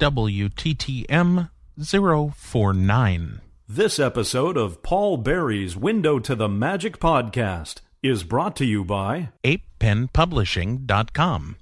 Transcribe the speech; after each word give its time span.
WTTM 0.00 1.50
049. 1.76 3.40
This 3.68 3.98
episode 3.98 4.56
of 4.56 4.80
Paul 4.84 5.16
Barrie's 5.16 5.76
Window 5.76 6.20
to 6.20 6.36
the 6.36 6.48
Magic 6.48 7.00
podcast 7.00 7.80
is 8.00 8.22
brought 8.22 8.54
to 8.56 8.64
you 8.64 8.84
by 8.84 9.30
ApePenPublishing.com. 9.42 11.56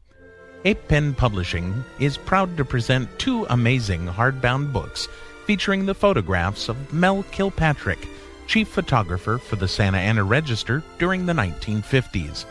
Pen 0.88 1.14
Publishing 1.14 1.82
is 1.98 2.18
proud 2.18 2.58
to 2.58 2.64
present 2.66 3.08
two 3.18 3.46
amazing 3.48 4.06
hardbound 4.06 4.70
books 4.70 5.08
featuring 5.46 5.86
the 5.86 5.94
photographs 5.94 6.68
of 6.68 6.92
Mel 6.92 7.22
Kilpatrick, 7.30 8.06
chief 8.46 8.68
photographer 8.68 9.38
for 9.38 9.56
the 9.56 9.66
Santa 9.66 9.96
Ana 9.96 10.24
Register 10.24 10.82
during 10.98 11.24
the 11.24 11.32
1950s. 11.32 12.44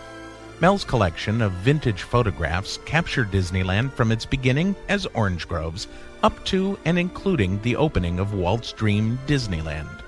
Mel's 0.61 0.85
collection 0.85 1.41
of 1.41 1.51
vintage 1.51 2.03
photographs 2.03 2.79
captured 2.85 3.29
Disneyland 3.29 3.91
from 3.91 4.11
its 4.11 4.25
beginning 4.25 4.75
as 4.87 5.05
Orange 5.07 5.47
Groves 5.47 5.87
up 6.23 6.43
to 6.45 6.79
and 6.85 6.97
including 6.97 7.61
the 7.61 7.75
opening 7.75 8.19
of 8.19 8.33
Walt's 8.33 8.71
Dream 8.71 9.19
Disneyland. 9.27 10.01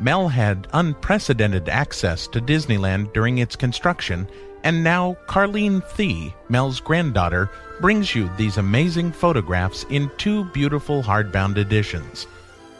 Mel 0.00 0.28
had 0.28 0.68
unprecedented 0.74 1.68
access 1.68 2.26
to 2.26 2.40
Disneyland 2.40 3.12
during 3.14 3.38
its 3.38 3.56
construction, 3.56 4.28
and 4.64 4.84
now 4.84 5.16
Carlene 5.26 5.82
Thie, 5.82 6.34
Mel's 6.48 6.80
granddaughter, 6.80 7.48
brings 7.80 8.14
you 8.14 8.30
these 8.36 8.58
amazing 8.58 9.12
photographs 9.12 9.84
in 9.90 10.10
two 10.18 10.44
beautiful 10.46 11.02
hardbound 11.02 11.56
editions. 11.56 12.26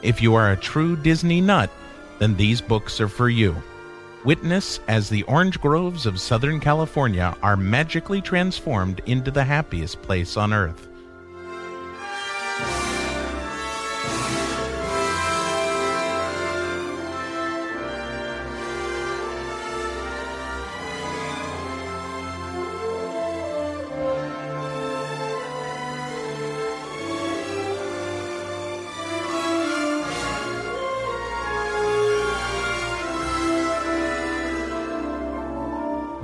If 0.01 0.21
you 0.21 0.35
are 0.35 0.51
a 0.51 0.57
true 0.57 0.95
Disney 0.97 1.41
nut, 1.41 1.71
then 2.19 2.35
these 2.35 2.61
books 2.61 3.01
are 3.01 3.07
for 3.07 3.29
you. 3.29 3.55
Witness 4.25 4.79
as 4.87 5.09
the 5.09 5.23
orange 5.23 5.59
groves 5.59 6.05
of 6.05 6.17
Southern 6.17 6.61
California 6.61 7.35
are 7.43 7.57
magically 7.57 8.21
transformed 8.21 9.01
into 9.05 9.31
the 9.31 9.43
happiest 9.43 10.01
place 10.01 10.37
on 10.37 10.53
earth. 10.53 10.87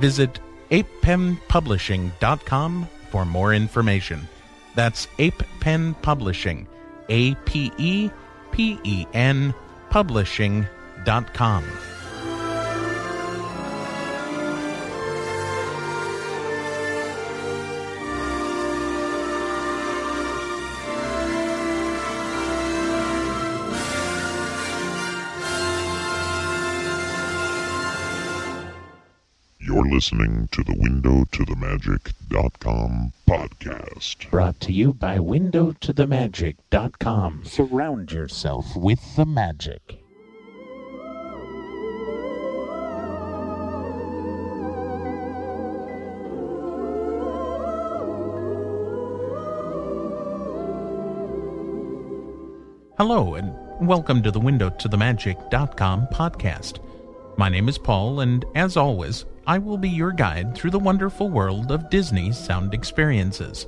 Visit 0.00 0.40
apepenpublishing.com 0.70 2.88
for 3.10 3.24
more 3.24 3.54
information. 3.54 4.28
That's 4.74 5.08
Ape 5.18 5.42
Pen 5.60 5.94
Publishing, 5.94 6.66
A 7.08 7.34
P 7.34 7.72
E 7.76 8.10
P 8.52 8.78
E 8.84 9.06
N 9.12 9.52
Publishing.com. 9.90 11.89
listening 29.90 30.48
to 30.52 30.62
the 30.62 30.76
Window 30.78 31.24
to 31.32 31.44
the 31.44 31.56
Magic.com 31.56 33.12
podcast. 33.28 34.30
Brought 34.30 34.60
to 34.60 34.72
you 34.72 34.92
by 34.92 35.18
window 35.18 35.74
to 35.80 35.92
the 35.92 36.06
WindowToTheMagic.com. 36.06 37.42
Surround 37.44 38.12
yourself 38.12 38.76
with 38.76 39.16
the 39.16 39.26
magic. 39.26 39.96
Hello, 52.96 53.34
and 53.34 53.52
welcome 53.88 54.22
to 54.22 54.30
the 54.30 54.38
Window 54.38 54.70
to 54.70 54.86
the 54.86 54.96
Magic.com 54.96 56.06
podcast. 56.12 56.78
My 57.36 57.48
name 57.48 57.68
is 57.68 57.78
Paul, 57.78 58.20
and 58.20 58.44
as 58.54 58.76
always, 58.76 59.24
I 59.46 59.56
will 59.56 59.78
be 59.78 59.88
your 59.88 60.12
guide 60.12 60.54
through 60.54 60.70
the 60.70 60.78
wonderful 60.78 61.30
world 61.30 61.72
of 61.72 61.88
Disney 61.88 62.30
sound 62.30 62.74
experiences. 62.74 63.66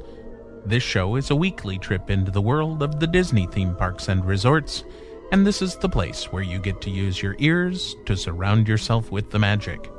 This 0.66 0.82
show 0.82 1.16
is 1.16 1.30
a 1.30 1.36
weekly 1.36 1.78
trip 1.78 2.10
into 2.10 2.30
the 2.30 2.42
world 2.42 2.82
of 2.82 3.00
the 3.00 3.06
Disney 3.06 3.46
theme 3.46 3.74
parks 3.74 4.08
and 4.08 4.22
resorts, 4.22 4.84
and 5.32 5.46
this 5.46 5.62
is 5.62 5.76
the 5.76 5.88
place 5.88 6.30
where 6.30 6.42
you 6.42 6.58
get 6.58 6.82
to 6.82 6.90
use 6.90 7.22
your 7.22 7.36
ears 7.38 7.96
to 8.04 8.16
surround 8.18 8.68
yourself 8.68 9.10
with 9.10 9.30
the 9.30 9.38
magic. 9.38 9.90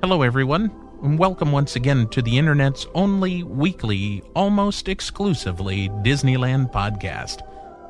Hello, 0.00 0.22
everyone, 0.22 0.72
and 1.02 1.18
welcome 1.18 1.52
once 1.52 1.76
again 1.76 2.08
to 2.08 2.22
the 2.22 2.38
internet's 2.38 2.86
only 2.94 3.42
weekly, 3.42 4.22
almost 4.34 4.88
exclusively 4.88 5.90
Disneyland 6.02 6.72
podcast. 6.72 7.42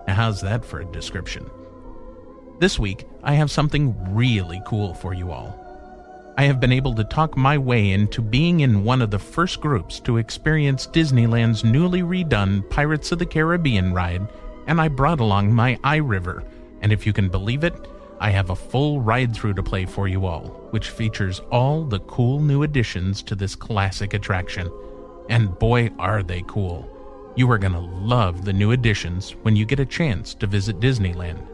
Now, 0.09 0.15
how's 0.15 0.41
that 0.41 0.65
for 0.65 0.81
a 0.81 0.85
description? 0.85 1.49
This 2.59 2.77
week, 2.77 3.07
I 3.23 3.35
have 3.35 3.53
something 3.53 3.95
really 4.13 4.61
cool 4.67 4.95
for 4.95 5.15
you 5.15 5.31
all. 5.31 5.68
I 6.39 6.45
have 6.45 6.61
been 6.61 6.71
able 6.71 6.95
to 6.95 7.03
talk 7.03 7.37
my 7.37 7.59
way 7.59 7.91
into 7.91 8.23
being 8.23 8.61
in 8.61 8.85
one 8.85 9.03
of 9.03 9.11
the 9.11 9.19
first 9.19 9.61
groups 9.61 9.99
to 9.99 10.19
experience 10.19 10.87
Disneyland's 10.87 11.65
newly 11.65 12.03
redone 12.03 12.71
Pirates 12.71 13.11
of 13.11 13.19
the 13.19 13.27
Caribbean 13.27 13.93
ride, 13.93 14.25
and 14.69 14.81
I 14.81 14.87
brought 14.87 15.19
along 15.19 15.53
my 15.53 15.75
iRiver. 15.83 16.45
And 16.81 16.93
if 16.93 17.05
you 17.05 17.13
can 17.13 17.29
believe 17.29 17.65
it, 17.65 17.75
I 18.21 18.31
have 18.31 18.51
a 18.51 18.55
full 18.55 19.01
ride 19.01 19.35
through 19.35 19.55
to 19.55 19.65
play 19.65 19.85
for 19.85 20.07
you 20.07 20.27
all, 20.27 20.45
which 20.71 20.91
features 20.91 21.41
all 21.51 21.83
the 21.83 21.99
cool 21.99 22.39
new 22.39 22.63
additions 22.63 23.21
to 23.25 23.35
this 23.35 23.57
classic 23.57 24.15
attraction. 24.15 24.71
And 25.29 25.59
boy, 25.59 25.91
are 25.99 26.23
they 26.23 26.45
cool! 26.47 26.89
You 27.35 27.51
are 27.51 27.59
going 27.59 27.73
to 27.73 27.81
love 27.81 28.45
the 28.45 28.53
new 28.53 28.71
additions 28.71 29.33
when 29.43 29.57
you 29.57 29.65
get 29.65 29.81
a 29.81 29.85
chance 29.85 30.35
to 30.35 30.47
visit 30.47 30.79
Disneyland. 30.79 31.45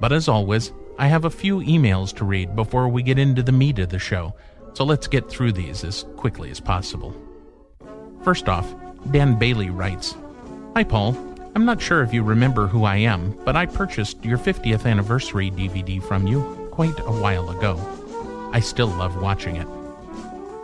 But 0.00 0.14
as 0.14 0.26
always, 0.26 0.72
I 1.00 1.06
have 1.06 1.24
a 1.24 1.30
few 1.30 1.60
emails 1.60 2.12
to 2.16 2.24
read 2.24 2.56
before 2.56 2.88
we 2.88 3.04
get 3.04 3.20
into 3.20 3.40
the 3.40 3.52
meat 3.52 3.78
of 3.78 3.88
the 3.88 4.00
show, 4.00 4.34
so 4.74 4.82
let's 4.82 5.06
get 5.06 5.30
through 5.30 5.52
these 5.52 5.84
as 5.84 6.04
quickly 6.16 6.50
as 6.50 6.58
possible. 6.58 7.14
First 8.24 8.48
off, 8.48 8.74
Dan 9.12 9.38
Bailey 9.38 9.70
writes 9.70 10.16
Hi, 10.74 10.82
Paul. 10.82 11.16
I'm 11.54 11.64
not 11.64 11.80
sure 11.80 12.02
if 12.02 12.12
you 12.12 12.24
remember 12.24 12.66
who 12.66 12.82
I 12.82 12.96
am, 12.96 13.30
but 13.44 13.54
I 13.54 13.66
purchased 13.66 14.24
your 14.24 14.38
50th 14.38 14.86
anniversary 14.86 15.52
DVD 15.52 16.02
from 16.02 16.26
you 16.26 16.68
quite 16.72 16.98
a 16.98 17.12
while 17.12 17.50
ago. 17.50 17.78
I 18.52 18.58
still 18.58 18.88
love 18.88 19.22
watching 19.22 19.54
it. 19.54 19.68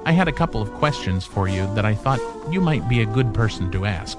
I 0.05 0.11
had 0.11 0.27
a 0.27 0.33
couple 0.33 0.61
of 0.61 0.73
questions 0.75 1.25
for 1.25 1.47
you 1.47 1.73
that 1.75 1.85
I 1.85 1.95
thought 1.95 2.21
you 2.51 2.61
might 2.61 2.89
be 2.89 3.03
a 3.03 3.07
good 3.07 3.33
person 3.33 3.71
to 3.71 3.87
ask. 3.87 4.19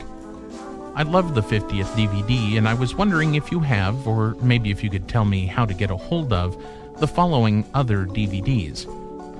I 0.98 1.04
love 1.04 1.36
the 1.36 1.42
50th 1.42 1.88
DVD, 1.88 2.58
and 2.58 2.70
I 2.70 2.74
was 2.74 2.96
wondering 2.96 3.36
if 3.36 3.52
you 3.52 3.60
have, 3.60 4.08
or 4.08 4.38
maybe 4.42 4.72
if 4.72 4.82
you 4.82 4.90
could 4.90 5.10
tell 5.10 5.26
me 5.26 5.46
how 5.46 5.66
to 5.66 5.74
get 5.74 5.92
a 5.92 5.98
hold 5.98 6.32
of, 6.32 6.56
the 7.02 7.08
following 7.08 7.66
other 7.74 8.06
DVDs 8.06 8.86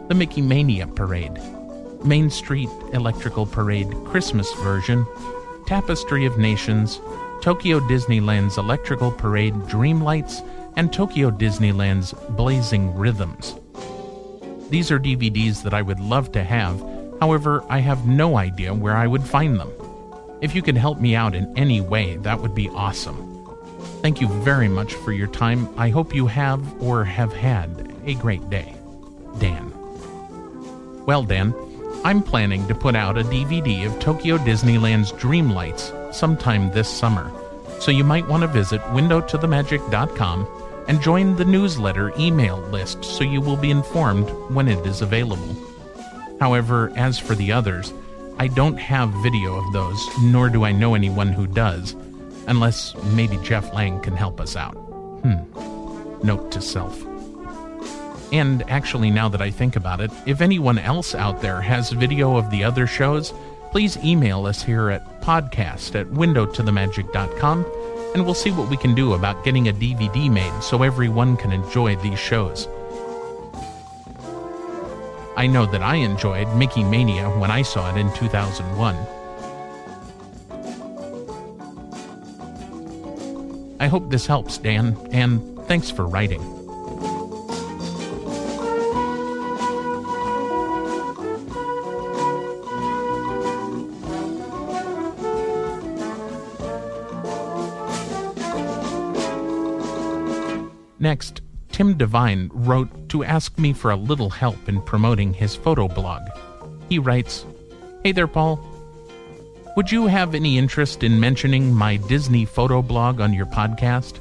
The 0.10 0.16
Mickey 0.16 0.42
Mania 0.42 0.86
Parade, 0.86 1.40
Main 2.04 2.30
Street 2.30 2.68
Electrical 2.92 3.46
Parade 3.46 3.90
Christmas 4.04 4.52
version, 4.56 5.08
Tapestry 5.66 6.26
of 6.26 6.38
Nations, 6.38 7.00
Tokyo 7.42 7.80
Disneyland's 7.80 8.58
Electrical 8.58 9.10
Parade 9.10 9.54
Dreamlights, 9.54 10.46
and 10.76 10.92
Tokyo 10.92 11.32
Disneyland's 11.32 12.12
Blazing 12.32 12.94
Rhythms. 12.94 13.56
These 14.70 14.92
are 14.92 15.00
DVDs 15.00 15.64
that 15.64 15.74
I 15.74 15.82
would 15.82 16.02
love 16.02 16.34
to 16.34 16.44
have, 16.44 16.82
however, 17.22 17.64
I 17.70 17.80
have 17.80 18.06
no 18.06 18.36
idea 18.36 18.74
where 18.74 18.98
I 18.98 19.08
would 19.08 19.24
find 19.24 19.58
them. 19.58 19.72
If 20.46 20.54
you 20.54 20.62
could 20.62 20.78
help 20.78 21.00
me 21.00 21.16
out 21.16 21.34
in 21.34 21.52
any 21.58 21.82
way, 21.82 22.18
that 22.18 22.40
would 22.40 22.54
be 22.54 22.70
awesome. 22.70 23.44
Thank 24.04 24.22
you 24.22 24.28
very 24.28 24.68
much 24.68 24.94
for 24.94 25.12
your 25.12 25.26
time. 25.26 25.68
I 25.76 25.90
hope 25.90 26.14
you 26.14 26.28
have 26.28 26.62
or 26.80 27.04
have 27.04 27.34
had 27.34 27.92
a 28.06 28.14
great 28.14 28.48
day. 28.48 28.76
Dan. 29.40 29.74
Well, 31.08 31.24
Dan, 31.24 31.52
I'm 32.04 32.22
planning 32.22 32.68
to 32.68 32.76
put 32.76 32.96
out 32.96 33.18
a 33.18 33.24
DVD 33.24 33.88
of 33.88 34.00
Tokyo 34.00 34.38
Disneyland's 34.38 35.14
Dreamlights 35.14 36.14
sometime 36.14 36.70
this 36.70 36.88
summer, 36.88 37.32
so 37.80 37.90
you 37.90 38.04
might 38.04 38.28
want 38.28 38.42
to 38.42 38.48
visit 38.48 38.82
windowtothemagic.com 38.82 40.48
and 40.88 41.02
join 41.02 41.36
the 41.38 41.46
newsletter 41.46 42.14
email 42.20 42.60
list 42.70 43.04
so 43.04 43.24
you 43.24 43.42
will 43.42 43.58
be 43.58 43.72
informed 43.72 44.30
when 44.54 44.68
it 44.68 44.86
is 44.86 45.02
available. 45.02 45.56
However, 46.40 46.94
as 46.96 47.18
for 47.18 47.34
the 47.34 47.52
others, 47.52 47.94
I 48.38 48.48
don't 48.48 48.78
have 48.78 49.10
video 49.24 49.56
of 49.56 49.72
those, 49.72 50.06
nor 50.22 50.50
do 50.50 50.66
I 50.66 50.72
know 50.72 50.94
anyone 50.94 51.32
who 51.32 51.48
does, 51.48 51.96
unless 52.48 52.94
maybe 53.14 53.38
Jeff 53.38 53.74
Lang 53.74 54.02
can 54.02 54.16
help 54.16 54.42
us 54.42 54.56
out. 54.56 54.74
Hmm. 54.74 56.26
Note 56.26 56.52
to 56.52 56.62
self. 56.62 57.02
And 58.34 58.64
actually, 58.70 59.10
now 59.10 59.30
that 59.30 59.42
I 59.42 59.52
think 59.52 59.76
about 59.78 60.02
it, 60.02 60.12
if 60.26 60.42
anyone 60.42 60.78
else 60.78 61.16
out 61.16 61.42
there 61.42 61.62
has 61.62 61.92
video 61.92 62.36
of 62.36 62.50
the 62.50 62.64
other 62.64 62.88
shows, 62.88 63.34
please 63.72 63.98
email 64.04 64.46
us 64.46 64.62
here 64.62 64.90
at 64.90 65.22
podcast 65.22 66.00
at 66.00 66.08
windowtothemagic.com 66.08 67.66
and 68.14 68.26
we'll 68.26 68.34
see 68.34 68.52
what 68.52 68.70
we 68.70 68.78
can 68.78 68.96
do 68.96 69.14
about 69.14 69.44
getting 69.44 69.68
a 69.68 69.74
DVD 69.74 70.32
made 70.32 70.64
so 70.64 70.84
everyone 70.84 71.36
can 71.36 71.52
enjoy 71.52 71.96
these 71.98 72.20
shows. 72.20 72.68
I 75.38 75.48
know 75.48 75.66
that 75.66 75.82
I 75.82 75.96
enjoyed 75.96 76.48
Mickey 76.56 76.84
Mania 76.84 77.30
when 77.30 77.52
I 77.52 77.62
saw 77.62 77.94
it 77.94 78.00
in 78.00 78.12
2001. 78.14 78.96
I 83.80 83.88
hope 83.88 84.10
this 84.10 84.26
helps, 84.26 84.58
Dan, 84.58 84.98
and 85.12 85.60
thanks 85.68 85.92
for 85.92 86.08
writing. 86.08 86.65
Devine 101.98 102.52
wrote 102.54 103.10
to 103.10 103.24
ask 103.24 103.58
me 103.58 103.74
for 103.74 103.92
a 103.92 103.96
little 103.96 104.30
help 104.30 104.70
in 104.70 104.82
promoting 104.82 105.34
his 105.34 105.56
photo 105.56 105.88
blog. 105.88 106.22
He 106.90 107.00
writes, 107.00 107.46
Hey 108.04 108.12
there, 108.12 108.28
Paul. 108.28 108.60
Would 109.76 109.92
you 109.92 110.08
have 110.08 110.36
any 110.36 110.58
interest 110.58 111.04
in 111.04 111.20
mentioning 111.20 111.74
my 111.74 111.98
Disney 111.98 112.46
photo 112.46 112.82
blog 112.82 113.20
on 113.20 113.34
your 113.34 113.46
podcast? 113.46 114.20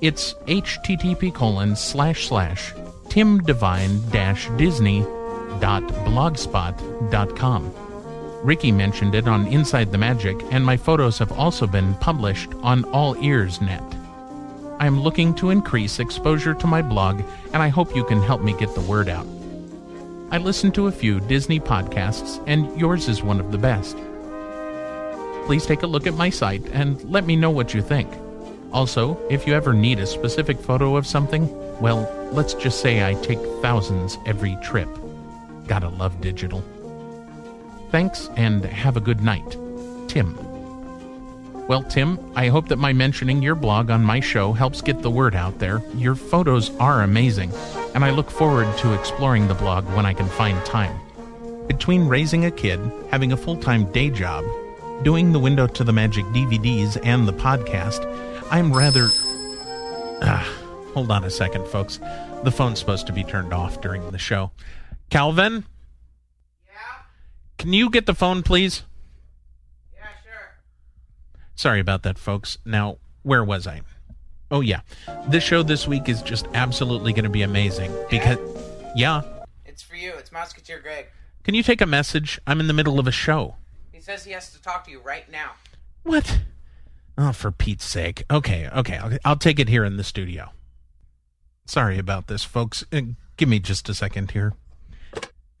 It's 0.00 0.34
http 0.46 1.34
colon 1.34 1.74
slash 1.74 2.28
slash 2.28 2.72
timdevine 3.08 4.10
dash 4.10 4.48
disney 4.56 5.00
dot 5.60 5.82
blogspot 6.04 7.10
dot 7.10 7.34
com. 7.36 7.72
Ricky 8.42 8.70
mentioned 8.70 9.14
it 9.14 9.26
on 9.26 9.46
Inside 9.46 9.90
the 9.90 9.98
Magic, 9.98 10.36
and 10.50 10.64
my 10.64 10.76
photos 10.76 11.16
have 11.18 11.32
also 11.32 11.66
been 11.66 11.94
published 11.94 12.52
on 12.62 12.84
All 12.92 13.16
Ears 13.24 13.60
Net. 13.62 13.82
I 14.78 14.86
am 14.86 15.00
looking 15.00 15.34
to 15.36 15.50
increase 15.50 15.98
exposure 15.98 16.54
to 16.54 16.66
my 16.66 16.82
blog, 16.82 17.22
and 17.52 17.62
I 17.62 17.68
hope 17.68 17.94
you 17.94 18.04
can 18.04 18.20
help 18.20 18.42
me 18.42 18.52
get 18.54 18.74
the 18.74 18.80
word 18.80 19.08
out. 19.08 19.26
I 20.30 20.38
listen 20.38 20.72
to 20.72 20.88
a 20.88 20.92
few 20.92 21.20
Disney 21.20 21.60
podcasts, 21.60 22.42
and 22.46 22.78
yours 22.78 23.08
is 23.08 23.22
one 23.22 23.38
of 23.38 23.52
the 23.52 23.58
best. 23.58 23.96
Please 25.46 25.64
take 25.64 25.82
a 25.82 25.86
look 25.86 26.06
at 26.06 26.14
my 26.14 26.30
site 26.30 26.66
and 26.72 27.02
let 27.04 27.24
me 27.24 27.36
know 27.36 27.50
what 27.50 27.72
you 27.72 27.82
think. 27.82 28.12
Also, 28.72 29.16
if 29.30 29.46
you 29.46 29.54
ever 29.54 29.72
need 29.72 30.00
a 30.00 30.06
specific 30.06 30.58
photo 30.58 30.96
of 30.96 31.06
something, 31.06 31.48
well, 31.80 32.10
let's 32.32 32.54
just 32.54 32.80
say 32.80 33.06
I 33.08 33.14
take 33.14 33.38
thousands 33.62 34.18
every 34.26 34.56
trip. 34.62 34.88
Gotta 35.68 35.88
love 35.88 36.20
digital. 36.20 36.64
Thanks 37.90 38.28
and 38.36 38.64
have 38.64 38.96
a 38.96 39.00
good 39.00 39.20
night. 39.20 39.56
Tim. 40.08 40.53
Well, 41.66 41.82
Tim, 41.82 42.18
I 42.36 42.48
hope 42.48 42.68
that 42.68 42.78
my 42.78 42.92
mentioning 42.92 43.42
your 43.42 43.54
blog 43.54 43.88
on 43.88 44.04
my 44.04 44.20
show 44.20 44.52
helps 44.52 44.82
get 44.82 45.00
the 45.00 45.10
word 45.10 45.34
out 45.34 45.58
there. 45.58 45.80
Your 45.96 46.14
photos 46.14 46.68
are 46.76 47.02
amazing, 47.02 47.52
and 47.94 48.04
I 48.04 48.10
look 48.10 48.30
forward 48.30 48.76
to 48.78 48.92
exploring 48.92 49.48
the 49.48 49.54
blog 49.54 49.86
when 49.96 50.04
I 50.04 50.12
can 50.12 50.28
find 50.28 50.62
time. 50.66 51.00
Between 51.66 52.06
raising 52.06 52.44
a 52.44 52.50
kid, 52.50 52.78
having 53.10 53.32
a 53.32 53.36
full 53.36 53.56
time 53.56 53.90
day 53.92 54.10
job, 54.10 54.44
doing 55.04 55.32
the 55.32 55.38
Window 55.38 55.66
to 55.66 55.84
the 55.84 55.92
Magic 55.92 56.26
DVDs, 56.26 57.00
and 57.02 57.26
the 57.26 57.32
podcast, 57.32 58.04
I'm 58.50 58.70
rather. 58.70 59.08
Ah, 60.20 60.46
hold 60.92 61.10
on 61.10 61.24
a 61.24 61.30
second, 61.30 61.66
folks. 61.68 61.98
The 62.42 62.52
phone's 62.52 62.78
supposed 62.78 63.06
to 63.06 63.12
be 63.14 63.24
turned 63.24 63.54
off 63.54 63.80
during 63.80 64.10
the 64.10 64.18
show. 64.18 64.50
Calvin? 65.08 65.64
Yeah? 66.66 66.72
Can 67.56 67.72
you 67.72 67.88
get 67.88 68.04
the 68.04 68.14
phone, 68.14 68.42
please? 68.42 68.82
Yeah, 71.54 71.60
sure. 71.60 71.70
Sorry 71.70 71.80
about 71.80 72.02
that, 72.02 72.18
folks. 72.18 72.58
Now, 72.64 72.98
where 73.22 73.44
was 73.44 73.66
I? 73.66 73.82
Oh, 74.50 74.60
yeah. 74.60 74.80
This 75.28 75.44
show 75.44 75.62
this 75.62 75.88
week 75.88 76.08
is 76.08 76.22
just 76.22 76.46
absolutely 76.54 77.12
going 77.12 77.24
to 77.24 77.30
be 77.30 77.42
amazing 77.42 77.92
because. 78.10 78.38
Yeah. 78.96 79.22
It's 79.64 79.82
for 79.82 79.96
you. 79.96 80.12
It's 80.18 80.30
Mouseketeer 80.30 80.82
Greg. 80.82 81.06
Can 81.42 81.54
you 81.54 81.62
take 81.62 81.80
a 81.80 81.86
message? 81.86 82.40
I'm 82.46 82.60
in 82.60 82.68
the 82.68 82.72
middle 82.72 82.98
of 82.98 83.06
a 83.06 83.12
show. 83.12 83.56
He 83.92 84.00
says 84.00 84.24
he 84.24 84.32
has 84.32 84.52
to 84.52 84.62
talk 84.62 84.84
to 84.84 84.90
you 84.90 85.00
right 85.00 85.30
now. 85.30 85.52
What? 86.04 86.40
Oh, 87.18 87.32
for 87.32 87.50
Pete's 87.50 87.84
sake. 87.84 88.24
Okay, 88.30 88.68
okay. 88.68 88.96
I'll, 88.96 89.18
I'll 89.24 89.36
take 89.36 89.58
it 89.58 89.68
here 89.68 89.84
in 89.84 89.96
the 89.96 90.04
studio. 90.04 90.50
Sorry 91.66 91.98
about 91.98 92.26
this, 92.26 92.44
folks. 92.44 92.84
Uh, 92.92 93.00
give 93.36 93.48
me 93.48 93.58
just 93.58 93.88
a 93.88 93.94
second 93.94 94.32
here. 94.32 94.54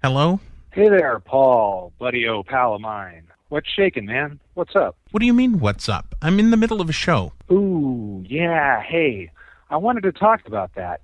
Hello? 0.02 0.40
Hey 0.72 0.88
there, 0.88 1.20
Paul, 1.20 1.92
buddy 1.98 2.26
o 2.28 2.42
pal 2.42 2.74
of 2.74 2.80
mine. 2.80 3.28
What's 3.54 3.70
shaking, 3.70 4.06
man? 4.06 4.40
What's 4.54 4.74
up? 4.74 4.96
What 5.12 5.20
do 5.20 5.26
you 5.26 5.32
mean, 5.32 5.60
what's 5.60 5.88
up? 5.88 6.16
I'm 6.20 6.40
in 6.40 6.50
the 6.50 6.56
middle 6.56 6.80
of 6.80 6.88
a 6.88 6.92
show. 6.92 7.34
Ooh, 7.52 8.24
yeah, 8.26 8.82
hey. 8.82 9.30
I 9.70 9.76
wanted 9.76 10.02
to 10.02 10.10
talk 10.10 10.40
about 10.44 10.74
that. 10.74 11.02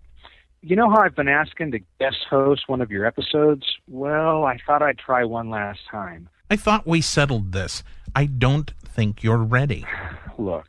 You 0.60 0.74
know 0.74 0.90
how 0.90 1.00
I've 1.00 1.14
been 1.14 1.28
asking 1.28 1.70
to 1.70 1.78
guest 2.00 2.16
host 2.28 2.62
one 2.66 2.80
of 2.80 2.90
your 2.90 3.06
episodes? 3.06 3.76
Well, 3.86 4.46
I 4.46 4.58
thought 4.66 4.82
I'd 4.82 4.98
try 4.98 5.22
one 5.22 5.48
last 5.48 5.78
time. 5.88 6.28
I 6.50 6.56
thought 6.56 6.88
we 6.88 7.00
settled 7.00 7.52
this. 7.52 7.84
I 8.16 8.26
don't 8.26 8.72
think 8.84 9.22
you're 9.22 9.36
ready. 9.36 9.86
Look, 10.36 10.66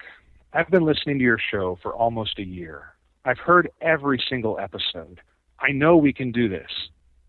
I've 0.53 0.69
been 0.69 0.85
listening 0.85 1.17
to 1.17 1.23
your 1.23 1.39
show 1.39 1.79
for 1.81 1.95
almost 1.95 2.37
a 2.37 2.45
year. 2.45 2.93
I've 3.25 3.39
heard 3.39 3.71
every 3.81 4.21
single 4.29 4.59
episode. 4.59 5.19
I 5.59 5.71
know 5.71 5.97
we 5.97 6.13
can 6.13 6.31
do 6.31 6.47
this. 6.47 6.69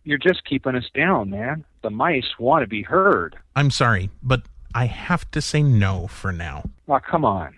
You're 0.05 0.19
just 0.19 0.45
keeping 0.45 0.75
us 0.75 0.89
down, 0.95 1.31
man. 1.31 1.65
The 1.83 1.91
mice 1.91 2.39
want 2.39 2.63
to 2.63 2.67
be 2.67 2.83
heard. 2.83 3.37
I'm 3.55 3.71
sorry, 3.71 4.11
but 4.23 4.43
I 4.75 4.87
have 4.87 5.31
to 5.33 5.41
say 5.41 5.63
no 5.63 6.07
for 6.09 6.33
now. 6.33 6.65
Aw, 6.89 6.99
come 7.01 7.25
on. 7.25 7.55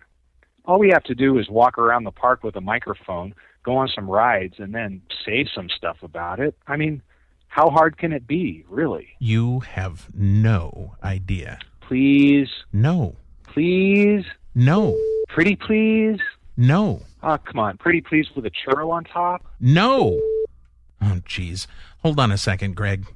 All 0.67 0.79
we 0.79 0.91
have 0.91 1.05
to 1.05 1.15
do 1.15 1.39
is 1.39 1.49
walk 1.49 1.79
around 1.79 2.05
the 2.05 2.11
park 2.11 2.43
with 2.43 2.57
a 2.57 2.61
microphone, 2.61 3.35
go 3.65 3.77
on 3.77 3.89
some 3.95 4.09
rides, 4.11 4.55
and 4.59 4.75
then 4.75 5.03
say 5.25 5.47
some 5.55 5.69
stuff 5.69 5.99
about 6.03 6.41
it. 6.41 6.55
I 6.67 6.77
mean, 6.77 7.03
how 7.49 7.71
hard 7.71 7.97
can 7.99 8.13
it 8.13 8.27
be, 8.27 8.65
really? 8.69 9.09
You 9.19 9.61
have 9.61 10.09
no 10.15 10.97
idea. 11.03 11.59
Please, 11.81 12.49
No. 12.73 13.17
please, 13.45 14.25
No. 14.55 14.97
pretty 15.29 15.57
please. 15.57 16.19
No. 16.57 17.03
Oh, 17.23 17.39
come 17.39 17.59
on, 17.59 17.77
pretty 17.79 18.01
please 18.01 18.27
with 18.35 18.47
a 18.47 18.51
churro 18.51 18.91
on 18.91 19.05
top. 19.05 19.45
No. 19.61 20.21
Oh, 21.07 21.21
jeez. 21.27 21.67
Hold 21.99 22.19
on 22.19 22.33
a 22.33 22.39
second, 22.39 22.77
Greg. 22.77 23.07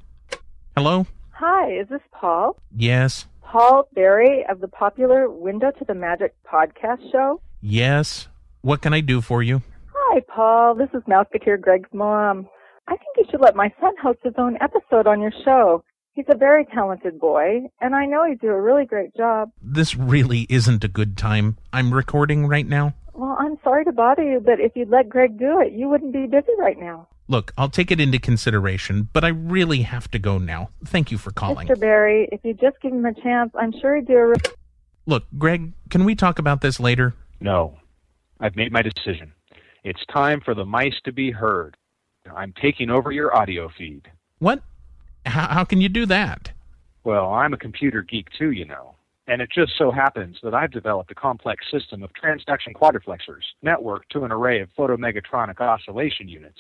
Hello? 0.77 1.07
Hi, 1.31 1.71
is 1.73 1.89
this 1.89 2.03
Paul? 2.13 2.61
Yes. 2.77 3.27
Paul 3.43 3.89
Barrie 3.95 4.45
of 4.49 4.61
the 4.61 4.69
popular 4.69 5.31
Window 5.31 5.71
to 5.71 5.85
the 5.87 5.95
Magic 5.95 6.35
podcast 6.45 7.11
show? 7.11 7.41
Yes. 7.63 8.29
What 8.61 8.83
can 8.83 8.93
I 8.93 9.01
do 9.01 9.23
for 9.23 9.43
you? 9.43 9.63
Hi, 9.95 10.21
Paul. 10.21 10.75
This 10.75 10.91
is 10.93 11.03
Mouseketeer 11.09 11.59
Greg's 11.59 11.89
mom. 11.95 12.47
I 12.89 12.97
think 12.97 13.17
you 13.17 13.25
should 13.31 13.41
let 13.41 13.57
my 13.57 13.73
son 13.81 13.95
host 14.03 14.19
his 14.23 14.35
own 14.37 14.59
episode 14.61 15.07
on 15.07 15.23
your 15.23 15.33
show. 15.45 15.83
He's 16.13 16.27
a 16.29 16.37
very 16.37 16.67
talented 16.67 17.19
boy, 17.19 17.61
and 17.81 17.95
I 17.95 18.05
know 18.05 18.25
he'd 18.27 18.41
do 18.41 18.49
a 18.49 18.61
really 18.61 18.85
great 18.85 19.17
job. 19.17 19.51
This 19.63 19.95
really 19.97 20.47
isn't 20.51 20.85
a 20.85 20.89
good 20.89 21.17
time. 21.17 21.57
I'm 21.73 21.95
recording 21.95 22.47
right 22.47 22.67
now. 22.67 22.95
Well, 23.15 23.37
I'm 23.39 23.57
sorry 23.65 23.85
to 23.87 23.93
bother 23.93 24.23
you, 24.25 24.41
but 24.41 24.61
if 24.61 24.73
you'd 24.75 24.91
let 24.91 25.09
Greg 25.09 25.39
do 25.39 25.61
it, 25.61 25.73
you 25.73 25.89
wouldn't 25.89 26.13
be 26.13 26.27
busy 26.27 26.53
right 26.59 26.79
now. 26.79 27.09
Look, 27.31 27.53
I'll 27.59 27.69
take 27.69 27.91
it 27.91 28.01
into 28.01 28.19
consideration, 28.19 29.11
but 29.13 29.23
I 29.23 29.29
really 29.29 29.83
have 29.83 30.11
to 30.13 30.19
go 30.19 30.39
now. 30.39 30.71
Thank 30.85 31.13
you 31.13 31.19
for 31.19 31.31
calling. 31.31 31.69
Mr. 31.69 31.79
Barrie, 31.79 32.27
if 32.33 32.41
you 32.43 32.55
just 32.55 32.81
give 32.81 32.93
him 32.93 33.05
a 33.05 33.13
chance, 33.13 33.53
I'm 33.55 33.73
sure 33.81 33.97
he'd 33.97 34.07
do 34.07 34.17
a. 34.17 34.27
Re- 34.29 34.37
Look, 35.05 35.25
Greg, 35.37 35.73
can 35.91 36.05
we 36.05 36.15
talk 36.15 36.39
about 36.39 36.63
this 36.63 36.81
later? 36.81 37.15
No, 37.41 37.77
I've 38.41 38.57
made 38.57 38.73
my 38.73 38.81
decision. 38.81 39.33
It's 39.85 40.05
time 40.13 40.41
for 40.41 40.55
the 40.55 40.65
mice 40.65 40.97
to 41.05 41.13
be 41.13 41.31
heard. 41.31 41.77
I'm 42.35 42.55
taking 42.61 42.91
over 42.91 43.13
your 43.13 43.35
audio 43.37 43.71
feed. 43.77 44.11
What? 44.39 44.63
How, 45.27 45.49
how 45.49 45.65
can 45.65 45.81
you 45.81 45.89
do 45.89 46.07
that? 46.07 46.53
Well, 47.05 47.33
I'm 47.33 47.53
a 47.53 47.59
computer 47.59 48.03
geek 48.03 48.29
too, 48.39 48.51
you 48.53 48.65
know. 48.65 48.95
And 49.27 49.43
it 49.43 49.51
just 49.55 49.73
so 49.77 49.91
happens 49.91 50.39
that 50.43 50.55
I've 50.55 50.71
developed 50.71 51.11
a 51.11 51.15
complex 51.15 51.67
system 51.71 52.03
of 52.03 52.11
transduction 52.13 52.73
quadriplexers 52.75 53.45
networked 53.65 54.09
to 54.13 54.25
an 54.25 54.33
array 54.33 54.61
of 54.61 54.71
photomegatronic 54.79 55.61
oscillation 55.61 56.29
units. 56.29 56.59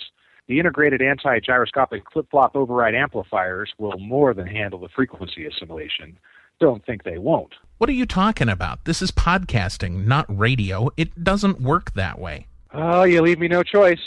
The 0.48 0.58
integrated 0.58 1.02
anti-gyroscopic 1.02 2.10
flip-flop 2.10 2.56
override 2.56 2.94
amplifiers 2.94 3.70
will 3.76 3.98
more 3.98 4.32
than 4.32 4.46
handle 4.46 4.80
the 4.80 4.88
frequency 4.88 5.44
assimilation. 5.44 6.18
Don't 6.58 6.84
think 6.86 7.04
they 7.04 7.18
won't. 7.18 7.52
What 7.76 7.90
are 7.90 7.94
you 7.94 8.06
talking 8.06 8.48
about? 8.48 8.86
This 8.86 9.02
is 9.02 9.10
podcasting, 9.10 10.06
not 10.06 10.24
radio. 10.26 10.88
It 10.96 11.22
doesn't 11.22 11.60
work 11.60 11.92
that 11.94 12.18
way. 12.18 12.46
Oh, 12.72 13.02
you 13.02 13.20
leave 13.20 13.38
me 13.38 13.48
no 13.48 13.62
choice. 13.62 14.00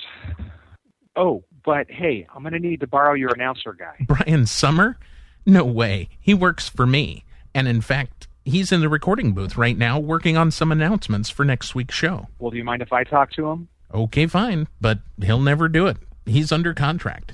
Oh, 1.16 1.44
but 1.64 1.90
hey, 1.92 2.26
I'm 2.36 2.42
going 2.42 2.54
to 2.54 2.60
need 2.60 2.80
to 2.80 2.88
borrow 2.88 3.14
your 3.14 3.30
announcer 3.36 3.74
guy. 3.74 3.96
Brian 4.08 4.48
Summer? 4.48 4.98
No 5.46 5.64
way. 5.64 6.10
He 6.20 6.34
works 6.34 6.68
for 6.68 6.88
me. 6.88 7.24
And 7.54 7.68
in 7.68 7.82
fact, 7.82 8.28
he's 8.46 8.72
in 8.72 8.82
the 8.82 8.90
recording 8.90 9.34
booth 9.34 9.58
right 9.58 9.78
now 9.78 10.00
working 10.00 10.38
on 10.38 10.50
some 10.50 10.72
announcements 10.72 11.30
for 11.30 11.46
next 11.46 11.76
week's 11.76 11.96
show. 11.96 12.30
Well, 12.40 12.50
do 12.50 12.58
you 12.58 12.64
mind 12.64 12.82
if 12.82 12.92
I 12.92 13.04
talk 13.04 13.32
to 13.34 13.48
him? 13.48 13.68
Okay, 13.94 14.26
fine, 14.26 14.68
but 14.80 15.00
he'll 15.22 15.40
never 15.40 15.70
do 15.70 15.86
it. 15.86 15.98
He's 16.26 16.52
under 16.52 16.74
contract. 16.74 17.34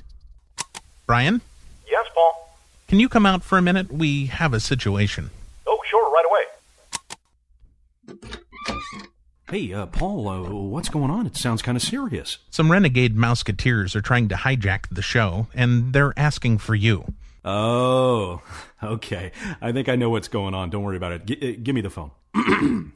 Brian, 1.06 1.40
Yes, 1.90 2.06
Paul. 2.14 2.56
can 2.88 3.00
you 3.00 3.08
come 3.08 3.24
out 3.26 3.42
for 3.42 3.56
a 3.58 3.62
minute? 3.62 3.90
We 3.92 4.26
have 4.26 4.52
a 4.52 4.60
situation. 4.60 5.30
Oh, 5.66 5.78
sure, 5.88 6.10
right 6.12 6.24
away. 6.30 8.18
Hey, 9.50 9.72
uh, 9.72 9.86
Paul, 9.86 10.28
uh, 10.28 10.42
what's 10.50 10.90
going 10.90 11.10
on? 11.10 11.26
It 11.26 11.34
sounds 11.36 11.62
kind 11.62 11.76
of 11.76 11.82
serious. 11.82 12.36
Some 12.50 12.70
renegade 12.70 13.16
Mouseketeers 13.16 13.96
are 13.96 14.02
trying 14.02 14.28
to 14.28 14.34
hijack 14.34 14.86
the 14.90 15.00
show, 15.00 15.46
and 15.54 15.94
they're 15.94 16.12
asking 16.18 16.58
for 16.58 16.74
you. 16.74 17.14
Oh, 17.46 18.42
okay. 18.82 19.32
I 19.62 19.72
think 19.72 19.88
I 19.88 19.96
know 19.96 20.10
what's 20.10 20.28
going 20.28 20.52
on. 20.54 20.68
Don't 20.68 20.82
worry 20.82 20.98
about 20.98 21.12
it. 21.12 21.24
G- 21.26 21.54
uh, 21.54 21.60
give 21.62 21.74
me 21.74 21.80
the 21.80 21.88
phone. 21.90 22.10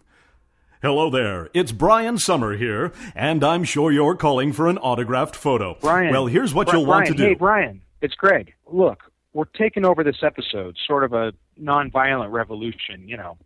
Hello 0.82 1.08
there. 1.10 1.48
It's 1.54 1.70
Brian 1.70 2.18
Summer 2.18 2.56
here, 2.56 2.90
and 3.14 3.44
I'm 3.44 3.62
sure 3.62 3.92
you're 3.92 4.16
calling 4.16 4.52
for 4.52 4.66
an 4.66 4.78
autographed 4.78 5.36
photo. 5.36 5.76
Brian. 5.80 6.10
Well, 6.10 6.26
here's 6.26 6.52
what 6.52 6.66
Bri- 6.66 6.80
you'll 6.80 6.88
want 6.88 7.06
to 7.06 7.14
do. 7.14 7.22
Hey, 7.22 7.34
Brian, 7.34 7.80
it's 8.00 8.16
Greg. 8.16 8.52
Look, 8.66 9.04
we're 9.32 9.44
taking 9.56 9.84
over 9.84 10.02
this 10.02 10.24
episode, 10.24 10.76
sort 10.84 11.04
of 11.04 11.12
a 11.12 11.32
nonviolent 11.56 12.32
revolution, 12.32 13.06
you 13.06 13.16
know. 13.16 13.38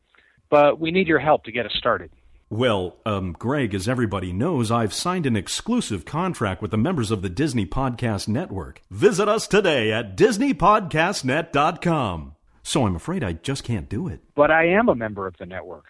But 0.49 0.81
we 0.81 0.91
need 0.91 1.09
your 1.09 1.19
help 1.19 1.45
to 1.45 1.53
get 1.53 1.67
us 1.67 1.73
started. 1.77 2.11
Well, 2.49 2.97
um, 3.05 3.37
Greg, 3.39 3.75
as 3.75 3.87
everybody 3.87 4.33
knows, 4.33 4.71
I've 4.71 4.95
signed 4.95 5.27
an 5.27 5.37
exclusive 5.37 6.07
contract 6.07 6.63
with 6.63 6.71
the 6.71 6.79
members 6.79 7.11
of 7.11 7.21
the 7.21 7.29
Disney 7.29 7.67
Podcast 7.67 8.29
Network. 8.29 8.81
Visit 8.91 9.29
us 9.29 9.47
today 9.47 9.93
at 9.93 10.17
DisneyPodcastNet.com. 10.17 12.33
So 12.63 12.87
I'm 12.87 12.97
afraid 12.97 13.23
I 13.23 13.35
just 13.35 13.63
can't 13.63 13.91
do 13.91 14.09
it. 14.09 14.21
But 14.35 14.51
I 14.51 14.69
am 14.69 14.89
a 14.89 14.95
member 14.95 15.27
of 15.27 15.37
the 15.37 15.45
network. 15.45 15.85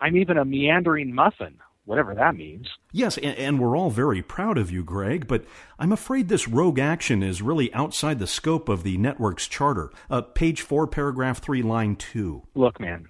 I'm 0.00 0.16
even 0.16 0.38
a 0.38 0.44
meandering 0.44 1.14
muffin, 1.14 1.58
whatever 1.84 2.14
that 2.14 2.36
means. 2.36 2.68
Yes, 2.92 3.16
and, 3.18 3.36
and 3.36 3.60
we're 3.60 3.76
all 3.76 3.90
very 3.90 4.22
proud 4.22 4.58
of 4.58 4.70
you, 4.70 4.82
Greg, 4.84 5.26
but 5.26 5.44
I'm 5.78 5.92
afraid 5.92 6.28
this 6.28 6.48
rogue 6.48 6.78
action 6.78 7.22
is 7.22 7.42
really 7.42 7.72
outside 7.72 8.18
the 8.18 8.26
scope 8.26 8.68
of 8.68 8.82
the 8.82 8.96
network's 8.98 9.46
charter. 9.46 9.90
Uh, 10.10 10.22
page 10.22 10.62
4, 10.62 10.86
paragraph 10.86 11.40
3, 11.40 11.62
line 11.62 11.96
2. 11.96 12.42
Look, 12.54 12.80
man, 12.80 13.08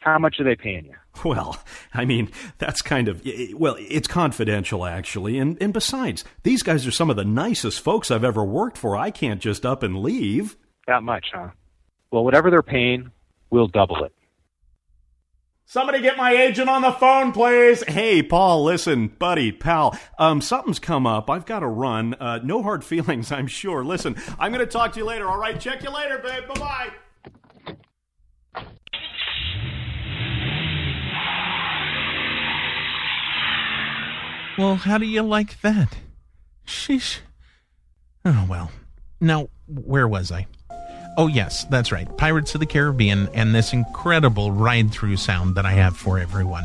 how 0.00 0.18
much 0.18 0.38
are 0.38 0.44
they 0.44 0.56
paying 0.56 0.84
you? 0.86 0.94
Well, 1.24 1.56
I 1.94 2.04
mean, 2.04 2.32
that's 2.58 2.82
kind 2.82 3.06
of, 3.06 3.22
well, 3.54 3.76
it's 3.78 4.08
confidential, 4.08 4.84
actually. 4.84 5.38
And, 5.38 5.56
and 5.62 5.72
besides, 5.72 6.24
these 6.42 6.64
guys 6.64 6.88
are 6.88 6.90
some 6.90 7.08
of 7.08 7.14
the 7.14 7.24
nicest 7.24 7.80
folks 7.80 8.10
I've 8.10 8.24
ever 8.24 8.42
worked 8.44 8.76
for. 8.76 8.96
I 8.96 9.12
can't 9.12 9.40
just 9.40 9.64
up 9.64 9.84
and 9.84 10.02
leave. 10.02 10.56
That 10.88 11.04
much, 11.04 11.26
huh? 11.32 11.50
Well, 12.10 12.24
whatever 12.24 12.50
they're 12.50 12.62
paying, 12.62 13.12
we'll 13.50 13.68
double 13.68 14.02
it. 14.04 14.12
Somebody 15.66 16.02
get 16.02 16.16
my 16.18 16.32
agent 16.32 16.68
on 16.68 16.82
the 16.82 16.92
phone, 16.92 17.32
please. 17.32 17.82
Hey, 17.88 18.22
Paul, 18.22 18.64
listen, 18.64 19.08
buddy, 19.08 19.50
pal. 19.50 19.98
Um, 20.18 20.40
something's 20.40 20.78
come 20.78 21.06
up. 21.06 21.30
I've 21.30 21.46
got 21.46 21.60
to 21.60 21.66
run. 21.66 22.14
Uh, 22.14 22.38
no 22.44 22.62
hard 22.62 22.84
feelings, 22.84 23.32
I'm 23.32 23.46
sure. 23.46 23.82
Listen, 23.84 24.14
I'm 24.38 24.52
going 24.52 24.64
to 24.64 24.70
talk 24.70 24.92
to 24.92 24.98
you 24.98 25.06
later, 25.06 25.28
all 25.28 25.38
right? 25.38 25.58
Check 25.58 25.82
you 25.82 25.90
later, 25.90 26.18
babe. 26.18 26.46
Bye 26.48 26.54
bye. 26.54 26.90
Well, 34.56 34.76
how 34.76 34.98
do 34.98 35.06
you 35.06 35.22
like 35.22 35.60
that? 35.62 35.96
Sheesh. 36.66 37.18
Oh, 38.24 38.46
well. 38.48 38.70
Now, 39.20 39.48
where 39.66 40.06
was 40.06 40.30
I? 40.30 40.46
Oh, 41.16 41.28
yes, 41.28 41.62
that's 41.64 41.92
right. 41.92 42.08
Pirates 42.16 42.54
of 42.54 42.60
the 42.60 42.66
Caribbean 42.66 43.28
and 43.34 43.54
this 43.54 43.72
incredible 43.72 44.50
ride 44.50 44.90
through 44.90 45.16
sound 45.16 45.54
that 45.54 45.64
I 45.64 45.70
have 45.70 45.96
for 45.96 46.18
everyone. 46.18 46.64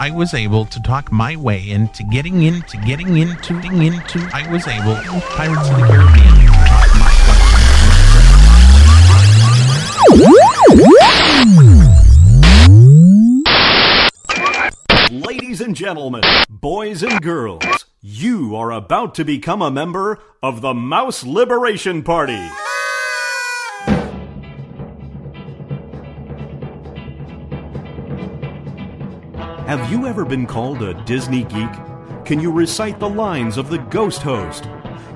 I 0.00 0.10
was 0.10 0.32
able 0.32 0.64
to 0.64 0.80
talk 0.80 1.12
my 1.12 1.36
way 1.36 1.68
into 1.68 2.02
getting 2.04 2.44
into, 2.44 2.78
getting 2.78 3.18
into, 3.18 3.60
getting 3.60 3.82
into. 3.82 4.26
I 4.32 4.50
was 4.50 4.66
able, 4.66 4.94
Pirates 5.34 5.68
of 5.68 5.76
the 5.76 5.86
Caribbean, 5.86 6.38
Ladies 15.26 15.60
and 15.60 15.76
gentlemen, 15.76 16.22
boys 16.48 17.02
and 17.02 17.20
girls, 17.20 17.84
you 18.00 18.56
are 18.56 18.70
about 18.70 19.14
to 19.16 19.24
become 19.26 19.60
a 19.60 19.70
member 19.70 20.20
of 20.42 20.62
the 20.62 20.72
Mouse 20.72 21.22
Liberation 21.22 22.02
Party. 22.02 22.48
Have 29.68 29.92
you 29.92 30.06
ever 30.06 30.24
been 30.24 30.46
called 30.46 30.80
a 30.82 30.94
Disney 31.04 31.44
geek? 31.44 31.68
Can 32.24 32.40
you 32.40 32.50
recite 32.50 32.98
the 32.98 33.08
lines 33.10 33.58
of 33.58 33.68
the 33.68 33.76
Ghost 33.76 34.22
Host? 34.22 34.66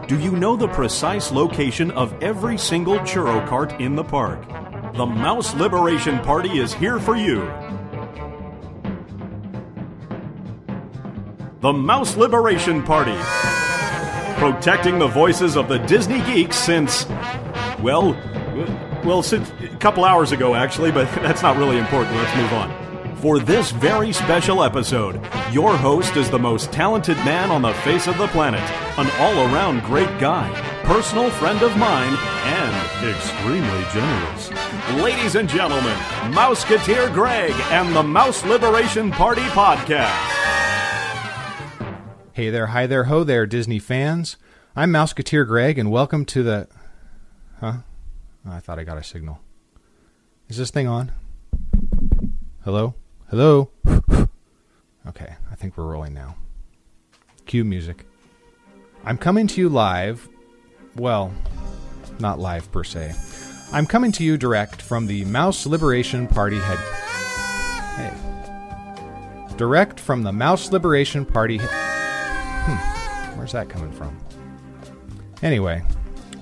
Do 0.06 0.18
you 0.18 0.32
know 0.32 0.56
the 0.56 0.68
precise 0.68 1.32
location 1.32 1.90
of 1.92 2.23
every 2.23 2.59
single 2.59 2.99
churro 2.99 3.49
cart 3.49 3.73
in 3.80 3.97
the 3.97 4.04
park? 4.04 4.47
The 4.94 5.06
Mouse 5.06 5.54
Liberation 5.54 6.18
Party 6.18 6.59
is 6.59 6.75
here 6.75 7.00
for 7.00 7.16
you. 7.16 7.50
The 11.62 11.73
Mouse 11.73 12.18
Liberation 12.18 12.82
Party. 12.82 13.16
Protecting 14.38 14.99
the 14.99 15.09
voices 15.09 15.56
of 15.56 15.68
the 15.68 15.78
Disney 15.78 16.21
geeks 16.26 16.59
since, 16.59 17.06
well, 17.80 18.12
well, 19.02 19.23
since 19.23 19.50
a 19.62 19.76
couple 19.78 20.04
hours 20.04 20.30
ago, 20.30 20.54
actually, 20.54 20.92
but 20.92 21.06
that's 21.23 21.40
not 21.40 21.56
really 21.56 21.78
important. 21.78 22.14
Let's 22.16 22.37
move 22.37 22.52
on. 22.52 22.81
For 23.22 23.38
this 23.38 23.70
very 23.70 24.10
special 24.12 24.64
episode, 24.64 25.14
your 25.52 25.76
host 25.76 26.16
is 26.16 26.28
the 26.28 26.40
most 26.40 26.72
talented 26.72 27.16
man 27.18 27.52
on 27.52 27.62
the 27.62 27.72
face 27.72 28.08
of 28.08 28.18
the 28.18 28.26
planet, 28.26 28.68
an 28.98 29.08
all 29.20 29.44
around 29.46 29.84
great 29.84 30.08
guy, 30.18 30.50
personal 30.82 31.30
friend 31.30 31.62
of 31.62 31.76
mine, 31.76 32.16
and 32.16 33.08
extremely 33.08 33.84
generous. 33.92 34.50
Ladies 35.00 35.36
and 35.36 35.48
gentlemen, 35.48 35.96
Mouseketeer 36.34 37.14
Greg 37.14 37.52
and 37.70 37.94
the 37.94 38.02
Mouse 38.02 38.44
Liberation 38.44 39.12
Party 39.12 39.42
Podcast. 39.42 40.10
Hey 42.32 42.50
there, 42.50 42.66
hi 42.66 42.88
there, 42.88 43.04
ho 43.04 43.22
there, 43.22 43.46
Disney 43.46 43.78
fans. 43.78 44.36
I'm 44.74 44.90
Mouseketeer 44.90 45.46
Greg, 45.46 45.78
and 45.78 45.92
welcome 45.92 46.24
to 46.24 46.42
the. 46.42 46.68
Huh? 47.60 47.74
Oh, 48.44 48.50
I 48.50 48.58
thought 48.58 48.80
I 48.80 48.82
got 48.82 48.98
a 48.98 49.04
signal. 49.04 49.38
Is 50.48 50.56
this 50.56 50.72
thing 50.72 50.88
on? 50.88 51.12
Hello? 52.64 52.96
Hello? 53.32 53.70
okay, 55.06 55.36
I 55.50 55.54
think 55.54 55.78
we're 55.78 55.86
rolling 55.86 56.12
now. 56.12 56.34
Cue 57.46 57.64
music. 57.64 58.04
I'm 59.06 59.16
coming 59.16 59.46
to 59.46 59.58
you 59.58 59.70
live. 59.70 60.28
Well, 60.96 61.32
not 62.20 62.38
live 62.38 62.70
per 62.70 62.84
se. 62.84 63.14
I'm 63.72 63.86
coming 63.86 64.12
to 64.12 64.22
you 64.22 64.36
direct 64.36 64.82
from 64.82 65.06
the 65.06 65.24
Mouse 65.24 65.64
Liberation 65.64 66.28
Party 66.28 66.58
head. 66.58 66.78
Hey. 67.96 69.56
Direct 69.56 69.98
from 69.98 70.24
the 70.24 70.32
Mouse 70.32 70.70
Liberation 70.70 71.24
Party. 71.24 71.56
He- 71.56 71.64
hmm. 71.64 73.38
Where's 73.38 73.52
that 73.52 73.70
coming 73.70 73.92
from? 73.92 74.14
Anyway, 75.40 75.82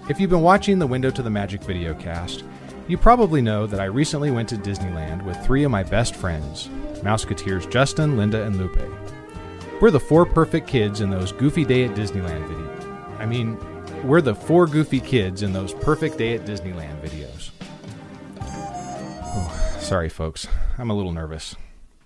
if 0.08 0.18
you've 0.18 0.30
been 0.30 0.42
watching 0.42 0.80
the 0.80 0.88
Window 0.88 1.10
to 1.12 1.22
the 1.22 1.30
Magic 1.30 1.62
video 1.62 1.94
cast, 1.94 2.42
you 2.90 2.98
probably 2.98 3.40
know 3.40 3.68
that 3.68 3.78
I 3.78 3.84
recently 3.84 4.32
went 4.32 4.48
to 4.48 4.56
Disneyland 4.56 5.22
with 5.22 5.36
three 5.44 5.62
of 5.62 5.70
my 5.70 5.84
best 5.84 6.16
friends, 6.16 6.68
Mouseketeers 7.04 7.70
Justin, 7.70 8.16
Linda, 8.16 8.42
and 8.42 8.56
Lupe. 8.56 8.82
We're 9.80 9.92
the 9.92 10.00
four 10.00 10.26
perfect 10.26 10.66
kids 10.66 11.00
in 11.00 11.08
those 11.08 11.30
Goofy 11.30 11.64
Day 11.64 11.84
at 11.84 11.94
Disneyland 11.94 12.48
videos. 12.48 13.20
I 13.20 13.26
mean, 13.26 13.56
we're 14.02 14.20
the 14.20 14.34
four 14.34 14.66
goofy 14.66 14.98
kids 14.98 15.42
in 15.42 15.52
those 15.52 15.72
Perfect 15.72 16.18
Day 16.18 16.34
at 16.34 16.44
Disneyland 16.44 17.00
videos. 17.00 17.50
Oh, 18.40 19.76
sorry, 19.78 20.08
folks. 20.08 20.48
I'm 20.76 20.90
a 20.90 20.94
little 20.94 21.12
nervous. 21.12 21.54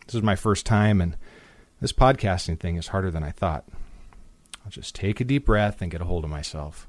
This 0.07 0.17
is 0.17 0.23
my 0.23 0.37
first 0.37 0.67
time, 0.67 1.01
and 1.01 1.17
this 1.81 1.93
podcasting 1.93 2.61
thing 2.61 2.77
is 2.77 2.89
harder 2.89 3.11
than 3.11 3.23
I 3.23 3.31
thought. 3.31 3.65
I'll 4.65 4.71
just 4.71 4.95
take 4.95 5.21
a 5.21 5.25
deep 5.25 5.47
breath 5.47 5.81
and 5.81 5.91
get 5.91 6.03
a 6.03 6.05
hold 6.05 6.25
of 6.25 6.31
myself. 6.31 6.87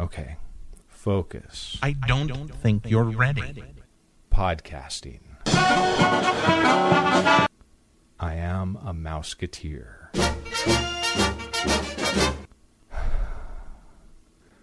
Okay. 0.00 0.36
Focus. 0.88 1.78
I 1.82 1.92
don't, 1.92 2.54
think 2.54 2.88
you're 2.88 3.04
ready. 3.04 3.62
Podcasting. 4.32 5.20
I 8.18 8.18
am 8.18 8.76
a 8.76 8.94
mouseketeer. 8.94 10.08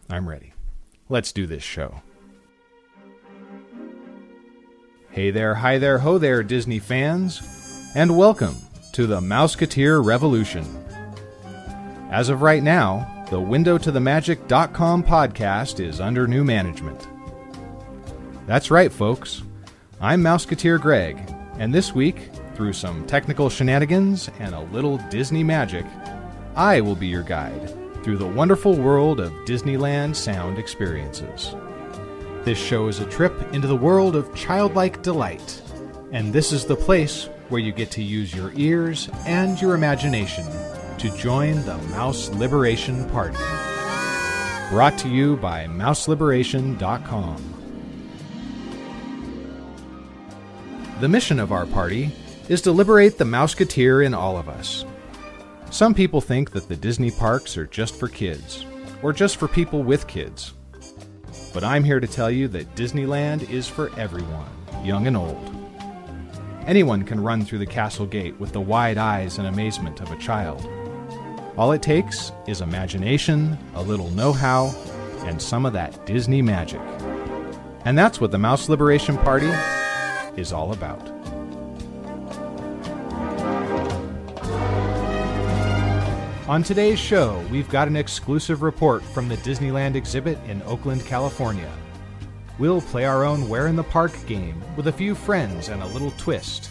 I'm 0.09 0.27
ready. 0.27 0.53
Let's 1.07 1.31
do 1.31 1.45
this 1.45 1.61
show. 1.61 2.01
Hey 5.11 5.29
there, 5.29 5.53
hi 5.53 5.77
there, 5.77 5.99
ho 5.99 6.17
there, 6.17 6.41
Disney 6.41 6.79
fans, 6.79 7.43
and 7.93 8.17
welcome 8.17 8.55
to 8.93 9.05
the 9.05 9.19
Mouseketeer 9.19 10.03
Revolution. 10.03 10.65
As 12.09 12.29
of 12.29 12.41
right 12.41 12.63
now, 12.63 13.13
the 13.29 13.39
Window 13.41 13.77
to 13.77 13.91
the 13.91 13.99
Magic.com 13.99 15.03
podcast 15.03 15.85
is 15.85 15.99
under 15.99 16.27
new 16.27 16.45
management. 16.45 17.09
That's 18.45 18.71
right, 18.71 18.89
folks. 18.89 19.43
I'm 19.99 20.23
Mouseketeer 20.23 20.79
Greg, 20.79 21.19
and 21.59 21.73
this 21.73 21.93
week, 21.93 22.29
through 22.55 22.71
some 22.71 23.05
technical 23.05 23.49
shenanigans 23.49 24.29
and 24.39 24.55
a 24.55 24.61
little 24.71 24.97
Disney 25.09 25.43
magic, 25.43 25.85
I 26.55 26.79
will 26.79 26.95
be 26.95 27.07
your 27.07 27.23
guide 27.23 27.69
through 28.01 28.17
the 28.17 28.25
wonderful 28.25 28.75
world 28.75 29.19
of 29.19 29.33
Disneyland 29.43 30.15
sound 30.15 30.57
experiences. 30.57 31.53
This 32.45 32.57
show 32.57 32.87
is 32.87 33.01
a 33.01 33.05
trip 33.07 33.33
into 33.53 33.67
the 33.67 33.75
world 33.75 34.15
of 34.15 34.33
childlike 34.35 35.01
delight, 35.01 35.61
and 36.13 36.31
this 36.31 36.53
is 36.53 36.63
the 36.63 36.77
place 36.77 37.27
where 37.49 37.59
you 37.59 37.73
get 37.73 37.91
to 37.91 38.01
use 38.01 38.33
your 38.33 38.53
ears 38.55 39.09
and 39.25 39.61
your 39.61 39.75
imagination 39.75 40.45
to 40.97 41.15
join 41.15 41.63
the 41.65 41.77
Mouse 41.89 42.29
Liberation 42.29 43.07
Party. 43.09 43.37
Brought 44.71 44.97
to 44.99 45.09
you 45.09 45.37
by 45.37 45.65
MouseLiberation.com. 45.65 47.53
The 50.99 51.07
mission 51.07 51.39
of 51.39 51.51
our 51.51 51.67
party 51.67 52.11
is 52.49 52.61
to 52.61 52.71
liberate 52.71 53.19
the 53.19 53.25
Mouseketeer 53.25 54.03
in 54.03 54.15
all 54.15 54.37
of 54.37 54.49
us. 54.49 54.85
Some 55.69 55.93
people 55.93 56.21
think 56.21 56.51
that 56.51 56.67
the 56.67 56.75
Disney 56.75 57.11
parks 57.11 57.57
are 57.57 57.67
just 57.67 57.95
for 57.95 58.07
kids, 58.07 58.65
or 59.03 59.13
just 59.13 59.37
for 59.37 59.47
people 59.47 59.83
with 59.83 60.07
kids. 60.07 60.53
But 61.53 61.63
I'm 61.63 61.83
here 61.83 61.99
to 61.99 62.07
tell 62.07 62.31
you 62.31 62.47
that 62.49 62.75
Disneyland 62.75 63.49
is 63.51 63.67
for 63.67 63.91
everyone, 63.99 64.49
young 64.83 65.05
and 65.05 65.15
old. 65.15 65.53
Anyone 66.65 67.03
can 67.03 67.21
run 67.21 67.45
through 67.45 67.59
the 67.59 67.65
castle 67.65 68.05
gate 68.05 68.37
with 68.39 68.51
the 68.51 68.59
wide 68.61 68.97
eyes 68.97 69.37
and 69.37 69.47
amazement 69.47 70.01
of 70.01 70.11
a 70.11 70.17
child. 70.17 70.67
All 71.57 71.71
it 71.71 71.81
takes 71.81 72.31
is 72.45 72.61
imagination, 72.61 73.57
a 73.73 73.81
little 73.81 74.11
know 74.11 74.31
how, 74.31 74.75
and 75.25 75.41
some 75.41 75.65
of 75.65 75.73
that 75.73 76.05
Disney 76.05 76.43
magic. 76.43 76.79
And 77.83 77.97
that's 77.97 78.21
what 78.21 78.29
the 78.29 78.37
Mouse 78.37 78.69
Liberation 78.69 79.17
Party 79.17 79.49
is 80.39 80.53
all 80.53 80.71
about. 80.71 81.09
On 86.47 86.61
today's 86.61 86.99
show, 86.99 87.43
we've 87.51 87.69
got 87.69 87.87
an 87.87 87.95
exclusive 87.95 88.61
report 88.61 89.01
from 89.01 89.27
the 89.27 89.37
Disneyland 89.37 89.95
exhibit 89.95 90.37
in 90.47 90.61
Oakland, 90.61 91.07
California. 91.07 91.71
We'll 92.59 92.81
play 92.81 93.05
our 93.05 93.25
own 93.25 93.49
Where 93.49 93.65
in 93.65 93.75
the 93.75 93.83
Park 93.83 94.13
game 94.27 94.63
with 94.75 94.87
a 94.87 94.93
few 94.93 95.15
friends 95.15 95.69
and 95.69 95.81
a 95.81 95.87
little 95.87 96.11
twist. 96.19 96.69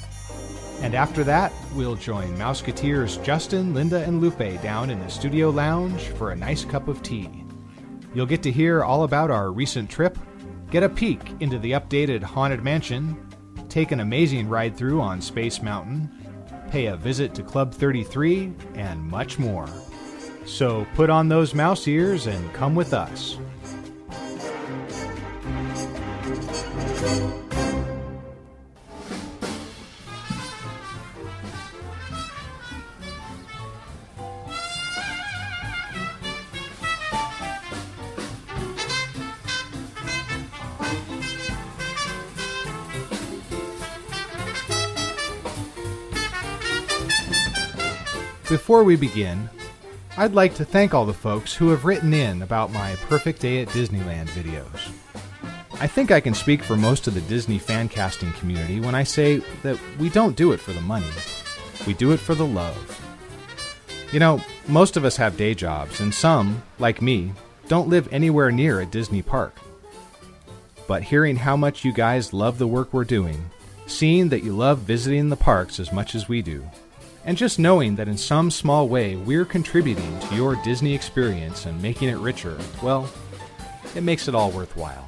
And 0.83 0.95
after 0.95 1.25
that, 1.25 1.53
we'll 1.75 1.97
join 1.97 2.37
Mouseketeers 2.37 3.23
Justin, 3.25 3.75
Linda, 3.75 4.03
and 4.05 4.21
Lupe 4.21 4.63
down 4.63 4.91
in 4.91 5.01
the 5.01 5.09
studio 5.09 5.51
lounge 5.51 6.03
for 6.03 6.31
a 6.31 6.37
nice 6.37 6.65
cup 6.65 6.89
of 6.89 7.03
tea. 7.03 7.45
You'll 8.15 8.27
get 8.27 8.43
to 8.45 8.53
hear 8.53 8.85
all 8.85 9.05
about 9.05 9.31
our 9.31 9.51
recent 9.53 9.91
trip, 9.91 10.17
get 10.71 10.83
a 10.83 10.89
peek 10.89 11.21
into 11.41 11.59
the 11.59 11.73
updated 11.73 12.23
Haunted 12.23 12.63
Mansion, 12.63 13.17
take 13.69 13.91
an 13.91 14.01
amazing 14.01 14.49
ride 14.49 14.77
through 14.77 15.01
on 15.01 15.21
Space 15.21 15.61
Mountain, 15.63 16.11
pay 16.71 16.87
a 16.87 16.97
visit 16.97 17.35
to 17.35 17.43
Club 17.43 17.75
33, 17.75 18.53
and 18.75 19.03
much 19.03 19.39
more. 19.39 19.69
So 20.45 20.87
put 20.95 21.11
on 21.11 21.29
those 21.29 21.55
mouse 21.55 21.89
ears 21.89 22.27
and 22.27 22.53
come 22.53 22.75
with 22.75 22.95
us. 22.95 23.39
Before 48.67 48.83
we 48.83 48.97
begin, 48.97 49.49
I'd 50.17 50.35
like 50.35 50.57
to 50.57 50.65
thank 50.65 50.93
all 50.93 51.07
the 51.07 51.15
folks 51.15 51.55
who 51.55 51.69
have 51.69 51.85
written 51.85 52.13
in 52.13 52.43
about 52.43 52.73
my 52.73 52.97
Perfect 53.09 53.41
Day 53.41 53.63
at 53.63 53.69
Disneyland 53.69 54.27
videos. 54.31 54.93
I 55.81 55.87
think 55.87 56.11
I 56.11 56.19
can 56.19 56.35
speak 56.35 56.65
for 56.65 56.75
most 56.77 57.07
of 57.07 57.15
the 57.15 57.21
Disney 57.21 57.61
fan 57.61 57.89
casting 57.89 58.33
community 58.33 58.81
when 58.81 58.97
I 58.97 59.05
say 59.05 59.37
that 59.63 59.79
we 60.01 60.09
don't 60.09 60.35
do 60.35 60.51
it 60.51 60.59
for 60.59 60.73
the 60.73 60.81
money, 60.81 61.07
we 61.87 61.95
do 61.95 62.11
it 62.11 62.17
for 62.17 62.35
the 62.35 62.45
love. 62.45 62.77
You 64.11 64.19
know, 64.19 64.41
most 64.67 64.97
of 64.97 65.05
us 65.05 65.17
have 65.17 65.37
day 65.37 65.55
jobs, 65.55 66.01
and 66.01 66.13
some, 66.13 66.65
like 66.81 67.01
me, 67.01 67.35
don't 67.69 67.89
live 67.89 68.13
anywhere 68.13 68.51
near 68.51 68.81
a 68.81 68.87
Disney 68.87 69.23
park. 69.23 69.57
But 70.89 71.05
hearing 71.05 71.37
how 71.37 71.57
much 71.57 71.85
you 71.85 71.93
guys 71.93 72.33
love 72.33 72.59
the 72.59 72.67
work 72.67 72.93
we're 72.93 73.05
doing, 73.05 73.49
seeing 73.87 74.31
that 74.31 74.43
you 74.43 74.57
love 74.57 74.81
visiting 74.81 75.29
the 75.29 75.37
parks 75.37 75.79
as 75.79 75.93
much 75.93 76.17
as 76.17 76.29
we 76.29 76.43
do, 76.43 76.69
and 77.27 77.37
just 77.37 77.59
knowing 77.59 77.97
that 77.97 78.09
in 78.09 78.17
some 78.17 78.51
small 78.51 78.89
way 78.89 79.17
we're 79.17 79.45
contributing 79.45 80.19
to 80.21 80.35
your 80.35 80.55
Disney 80.63 80.95
experience 80.95 81.67
and 81.67 81.83
making 81.83 82.09
it 82.09 82.17
richer, 82.19 82.57
well, 82.83 83.11
it 83.97 84.03
makes 84.03 84.29
it 84.29 84.35
all 84.35 84.53
worthwhile. 84.53 85.07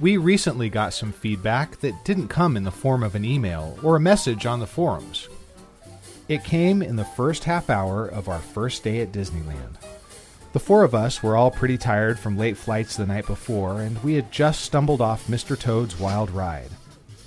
We 0.00 0.16
recently 0.16 0.70
got 0.70 0.94
some 0.94 1.12
feedback 1.12 1.80
that 1.80 2.04
didn't 2.04 2.28
come 2.28 2.56
in 2.56 2.62
the 2.62 2.70
form 2.70 3.02
of 3.02 3.16
an 3.16 3.24
email 3.24 3.76
or 3.82 3.96
a 3.96 4.00
message 4.00 4.46
on 4.46 4.60
the 4.60 4.66
forums. 4.66 5.28
It 6.28 6.44
came 6.44 6.82
in 6.82 6.94
the 6.94 7.04
first 7.04 7.44
half 7.44 7.68
hour 7.68 8.06
of 8.06 8.28
our 8.28 8.38
first 8.38 8.84
day 8.84 9.00
at 9.00 9.10
Disneyland. 9.10 9.74
The 10.52 10.60
four 10.60 10.84
of 10.84 10.94
us 10.94 11.20
were 11.20 11.36
all 11.36 11.50
pretty 11.50 11.78
tired 11.78 12.18
from 12.18 12.38
late 12.38 12.56
flights 12.56 12.96
the 12.96 13.06
night 13.06 13.26
before, 13.26 13.80
and 13.80 14.02
we 14.04 14.14
had 14.14 14.30
just 14.30 14.60
stumbled 14.60 15.00
off 15.00 15.26
Mr. 15.26 15.58
Toad's 15.58 15.98
Wild 15.98 16.30
Ride 16.30 16.70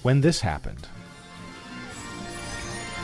when 0.02 0.22
this 0.22 0.42
happened. 0.42 0.88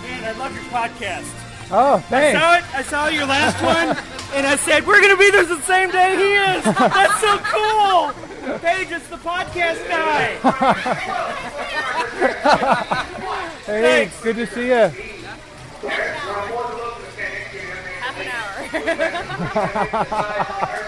Man, 0.01 0.23
I 0.23 0.31
love 0.37 0.53
your 0.53 0.63
podcast. 0.65 1.27
Oh, 1.69 2.01
I 2.11 2.31
saw 2.33 2.57
it. 2.57 2.63
I 2.75 2.81
saw 2.83 3.07
your 3.07 3.25
last 3.25 3.61
one, 3.61 3.89
and 4.35 4.47
I 4.47 4.55
said 4.55 4.87
we're 4.87 5.01
gonna 5.01 5.17
be 5.17 5.29
there 5.31 5.43
the 5.45 5.61
same 5.61 5.91
day 5.91 6.15
he 6.15 6.33
is. 6.33 6.63
That's 6.63 7.19
so 7.19 7.37
cool. 7.39 8.13
Paige, 8.59 8.91
it's 8.91 9.07
the 9.07 9.17
podcast 9.17 9.85
guy. 9.89 10.37
Hey, 13.65 14.09
good 14.23 14.37
to 14.37 14.47
see 14.47 14.67
you. 14.67 14.91
Half 17.99 18.17
an 18.17 18.27
hour. 18.29 18.53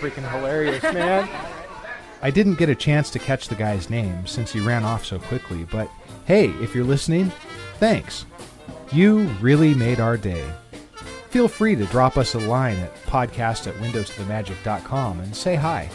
Freaking 0.00 0.30
hilarious, 0.30 0.82
man. 0.82 1.28
I 2.22 2.30
didn't 2.30 2.58
get 2.58 2.68
a 2.68 2.74
chance 2.74 3.10
to 3.10 3.18
catch 3.18 3.48
the 3.48 3.54
guy's 3.54 3.90
name 3.90 4.26
since 4.26 4.52
he 4.52 4.60
ran 4.60 4.84
off 4.84 5.04
so 5.04 5.18
quickly, 5.18 5.64
but 5.64 5.90
hey, 6.24 6.48
if 6.62 6.74
you're 6.74 6.84
listening, 6.84 7.30
thanks. 7.78 8.26
You 8.92 9.24
really 9.40 9.74
made 9.74 10.00
our 10.00 10.16
day. 10.16 10.44
Feel 11.30 11.48
free 11.48 11.76
to 11.76 11.84
drop 11.86 12.16
us 12.16 12.34
a 12.34 12.38
line 12.38 12.78
at 12.78 12.94
podcast 13.04 13.66
at 13.66 13.74
windowtothemagic.com 13.74 15.20
and 15.20 15.36
say 15.36 15.54
hi. 15.54 15.90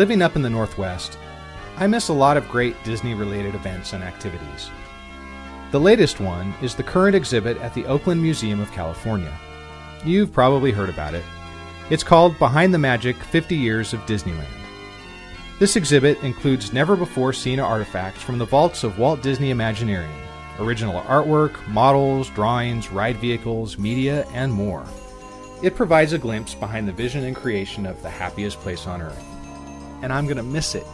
Living 0.00 0.22
up 0.22 0.34
in 0.34 0.40
the 0.40 0.48
Northwest, 0.48 1.18
I 1.76 1.86
miss 1.86 2.08
a 2.08 2.14
lot 2.14 2.38
of 2.38 2.48
great 2.48 2.74
Disney 2.84 3.12
related 3.12 3.54
events 3.54 3.92
and 3.92 4.02
activities. 4.02 4.70
The 5.72 5.78
latest 5.78 6.20
one 6.20 6.54
is 6.62 6.74
the 6.74 6.82
current 6.82 7.14
exhibit 7.14 7.58
at 7.58 7.74
the 7.74 7.84
Oakland 7.84 8.22
Museum 8.22 8.60
of 8.60 8.72
California. 8.72 9.38
You've 10.02 10.32
probably 10.32 10.72
heard 10.72 10.88
about 10.88 11.12
it. 11.12 11.22
It's 11.90 12.02
called 12.02 12.38
Behind 12.38 12.72
the 12.72 12.78
Magic 12.78 13.14
50 13.14 13.54
Years 13.54 13.92
of 13.92 14.00
Disneyland. 14.06 14.46
This 15.58 15.76
exhibit 15.76 16.18
includes 16.22 16.72
never 16.72 16.96
before 16.96 17.34
seen 17.34 17.60
artifacts 17.60 18.22
from 18.22 18.38
the 18.38 18.46
vaults 18.46 18.84
of 18.84 18.98
Walt 18.98 19.20
Disney 19.20 19.50
Imagineering, 19.50 20.16
original 20.60 21.02
artwork, 21.02 21.68
models, 21.68 22.30
drawings, 22.30 22.90
ride 22.90 23.18
vehicles, 23.18 23.76
media, 23.76 24.26
and 24.32 24.50
more. 24.50 24.86
It 25.62 25.76
provides 25.76 26.14
a 26.14 26.18
glimpse 26.18 26.54
behind 26.54 26.88
the 26.88 26.92
vision 26.92 27.24
and 27.24 27.36
creation 27.36 27.84
of 27.84 28.00
the 28.00 28.08
happiest 28.08 28.60
place 28.60 28.86
on 28.86 29.02
earth 29.02 29.29
and 30.02 30.12
I'm 30.12 30.24
going 30.24 30.36
to 30.36 30.42
miss 30.42 30.74
it. 30.74 30.86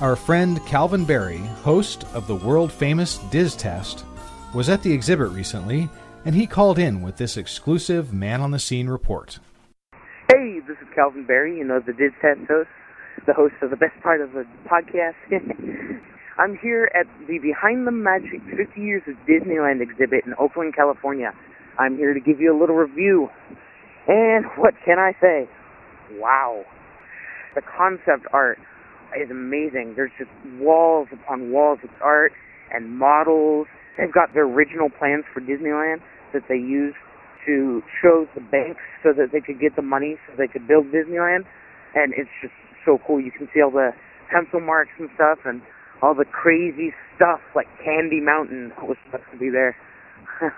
Our 0.00 0.14
friend 0.14 0.64
Calvin 0.66 1.04
Barrie, 1.04 1.38
host 1.38 2.04
of 2.12 2.26
the 2.26 2.34
world 2.34 2.70
famous 2.70 3.18
Diz 3.30 3.56
Test, 3.56 4.04
was 4.52 4.68
at 4.68 4.82
the 4.82 4.92
exhibit 4.92 5.30
recently, 5.30 5.88
and 6.24 6.34
he 6.34 6.46
called 6.46 6.78
in 6.78 7.02
with 7.02 7.16
this 7.16 7.36
exclusive 7.36 8.12
man 8.12 8.40
on 8.40 8.50
the 8.50 8.58
scene 8.58 8.88
report. 8.88 9.38
Hey, 10.28 10.60
this 10.66 10.76
is 10.82 10.88
Calvin 10.94 11.24
Barrie, 11.24 11.56
you 11.56 11.64
know, 11.64 11.80
the 11.80 11.92
Diz 11.92 12.12
Test 12.20 12.40
host, 12.48 12.68
the 13.26 13.32
host 13.32 13.54
of 13.62 13.70
the 13.70 13.76
best 13.76 13.98
part 14.02 14.20
of 14.20 14.32
the 14.32 14.44
podcast. 14.68 15.14
I'm 16.38 16.58
here 16.58 16.90
at 16.94 17.06
the 17.26 17.38
Behind 17.38 17.86
the 17.86 17.92
Magic 17.92 18.42
50 18.54 18.78
Years 18.78 19.02
of 19.08 19.14
Disneyland 19.26 19.80
exhibit 19.80 20.26
in 20.26 20.34
Oakland, 20.38 20.74
California. 20.76 21.32
I'm 21.78 21.96
here 21.96 22.12
to 22.12 22.20
give 22.20 22.40
you 22.40 22.54
a 22.54 22.58
little 22.58 22.76
review. 22.76 23.30
And 24.06 24.44
what 24.56 24.74
can 24.84 24.98
I 24.98 25.12
say? 25.20 25.48
Wow. 26.18 26.64
The 27.56 27.62
concept 27.64 28.28
art 28.34 28.58
is 29.16 29.30
amazing. 29.30 29.94
There's 29.96 30.12
just 30.18 30.30
walls 30.60 31.08
upon 31.10 31.50
walls 31.50 31.78
of 31.82 31.90
art 32.04 32.32
and 32.70 32.98
models. 32.98 33.66
They've 33.96 34.12
got 34.12 34.34
their 34.34 34.44
original 34.44 34.90
plans 34.90 35.24
for 35.32 35.40
Disneyland 35.40 36.04
that 36.34 36.42
they 36.50 36.60
used 36.60 37.00
to 37.46 37.80
show 38.02 38.28
the 38.34 38.42
banks 38.42 38.84
so 39.02 39.14
that 39.16 39.32
they 39.32 39.40
could 39.40 39.58
get 39.58 39.74
the 39.74 39.82
money 39.82 40.18
so 40.26 40.34
they 40.36 40.48
could 40.48 40.68
build 40.68 40.92
Disneyland. 40.92 41.48
And 41.94 42.12
it's 42.12 42.28
just 42.42 42.52
so 42.84 42.98
cool. 43.06 43.20
You 43.20 43.32
can 43.32 43.48
see 43.54 43.62
all 43.62 43.70
the 43.70 43.92
pencil 44.30 44.60
marks 44.60 44.92
and 44.98 45.08
stuff 45.14 45.38
and 45.46 45.62
all 46.02 46.14
the 46.14 46.26
crazy 46.28 46.92
stuff 47.16 47.40
like 47.54 47.66
Candy 47.82 48.20
Mountain 48.20 48.72
was 48.82 48.98
supposed 49.06 49.24
to 49.32 49.38
be 49.38 49.48
there. 49.48 49.74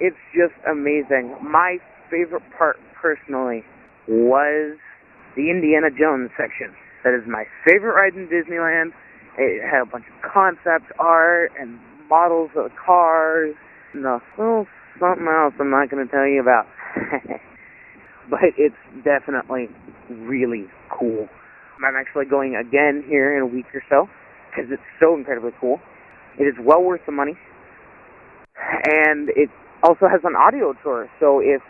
it's 0.00 0.20
just 0.36 0.52
amazing. 0.68 1.34
My 1.40 1.78
favorite 2.10 2.44
part 2.58 2.76
personally 3.00 3.64
was 4.06 4.76
the 5.36 5.50
Indiana 5.50 5.88
Jones 5.90 6.30
section. 6.36 6.74
That 7.04 7.14
is 7.14 7.26
my 7.26 7.44
favorite 7.66 7.94
ride 7.94 8.14
in 8.14 8.28
Disneyland. 8.28 8.92
It 9.38 9.62
had 9.64 9.82
a 9.82 9.86
bunch 9.86 10.04
of 10.06 10.30
concept 10.30 10.92
art 10.98 11.52
and 11.58 11.78
models 12.08 12.50
of 12.56 12.70
cars 12.76 13.54
and 13.94 14.04
a 14.04 14.20
little 14.38 14.66
something 15.00 15.26
else 15.26 15.54
I'm 15.58 15.70
not 15.70 15.90
going 15.90 16.04
to 16.06 16.10
tell 16.10 16.26
you 16.26 16.40
about. 16.40 16.66
but 18.30 18.40
it's 18.56 18.76
definitely 19.04 19.68
really 20.10 20.66
cool. 20.90 21.28
I'm 21.82 21.96
actually 21.96 22.26
going 22.26 22.54
again 22.54 23.02
here 23.08 23.36
in 23.36 23.42
a 23.42 23.46
week 23.46 23.66
or 23.74 23.82
so 23.88 24.08
because 24.50 24.70
it's 24.70 24.82
so 25.00 25.16
incredibly 25.16 25.52
cool. 25.60 25.80
It 26.38 26.44
is 26.44 26.54
well 26.60 26.82
worth 26.82 27.00
the 27.06 27.12
money. 27.12 27.36
And 28.84 29.30
it 29.30 29.50
also 29.82 30.06
has 30.06 30.20
an 30.24 30.36
audio 30.36 30.74
tour. 30.82 31.08
So 31.18 31.40
if, 31.40 31.62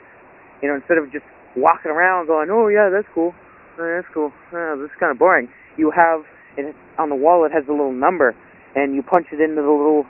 you 0.60 0.68
know, 0.68 0.76
instead 0.76 0.98
of 0.98 1.10
just 1.10 1.24
walking 1.56 1.90
around 1.90 2.26
going, 2.26 2.50
oh, 2.50 2.68
yeah, 2.68 2.90
that's 2.92 3.08
cool, 3.14 3.34
oh, 3.78 3.94
that's 3.96 4.08
cool, 4.12 4.32
oh, 4.52 4.76
this 4.80 4.90
is 4.90 4.96
kind 5.00 5.12
of 5.12 5.18
boring, 5.18 5.48
you 5.76 5.90
have 5.90 6.24
it 6.56 6.74
on 6.98 7.08
the 7.08 7.16
wall, 7.16 7.44
it 7.44 7.52
has 7.52 7.64
a 7.68 7.72
little 7.72 7.92
number, 7.92 8.34
and 8.74 8.94
you 8.94 9.02
punch 9.02 9.26
it 9.32 9.40
into 9.40 9.62
the 9.62 9.68
little 9.68 10.04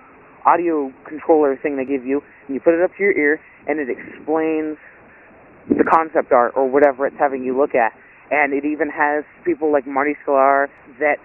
audio 0.45 0.93
controller 1.07 1.57
thing 1.57 1.77
they 1.77 1.85
give 1.85 2.05
you, 2.05 2.21
and 2.47 2.55
you 2.55 2.61
put 2.61 2.75
it 2.75 2.83
up 2.83 2.91
to 2.97 3.03
your 3.03 3.17
ear, 3.17 3.41
and 3.69 3.79
it 3.79 3.89
explains 3.89 4.77
the 5.69 5.85
concept 5.85 6.33
art 6.33 6.53
or 6.57 6.69
whatever 6.69 7.07
it's 7.07 7.17
having 7.19 7.45
you 7.45 7.57
look 7.57 7.75
at. 7.75 7.93
And 8.31 8.53
it 8.53 8.65
even 8.65 8.89
has 8.91 9.25
people 9.45 9.71
like 9.71 9.87
Marty 9.87 10.17
Sklar 10.27 10.67
that 10.99 11.17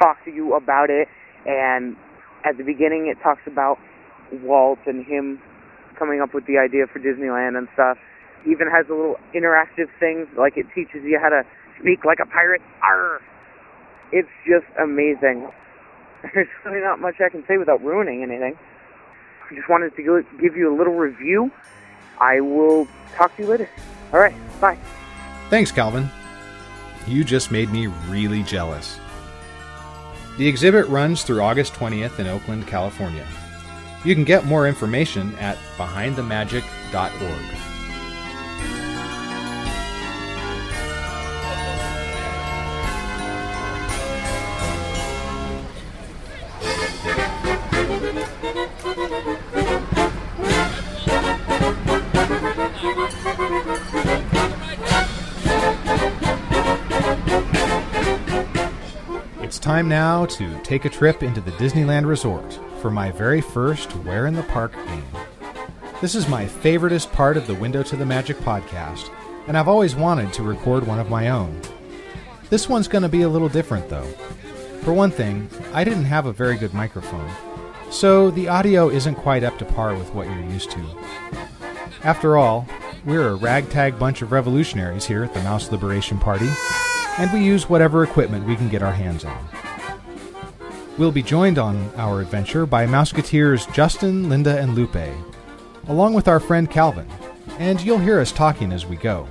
talk 0.00 0.16
to 0.24 0.30
you 0.30 0.54
about 0.54 0.90
it. 0.90 1.06
And 1.46 1.96
at 2.44 2.56
the 2.56 2.64
beginning, 2.64 3.12
it 3.12 3.22
talks 3.22 3.42
about 3.46 3.78
Walt 4.42 4.80
and 4.86 5.04
him 5.04 5.38
coming 5.98 6.20
up 6.20 6.34
with 6.34 6.46
the 6.46 6.58
idea 6.58 6.86
for 6.90 6.98
Disneyland 6.98 7.56
and 7.56 7.68
stuff. 7.74 7.98
Even 8.42 8.66
has 8.66 8.86
a 8.88 8.94
little 8.94 9.16
interactive 9.34 9.86
things, 10.00 10.26
like 10.36 10.56
it 10.56 10.66
teaches 10.74 11.04
you 11.04 11.18
how 11.22 11.28
to 11.28 11.42
speak 11.80 12.04
like 12.04 12.18
a 12.20 12.26
pirate. 12.26 12.62
Arr! 12.82 13.20
It's 14.12 14.28
just 14.46 14.66
amazing. 14.78 15.48
There's 16.34 16.48
really 16.64 16.80
not 16.80 17.00
much 17.00 17.20
I 17.20 17.28
can 17.28 17.44
say 17.46 17.56
without 17.56 17.82
ruining 17.82 18.22
anything. 18.22 18.56
I 19.50 19.54
just 19.54 19.68
wanted 19.68 19.94
to 19.96 20.24
give 20.40 20.56
you 20.56 20.74
a 20.74 20.76
little 20.76 20.94
review. 20.94 21.50
I 22.20 22.40
will 22.40 22.88
talk 23.14 23.34
to 23.36 23.42
you 23.42 23.48
later. 23.48 23.68
All 24.12 24.20
right, 24.20 24.34
bye. 24.60 24.78
Thanks, 25.50 25.70
Calvin. 25.70 26.08
You 27.06 27.22
just 27.22 27.52
made 27.52 27.70
me 27.70 27.86
really 28.08 28.42
jealous. 28.42 28.98
The 30.38 30.48
exhibit 30.48 30.86
runs 30.88 31.22
through 31.22 31.40
August 31.40 31.74
20th 31.74 32.18
in 32.18 32.26
Oakland, 32.26 32.66
California. 32.66 33.26
You 34.04 34.14
can 34.14 34.24
get 34.24 34.44
more 34.44 34.68
information 34.68 35.34
at 35.36 35.56
behindthemagic.org. 35.76 37.75
time 59.66 59.88
now 59.88 60.24
to 60.24 60.56
take 60.62 60.84
a 60.84 60.88
trip 60.88 61.24
into 61.24 61.40
the 61.40 61.50
Disneyland 61.50 62.06
Resort 62.06 62.56
for 62.80 62.88
my 62.88 63.10
very 63.10 63.40
first 63.40 63.90
Where 64.04 64.26
in 64.26 64.34
the 64.34 64.44
Park 64.44 64.72
game. 64.86 65.04
This 66.00 66.14
is 66.14 66.28
my 66.28 66.46
favoriteest 66.46 67.10
part 67.10 67.36
of 67.36 67.48
the 67.48 67.54
Window 67.56 67.82
to 67.82 67.96
the 67.96 68.06
Magic 68.06 68.36
podcast, 68.36 69.10
and 69.48 69.58
I've 69.58 69.66
always 69.66 69.96
wanted 69.96 70.32
to 70.34 70.44
record 70.44 70.86
one 70.86 71.00
of 71.00 71.10
my 71.10 71.30
own. 71.30 71.60
This 72.48 72.68
one's 72.68 72.86
going 72.86 73.02
to 73.02 73.08
be 73.08 73.22
a 73.22 73.28
little 73.28 73.48
different, 73.48 73.88
though. 73.88 74.06
For 74.82 74.92
one 74.92 75.10
thing, 75.10 75.50
I 75.72 75.82
didn't 75.82 76.04
have 76.04 76.26
a 76.26 76.32
very 76.32 76.56
good 76.56 76.72
microphone, 76.72 77.28
so 77.90 78.30
the 78.30 78.46
audio 78.46 78.88
isn't 78.88 79.16
quite 79.16 79.42
up 79.42 79.58
to 79.58 79.64
par 79.64 79.96
with 79.96 80.14
what 80.14 80.28
you're 80.28 80.44
used 80.44 80.70
to. 80.70 80.86
After 82.04 82.36
all, 82.36 82.68
we're 83.04 83.30
a 83.30 83.34
ragtag 83.34 83.98
bunch 83.98 84.22
of 84.22 84.30
revolutionaries 84.30 85.06
here 85.06 85.24
at 85.24 85.34
the 85.34 85.42
Mouse 85.42 85.72
Liberation 85.72 86.20
Party, 86.20 86.50
and 87.18 87.32
we 87.32 87.44
use 87.44 87.68
whatever 87.68 88.04
equipment 88.04 88.46
we 88.46 88.56
can 88.56 88.68
get 88.68 88.82
our 88.82 88.92
hands 88.92 89.24
on. 89.24 89.48
We'll 90.98 91.12
be 91.12 91.22
joined 91.22 91.58
on 91.58 91.90
our 91.96 92.20
adventure 92.20 92.66
by 92.66 92.86
Mouseketeers 92.86 93.72
Justin, 93.74 94.28
Linda, 94.28 94.58
and 94.58 94.74
Lupe, 94.74 94.96
along 95.88 96.14
with 96.14 96.28
our 96.28 96.40
friend 96.40 96.70
Calvin, 96.70 97.08
and 97.58 97.80
you'll 97.80 97.98
hear 97.98 98.20
us 98.20 98.32
talking 98.32 98.72
as 98.72 98.86
we 98.86 98.96
go. 98.96 99.28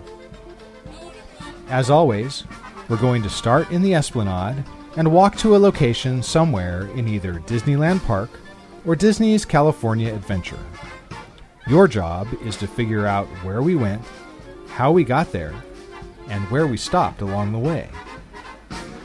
As 1.69 1.89
always, 1.89 2.43
we're 2.87 2.97
going 2.97 3.23
to 3.23 3.29
start 3.29 3.71
in 3.71 3.81
the 3.81 3.95
Esplanade 3.95 4.63
and 4.95 5.11
walk 5.11 5.35
to 5.37 5.55
a 5.55 5.57
location 5.57 6.21
somewhere 6.21 6.87
in 6.95 7.07
either 7.07 7.35
Disneyland 7.41 8.03
Park 8.05 8.29
or 8.85 8.95
Disney's 8.95 9.45
California 9.45 10.13
Adventure. 10.13 10.59
Your 11.67 11.87
job 11.87 12.27
is 12.43 12.55
to 12.57 12.67
figure 12.67 13.07
out 13.07 13.25
where 13.43 13.63
we 13.63 13.75
went, 13.75 14.03
how 14.67 14.91
we 14.91 15.03
got 15.03 15.31
there, 15.31 15.53
and 16.29 16.43
where 16.51 16.67
we 16.67 16.77
stopped 16.77 17.21
along 17.21 17.51
the 17.51 17.59
way. 17.59 17.89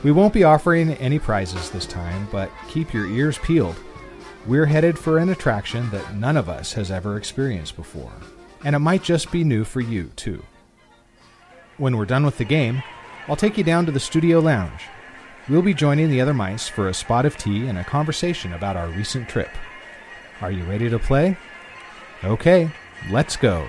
We 0.03 0.13
won't 0.13 0.33
be 0.33 0.45
offering 0.45 0.93
any 0.95 1.19
prizes 1.19 1.71
this 1.71 1.87
time, 1.87 2.27
but 2.33 2.51
keep 2.69 2.95
your 2.95 3.07
ears 3.07 3.39
peeled. 3.39 3.77
We're 4.47 4.67
headed 4.67 4.99
for 4.99 5.19
an 5.19 5.29
attraction 5.29 5.91
that 5.91 6.15
none 6.15 6.37
of 6.37 6.49
us 6.49 6.73
has 6.73 6.91
ever 6.91 7.17
experienced 7.17 7.77
before, 7.77 8.13
and 8.65 8.75
it 8.75 8.79
might 8.79 9.03
just 9.03 9.31
be 9.31 9.45
new 9.45 9.65
for 9.65 9.83
you, 9.83 10.11
too. 10.17 10.43
When 11.77 11.97
we're 11.97 12.07
done 12.07 12.25
with 12.25 12.39
the 12.39 12.45
game, 12.45 12.83
I'll 13.29 13.37
take 13.37 13.59
you 13.59 13.65
down 13.65 13.85
to 13.87 13.93
the 13.93 14.01
studio 14.01 14.41
lounge. 14.41 14.83
We'll 15.49 15.63
be 15.63 15.75
joining 15.75 16.11
the 16.11 16.21
other 16.21 16.35
mice 16.35 16.69
for 16.69 16.89
a 16.89 16.95
spot 16.95 17.27
of 17.27 17.37
tea 17.37 17.67
and 17.67 17.79
a 17.79 17.85
conversation 17.85 18.55
about 18.55 18.77
our 18.77 18.89
recent 18.89 19.29
trip. 19.29 19.51
Are 20.41 20.51
you 20.51 20.65
ready 20.65 20.89
to 20.89 20.99
play? 20.99 21.37
Okay, 22.25 22.71
let's 23.11 23.37
go. 23.37 23.69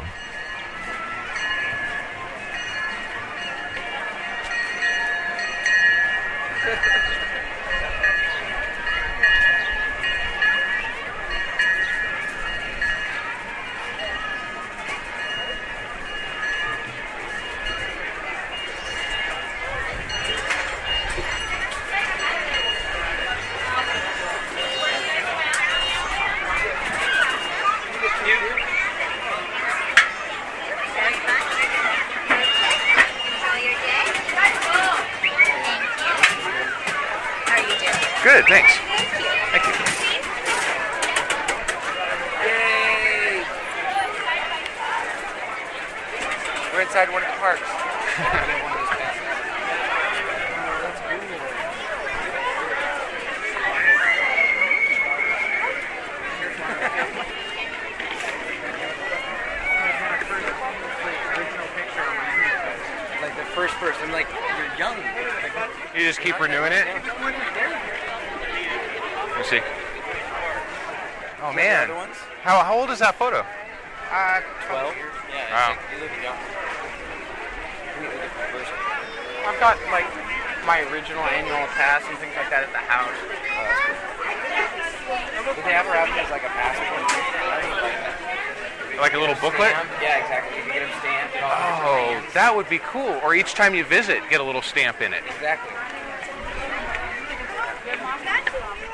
Time 93.62 93.76
you 93.76 93.86
visit, 93.86 94.17
get 94.28 94.41
a 94.41 94.43
little 94.43 94.63
stamp 94.63 95.02
in 95.02 95.13
it. 95.13 95.21
Exactly. 95.36 95.71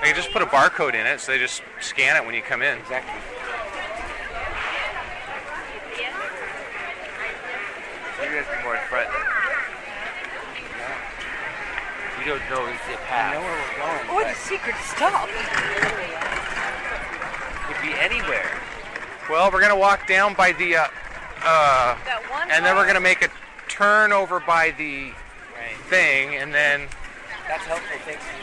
They 0.03 0.11
just 0.11 0.29
put 0.31 0.41
a 0.41 0.45
barcode 0.45 0.93
in 0.93 1.07
it, 1.07 1.21
so 1.21 1.31
they 1.31 1.39
just 1.39 1.61
scan 1.79 2.17
it 2.17 2.25
when 2.25 2.35
you 2.35 2.41
come 2.41 2.61
in. 2.61 2.77
Exactly. 2.77 3.13
You 8.21 8.35
guys 8.35 8.45
be 8.57 8.63
more 8.63 8.75
in 8.75 8.83
front. 8.89 9.07
We 12.19 12.25
don't 12.25 12.43
know 12.49 12.67
if 12.67 12.81
the 12.91 12.97
path. 13.07 13.35
know 13.35 13.41
where 13.41 13.55
we're 13.55 14.11
going. 14.11 14.27
Or 14.27 14.29
the 14.29 14.35
secret 14.35 14.75
stop. 14.83 15.29
Could 17.67 17.81
be 17.81 17.93
anywhere. 17.97 18.59
Well, 19.29 19.49
we're 19.49 19.61
gonna 19.61 19.77
walk 19.77 20.07
down 20.07 20.33
by 20.33 20.51
the, 20.51 20.75
uh, 20.75 20.87
uh, 21.43 21.97
and 22.51 22.65
then 22.65 22.75
we're 22.75 22.87
gonna 22.87 22.99
make 22.99 23.21
a 23.21 23.29
turn 23.77 24.11
over 24.11 24.39
by 24.39 24.71
the 24.71 25.11
thing, 25.89 26.35
and 26.35 26.53
then 26.53 26.87
That's 27.47 27.63
helpful. 27.65 27.97
Thanks. 28.05 28.23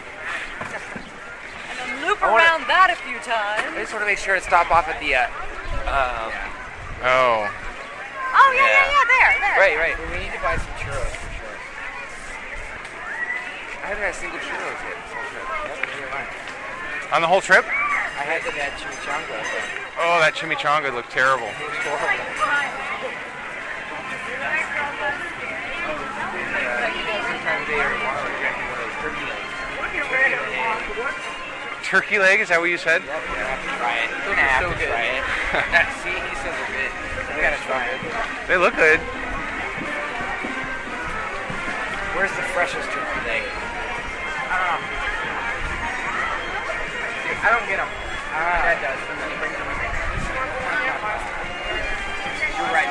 And 1.85 1.91
then 2.01 2.07
loop 2.09 2.23
I 2.23 2.31
wanna- 2.31 2.45
around 2.45 2.63
that 2.71 2.89
a 2.95 2.97
few 3.03 3.19
times. 3.27 3.67
I 3.75 3.83
just 3.83 3.93
want 3.93 4.03
to 4.03 4.09
make 4.09 4.19
sure 4.23 4.37
to 4.39 4.41
stop 4.41 4.71
off 4.71 4.87
at 4.89 4.97
the. 5.03 5.11
Uh, 5.15 5.27
um, 5.91 6.31
oh, 7.03 7.51
Oh, 8.35 8.51
yeah, 8.55 8.63
yeah, 8.63 8.87
yeah, 8.89 9.05
there, 9.11 9.31
there. 9.43 9.59
Right, 9.59 9.77
right. 9.79 9.97
We 10.11 10.23
need 10.23 10.33
to 10.35 10.41
buy 10.43 10.55
some 10.57 10.71
churros 10.79 11.13
for 11.19 11.31
sure. 11.39 11.55
I 13.83 13.87
haven't 13.91 14.03
had 14.07 14.15
a 14.15 14.19
single 14.19 14.39
churros 14.39 14.79
yet 14.87 14.97
this 15.03 15.13
whole 15.13 15.27
trip. 15.35 15.47
Yep, 15.51 15.79
neither 15.83 16.09
have 16.09 17.11
I. 17.13 17.15
on 17.15 17.21
the 17.23 17.29
whole 17.29 17.43
trip. 17.43 17.67
I 17.67 18.23
had 18.27 18.43
to 18.47 18.51
that 18.55 18.79
chimichanga. 18.79 19.35
but 19.35 19.99
Oh, 19.99 20.19
that 20.23 20.35
chimichanga 20.35 20.95
looked 20.95 21.11
terrible. 21.11 21.47
It 21.47 21.69
was 21.69 21.79
horrible. 21.83 22.23
Sometimes 26.25 26.55
they 26.55 26.65
are 26.65 26.75
tomorrow, 26.75 26.75
we're 26.75 26.83
drinking 26.87 27.07
one 27.07 27.31
of 27.31 27.39
those 27.39 27.51
turkey 27.65 29.25
legs. 29.25 29.49
Turkey 31.85 32.19
leg, 32.19 32.41
is 32.41 32.49
that 32.49 32.61
what 32.61 32.69
you 32.69 32.77
said? 32.77 33.01
Yep, 33.05 33.09
you're 33.09 33.45
have 33.45 33.63
to 33.65 33.73
try 33.81 33.97
it. 34.05 34.09
You're 34.25 34.37
gonna 34.37 34.53
have 34.53 34.69
to 34.69 34.77
try 34.85 35.05
it. 35.17 35.25
See, 36.05 36.13
he 36.13 36.35
says 36.45 36.53
they're 36.53 36.73
good. 36.77 36.93
We 37.37 37.41
gotta 37.41 37.61
try 37.65 37.89
it. 37.89 38.01
They 38.49 38.57
look 38.57 38.77
good. 38.77 39.01
Where's 42.13 42.33
the 42.37 42.45
freshest 42.53 42.89
turkey 42.93 43.21
leg? 43.29 43.43
I 43.45 44.57
don't 44.61 44.69
know. 44.69 44.81
I 47.45 47.49
don't 47.53 47.67
get 47.69 47.77
them. 47.81 47.89
Uh, 47.89 48.61
Dad 48.65 48.81
does, 48.81 49.01
and 49.09 49.21
then 49.21 49.29
he 49.29 49.37
brings 49.41 49.57
them 49.57 49.69
in. 49.69 49.81
You're 52.55 52.73
right. 52.73 52.89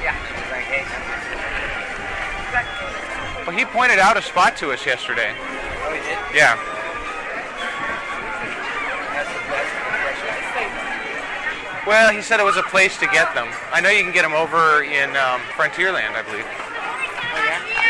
Yeah. 0.00 0.16
He's 0.16 0.50
like, 0.52 0.64
hey. 0.68 1.31
Well, 3.46 3.56
he 3.56 3.64
pointed 3.64 3.98
out 3.98 4.16
a 4.16 4.22
spot 4.22 4.56
to 4.58 4.70
us 4.70 4.86
yesterday. 4.86 5.34
Oh, 5.34 5.92
he 5.92 5.98
did? 5.98 6.16
Yeah. 6.32 6.54
That's 9.10 9.28
the 9.28 9.42
best 9.50 9.72
fresh 10.22 11.86
Well, 11.86 12.12
he 12.12 12.22
said 12.22 12.38
it 12.38 12.44
was 12.44 12.56
a 12.56 12.62
place 12.62 12.96
to 12.98 13.06
get 13.06 13.34
them. 13.34 13.48
I 13.72 13.80
know 13.80 13.90
you 13.90 14.04
can 14.04 14.12
get 14.12 14.22
them 14.22 14.34
over 14.34 14.84
in 14.84 15.10
um, 15.16 15.40
Frontierland, 15.58 16.14
I 16.14 16.22
believe. 16.22 16.46
Yeah. 17.34 17.82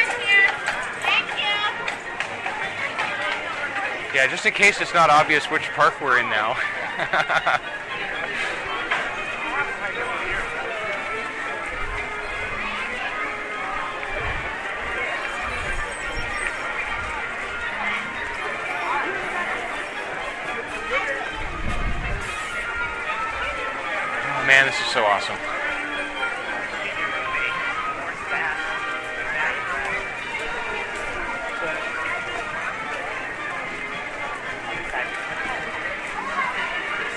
Yeah, 4.15 4.27
just 4.27 4.47
in 4.47 4.55
case 4.55 4.81
it's 4.81 4.95
not 4.95 5.11
obvious 5.11 5.51
which 5.51 5.69
park 5.73 6.01
we're 6.01 6.19
in 6.19 6.31
now. 6.31 6.57
man, 24.53 24.67
this 24.67 24.79
is 24.81 24.87
so 24.89 25.03
awesome. 25.03 25.37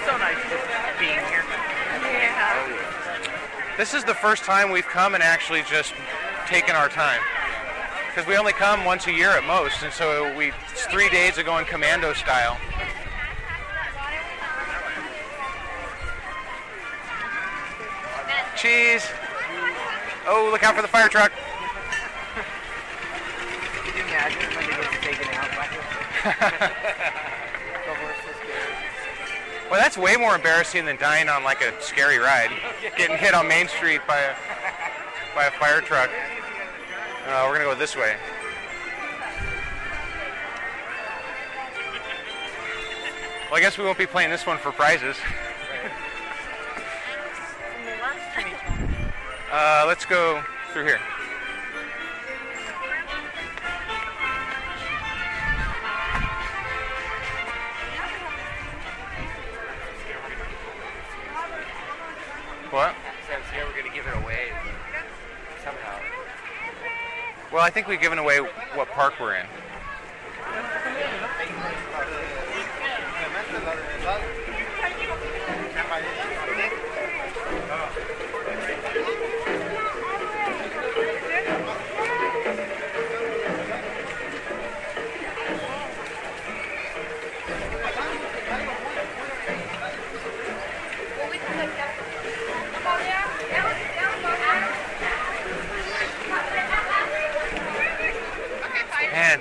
So 0.05 0.17
nice 0.17 0.37
being 0.97 1.19
here. 1.27 1.43
Yeah. 1.99 3.75
This 3.75 3.93
is 3.93 4.05
the 4.05 4.13
first 4.13 4.45
time 4.45 4.71
we've 4.71 4.87
come 4.87 5.13
and 5.13 5.21
actually 5.21 5.63
just 5.63 5.93
taken 6.47 6.73
our 6.73 6.87
time. 6.87 7.19
Because 8.07 8.25
we 8.29 8.37
only 8.37 8.53
come 8.53 8.85
once 8.85 9.07
a 9.07 9.11
year 9.11 9.31
at 9.31 9.43
most, 9.43 9.83
and 9.83 9.91
so 9.91 10.33
we 10.37 10.53
it's 10.71 10.85
three 10.85 11.09
days 11.09 11.37
of 11.37 11.43
going 11.43 11.65
commando 11.65 12.13
style. 12.13 12.57
Cheese. 18.65 19.06
Oh, 20.25 20.49
look 20.51 20.63
out 20.63 20.75
for 20.75 20.82
the 20.82 20.88
fire 20.88 21.08
truck. 21.08 21.32
Can 23.84 23.95
you 23.95 24.01
imagine 24.01 24.39
when 24.56 24.65
they 24.65 24.89
get 24.89 25.04
taken 25.04 25.28
out 25.36 25.51
by 25.51 25.67
the 27.86 27.93
horse 27.93 28.17
is 28.28 28.36
scared? 28.38 28.73
Well, 29.69 29.80
that's 29.80 29.99
way 29.99 30.15
more 30.15 30.34
embarrassing 30.34 30.86
than 30.86 30.97
dying 30.97 31.30
on 31.30 31.43
like 31.43 31.62
a 31.62 31.80
scary 31.80 32.17
ride. 32.17 32.49
Getting 32.97 33.17
hit 33.17 33.36
on 33.36 33.47
Main 33.47 33.67
Street 33.67 34.01
by 34.08 34.17
a 34.17 34.36
by 35.36 35.45
a 35.45 35.51
fire 35.51 35.82
truck. 35.82 36.10
Uh, 37.28 37.45
we're 37.47 37.54
gonna 37.54 37.65
go 37.65 37.75
this 37.75 37.95
way. 37.95 38.15
Well, 43.43 43.58
I 43.58 43.60
guess 43.60 43.78
we 43.78 43.86
won't 43.86 43.99
be 43.99 44.08
playing 44.08 44.32
this 44.32 44.47
one 44.47 44.58
for 44.58 44.71
prizes. 44.71 45.17
Uh, 49.57 49.85
let's 49.87 50.03
go 50.03 50.43
through 50.73 50.83
here. 50.83 50.99
What? 62.69 62.95
Says 63.29 63.43
here 63.53 63.63
we're 63.65 63.81
gonna 63.81 63.95
give 63.95 64.05
it 64.05 64.17
away 64.17 64.51
somehow. 65.63 65.99
Well, 67.53 67.63
I 67.63 67.69
think 67.69 67.87
we've 67.87 68.01
given 68.01 68.17
away 68.17 68.39
what 68.39 68.89
park 68.89 69.13
we're 69.21 69.35
in. 69.35 69.45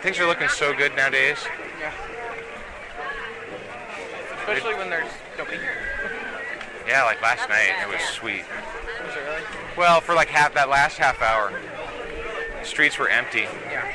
Things 0.04 0.18
are 0.18 0.26
looking 0.26 0.48
so 0.48 0.74
good 0.74 0.94
nowadays. 0.94 1.38
Yeah. 1.80 1.90
Especially 4.36 4.74
when 4.74 4.90
there's 4.90 5.10
nobody 5.38 5.56
here. 5.56 5.78
Yeah, 6.86 7.04
like 7.04 7.22
last 7.22 7.48
night, 7.48 7.70
it 7.80 7.88
was 7.88 8.02
sweet. 8.10 8.44
Was 9.06 9.16
it 9.16 9.20
really? 9.20 9.40
Well, 9.74 10.02
for 10.02 10.14
like 10.14 10.28
half 10.28 10.52
that 10.52 10.68
last 10.68 10.98
half 10.98 11.22
hour, 11.22 11.50
streets 12.62 12.98
were 12.98 13.08
empty. 13.08 13.46
Yeah. 13.70 13.90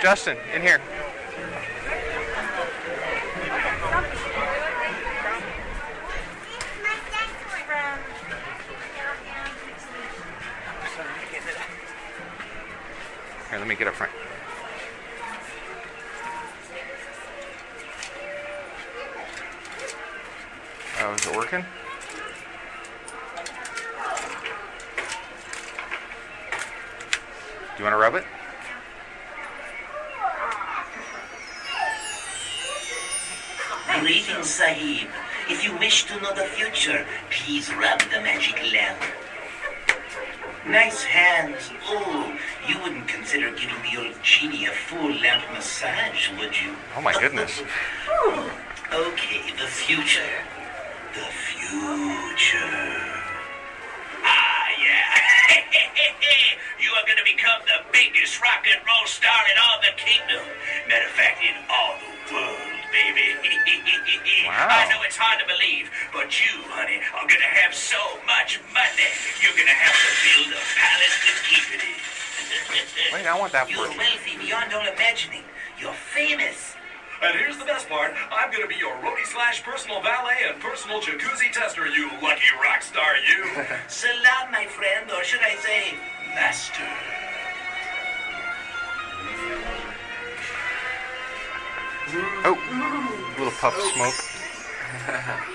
Justin, 0.00 0.38
in 0.54 0.62
here. 0.62 0.80
Let 13.62 13.68
me 13.68 13.76
get 13.76 13.86
up 13.86 13.94
front. 13.94 14.10
Oh, 20.98 21.14
is 21.14 21.24
it 21.24 21.36
working? 21.36 21.64
Do 27.70 27.78
you 27.78 27.84
want 27.84 27.94
to 27.94 27.98
rub 27.98 28.16
it? 28.16 28.24
Greetings, 34.00 34.50
Sahib. 34.50 35.08
If 35.48 35.62
you 35.62 35.78
wish 35.78 36.06
to 36.06 36.20
know 36.20 36.34
the 36.34 36.42
future, 36.42 37.06
please 37.30 37.72
rub 37.72 38.00
the 38.00 38.20
magic 38.22 38.60
lamp. 38.72 38.98
Nice 40.66 41.04
hands. 41.04 41.70
Oh, 41.84 42.36
you 42.72 42.80
wouldn't 42.80 43.06
consider 43.06 43.50
giving 43.52 43.76
the 43.84 44.00
old 44.00 44.16
genie 44.22 44.64
a 44.64 44.72
full 44.72 45.12
lamp 45.20 45.44
massage, 45.52 46.32
would 46.38 46.56
you? 46.56 46.74
Oh 46.96 47.02
my 47.02 47.12
goodness. 47.12 47.62
Okay, 48.92 49.40
the 49.56 49.64
future. 49.64 50.36
The 51.16 51.24
future. 51.32 52.76
Ah, 54.20 54.68
yeah. 54.76 55.56
you 56.84 56.92
are 56.92 57.04
going 57.08 57.16
to 57.16 57.24
become 57.24 57.56
the 57.64 57.80
biggest 57.88 58.36
rock 58.44 58.68
and 58.68 58.84
roll 58.84 59.06
star 59.08 59.32
in 59.48 59.56
all 59.56 59.80
the 59.80 59.96
kingdom. 59.96 60.44
Matter 60.92 61.08
of 61.08 61.16
fact, 61.16 61.40
in 61.40 61.56
all 61.72 61.96
the 62.04 62.36
world, 62.36 62.84
baby. 62.92 63.32
wow. 64.44 64.68
I 64.68 64.84
know 64.92 65.00
it's 65.08 65.16
hard 65.16 65.40
to 65.40 65.48
believe, 65.48 65.88
but 66.12 66.28
you, 66.36 66.52
honey, 66.68 67.00
are 67.16 67.24
going 67.24 67.40
to 67.40 67.54
have 67.64 67.72
so 67.72 67.96
much 68.28 68.60
money. 68.76 69.08
You're 69.40 69.56
going 69.56 69.72
to 69.72 69.80
have 69.88 69.96
to 69.96 70.10
build 70.20 70.52
a 70.52 70.60
palace 70.76 71.16
to 71.16 71.32
keep 71.48 71.80
it 71.80 71.80
in. 71.80 72.21
Wait, 73.12 73.26
I 73.26 73.38
want 73.38 73.52
that 73.52 73.70
You're 73.70 73.86
for 73.86 73.98
wealthy 73.98 74.36
beyond 74.38 74.72
all 74.72 74.86
imagining. 74.86 75.44
You're 75.78 75.92
famous. 76.14 76.74
And 77.22 77.38
here's 77.38 77.56
the 77.56 77.64
best 77.64 77.88
part. 77.88 78.14
I'm 78.32 78.50
going 78.50 78.62
to 78.62 78.68
be 78.68 78.76
your 78.76 78.94
roadie 78.96 79.24
slash 79.26 79.62
personal 79.62 80.02
valet 80.02 80.38
and 80.48 80.60
personal 80.60 81.00
jacuzzi 81.00 81.52
tester, 81.52 81.86
you 81.86 82.10
lucky 82.20 82.50
rock 82.62 82.82
star, 82.82 83.14
you. 83.30 83.44
Salam, 83.88 84.50
my 84.50 84.66
friend, 84.66 85.10
or 85.10 85.22
should 85.22 85.40
I 85.40 85.54
say, 85.56 85.94
master. 86.34 86.82
Oh, 92.44 92.58
little 93.38 93.52
puff 93.52 93.76
of 93.76 93.84
smoke. 93.94 94.14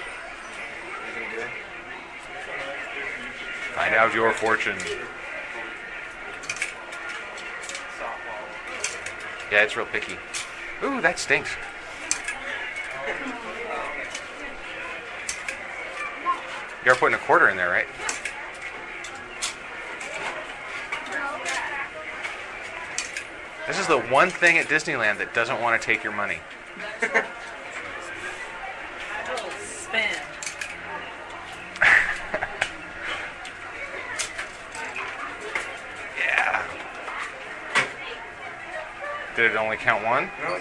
Find 3.75 3.93
out 3.93 4.13
your 4.15 4.31
fortune. 4.31 4.77
Yeah, 9.51 9.63
it's 9.63 9.77
real 9.77 9.86
picky. 9.86 10.17
Ooh, 10.83 11.01
that 11.01 11.17
stinks. 11.19 11.49
You're 16.86 16.95
putting 16.95 17.15
a 17.15 17.19
quarter 17.19 17.49
in 17.49 17.57
there, 17.57 17.69
right? 17.69 17.88
This 23.67 23.79
is 23.79 23.88
the 23.88 23.99
one 23.99 24.29
thing 24.29 24.57
at 24.57 24.67
Disneyland 24.67 25.17
that 25.17 25.33
doesn't 25.33 25.62
want 25.62 25.81
to 25.81 25.86
take 25.86 26.03
your 26.03 26.13
money. 26.13 26.39
Yeah. 27.01 27.25
Did 39.38 39.52
it 39.52 39.56
only 39.56 39.78
count 39.78 40.04
one? 40.04 40.32
No, 40.41 40.50
All 40.50 40.58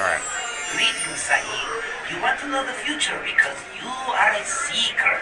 right. 0.00 0.24
Greetings, 0.72 1.20
Sahib. 1.20 1.84
You 2.08 2.22
want 2.22 2.40
to 2.40 2.48
know 2.48 2.64
the 2.64 2.72
future 2.72 3.20
because 3.20 3.58
you 3.76 3.86
are 3.86 4.32
a 4.32 4.42
seeker. 4.46 5.20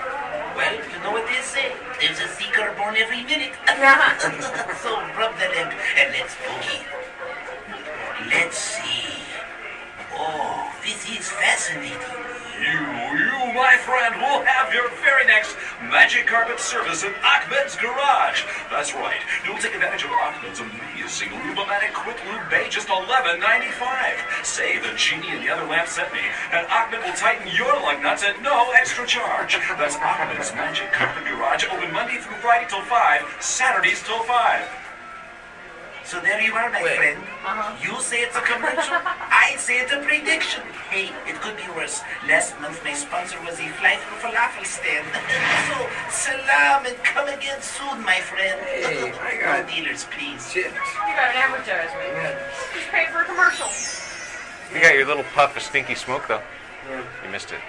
Well, 0.55 0.75
you 0.77 1.03
know 1.03 1.11
what 1.11 1.27
they 1.27 1.43
say. 1.43 1.75
There's 1.99 2.21
a 2.21 2.29
seeker 2.29 2.73
born 2.79 2.95
every 2.97 3.25
minute. 3.25 3.59
so 3.67 5.03
rub 5.19 5.35
the 5.35 5.51
lamp 5.51 5.75
and 5.99 6.15
let's 6.15 6.37
boogie. 6.47 6.87
Let's 8.31 8.57
see. 8.57 9.19
Oh, 10.15 10.73
this 10.85 11.11
is 11.11 11.29
fascinating. 11.29 12.28
You, 12.59 12.75
you, 13.15 13.55
my 13.55 13.79
friend, 13.87 14.19
will 14.19 14.43
have 14.43 14.75
your 14.75 14.91
very 15.07 15.25
next 15.27 15.55
magic 15.87 16.27
carpet 16.27 16.59
service 16.59 17.05
at 17.05 17.15
Ahmed's 17.23 17.77
Garage. 17.77 18.43
That's 18.69 18.95
right. 18.95 19.23
You'll 19.47 19.63
take 19.63 19.75
advantage 19.75 20.03
of 20.03 20.11
Ahmed's 20.11 20.59
amazing 20.59 21.31
Lubomatic 21.47 21.95
Quick 21.95 22.19
Lube 22.27 22.51
Bay, 22.51 22.67
just 22.69 22.89
$11.95. 22.89 23.39
Say 24.45 24.79
the 24.79 24.91
genie 24.97 25.31
and 25.31 25.43
the 25.47 25.51
other 25.55 25.67
lamp 25.71 25.87
sent 25.87 26.13
me, 26.13 26.27
and 26.51 26.67
Ahmed 26.67 26.99
will 27.07 27.15
tighten 27.15 27.47
your 27.55 27.73
lug 27.79 28.03
nuts 28.03 28.25
at 28.25 28.43
no 28.43 28.73
extra 28.75 29.07
charge. 29.07 29.55
That's 29.79 29.95
Ahmed's 29.95 30.53
Magic 30.55 30.91
Carpet 30.91 31.31
Garage, 31.31 31.65
open 31.71 31.93
Monday 31.93 32.19
through 32.19 32.43
Friday 32.43 32.67
till 32.69 32.83
5, 32.83 33.37
Saturdays 33.39 34.03
till 34.03 34.23
5. 34.25 34.88
So 36.09 36.17
there 36.25 36.41
you 36.41 36.57
are, 36.57 36.73
my 36.73 36.81
friend. 36.81 37.21
Uh-huh. 37.45 37.77
You 37.85 38.01
say 38.01 38.25
it's 38.25 38.33
a 38.33 38.41
commercial. 38.41 38.97
I 39.29 39.61
say 39.61 39.85
it's 39.85 39.93
a 39.93 40.01
prediction. 40.01 40.65
Hey, 40.89 41.13
it 41.29 41.37
could 41.45 41.53
be 41.61 41.69
worse. 41.77 42.01
Last 42.25 42.57
month 42.65 42.81
my 42.81 42.97
sponsor 42.97 43.37
was 43.45 43.61
a 43.61 43.69
fly-through 43.77 44.17
falafel 44.25 44.65
stand. 44.65 45.05
so, 45.69 45.77
salam 46.09 46.89
and 46.89 46.97
come 47.05 47.29
again 47.29 47.61
soon, 47.61 48.01
my 48.09 48.25
friend. 48.25 48.57
Hey, 48.65 49.13
I 49.21 49.37
got- 49.37 49.53
No 49.53 49.69
dealers, 49.69 50.09
please. 50.09 50.41
You 50.57 50.73
got 51.13 51.29
an 51.29 51.45
advertisement. 51.45 52.41
Just 52.73 52.89
paid 52.89 53.13
for 53.13 53.21
a 53.21 53.29
commercial. 53.29 53.69
You 54.73 54.81
got 54.81 54.97
your 54.97 55.05
little 55.05 55.29
puff 55.37 55.61
of 55.61 55.63
stinky 55.63 55.93
smoke, 55.93 56.25
though. 56.25 56.41
You 56.89 57.29
missed 57.29 57.53
it. 57.53 57.61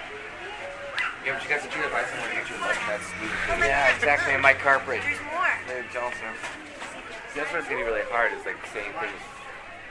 Yeah, 1.28 1.36
but 1.36 1.44
you 1.44 1.48
got 1.52 1.60
to 1.60 1.68
do 1.68 1.76
that 1.84 1.92
by 1.92 2.08
someone 2.08 2.32
to 2.32 2.40
get 2.40 2.48
you 2.48 2.56
like 2.64 2.80
that 2.88 3.04
smooth. 3.04 3.68
Yeah, 3.68 3.92
exactly. 3.92 4.32
And 4.32 4.40
my 4.40 4.56
carpet. 4.56 5.04
There's 5.04 5.20
more. 5.28 5.52
They're 5.68 5.84
also. 6.00 6.24
That's 7.34 7.52
what's 7.52 7.68
be 7.68 7.74
really 7.76 8.02
hard. 8.10 8.32
Is 8.32 8.44
like 8.44 8.56
saying 8.72 8.92
things 9.00 9.22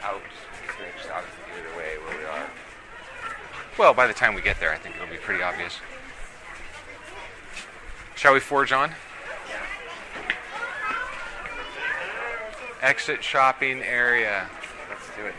out. 0.04 0.22
It's 0.66 0.76
gonna 0.76 0.92
just 0.98 1.10
obviously 1.10 1.44
give 1.56 1.66
it 1.66 1.74
away 1.74 1.98
where 2.06 2.18
we 2.18 2.26
are. 2.26 2.50
Well, 3.78 3.94
by 3.94 4.08
the 4.08 4.14
time 4.14 4.34
we 4.34 4.42
get 4.42 4.60
there, 4.60 4.74
I 4.74 4.78
think 4.78 4.96
it'll 4.96 5.08
be 5.08 5.18
pretty 5.18 5.42
obvious. 5.42 5.80
Shall 8.16 8.34
we 8.34 8.42
forge 8.42 8.74
on? 8.74 8.92
Exit 12.82 13.24
shopping 13.24 13.82
area. 13.82 14.50
Let's 14.90 15.08
do 15.16 15.26
it. 15.26 15.34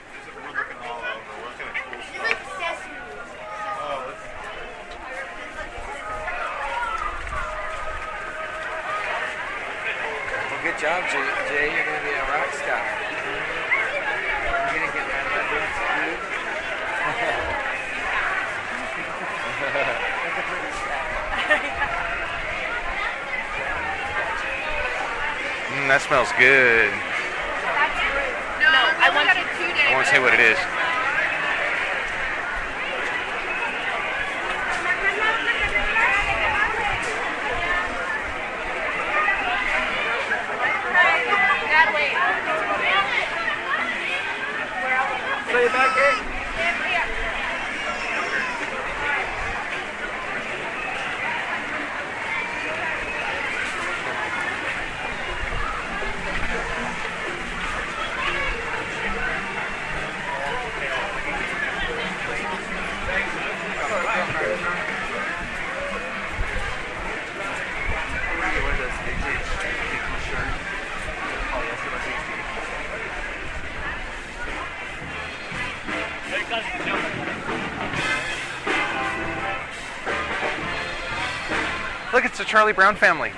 Well, 10.51 10.63
good 10.63 10.79
job, 10.81 11.05
Jay. 11.09 11.29
Jay. 11.49 11.73
You're 11.77 11.85
going 11.85 12.01
to 12.01 12.05
be 12.05 12.13
a 12.13 12.25
rock 12.29 12.53
star. 12.53 12.81
You're 14.73 14.81
going 14.81 14.91
to 14.91 14.97
get 14.97 15.07
my 15.07 15.21
Mm, 25.71 25.80
that 25.91 26.03
smells 26.03 26.31
good. 26.39 26.87
No, 28.63 28.71
I 28.71 29.11
want 29.11 29.27
got 29.27 29.35
a 29.35 29.43
two 29.59 29.67
day. 29.75 29.91
I 29.91 29.95
won't 29.99 30.07
say 30.07 30.23
what 30.23 30.31
it 30.33 30.39
is. 30.39 30.55
That 41.75 41.91
way. 41.91 42.15
It 45.59 45.73
back, 45.73 45.97
eh? 45.99 46.30
Look, 82.13 82.25
it's 82.25 82.39
the 82.39 82.45
Charlie 82.45 82.73
Brown 82.73 82.97
family. 82.97 83.33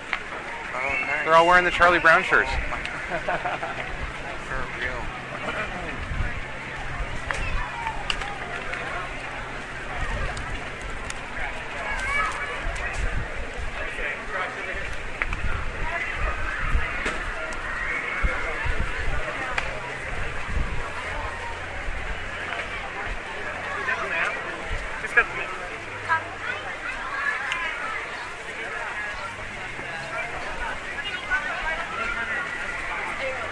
Oh, 0.74 0.78
nice. 1.06 1.24
They're 1.24 1.34
all 1.34 1.46
wearing 1.46 1.64
the 1.64 1.70
Charlie 1.70 1.98
Brown 1.98 2.22
shirts. 2.22 2.48
Oh, 2.50 3.18
For 4.48 4.80
real. 4.80 6.02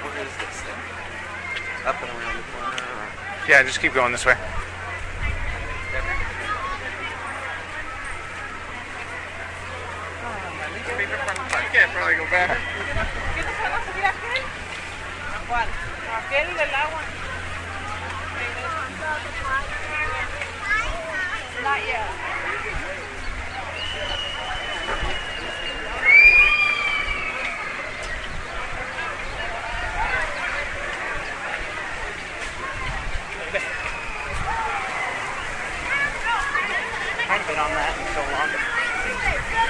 What 0.02 0.16
is 0.16 0.32
this 0.40 0.56
thing? 0.64 0.80
Up 1.86 1.96
and 2.02 2.10
around 2.10 2.36
the 2.36 2.44
corner. 2.52 2.76
or- 2.76 3.48
Yeah, 3.48 3.62
just 3.62 3.69
keep 3.80 3.94
going 3.94 4.12
this 4.12 4.26
way. 4.26 4.36
Yeah, 11.72 11.88
probably 11.94 12.16
go 12.16 12.24
back. 12.30 12.58
¿Cuál? 15.48 15.66
Aquel 16.12 16.56
del 16.56 16.74
agua. 16.74 17.02
Not 21.62 21.86
yet. 21.86 23.10
I 36.02 37.38
haven't 37.38 37.46
been 37.46 37.58
on 37.58 37.70
that 37.70 37.94
in 37.98 38.06
so 38.14 38.22
long. 38.34 39.60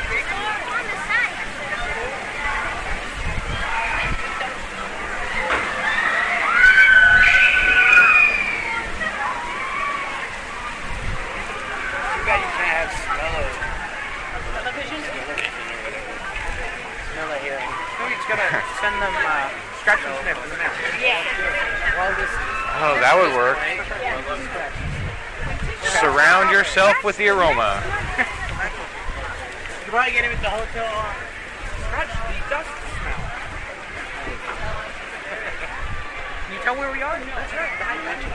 Too 10.90 12.24
bad 12.26 12.40
you 12.42 12.50
can't 12.58 12.72
have 12.74 12.90
smell 12.90 13.34
of 13.38 13.50
Television? 14.58 14.98
smell 17.14 17.30
of 17.30 17.40
hearing. 17.44 17.70
Maybe 18.00 18.14
it's 18.18 18.26
gonna 18.26 18.50
send 18.82 18.96
them 18.98 19.14
uh, 19.14 19.46
scratch 19.78 20.02
and 20.02 20.14
sniff 20.26 20.38
in 20.42 20.48
the 20.50 20.58
mail. 20.58 20.74
Yeah. 20.98 21.22
Well, 21.94 22.10
this 22.18 22.32
Oh, 22.80 22.96
that 22.96 23.12
would 23.12 23.34
work. 23.36 23.58
Surround 26.00 26.50
yourself 26.50 26.96
with 27.04 27.16
the 27.18 27.28
aroma. 27.28 27.82
You 29.84 29.90
probably 29.92 30.12
get 30.12 30.24
him 30.24 30.32
at 30.32 30.40
the 30.40 30.48
hotel. 30.48 30.86
Uh, 30.86 31.12
scratch 31.90 32.08
the 32.08 32.38
dust 32.48 32.70
smell. 33.02 33.20
Can 36.46 36.54
you 36.56 36.62
tell 36.62 36.76
where 36.78 36.92
we 36.92 37.02
are? 37.02 37.18
That's 37.20 37.52
right. 37.52 37.74
Behind 37.76 38.00
Magic. 38.06 38.32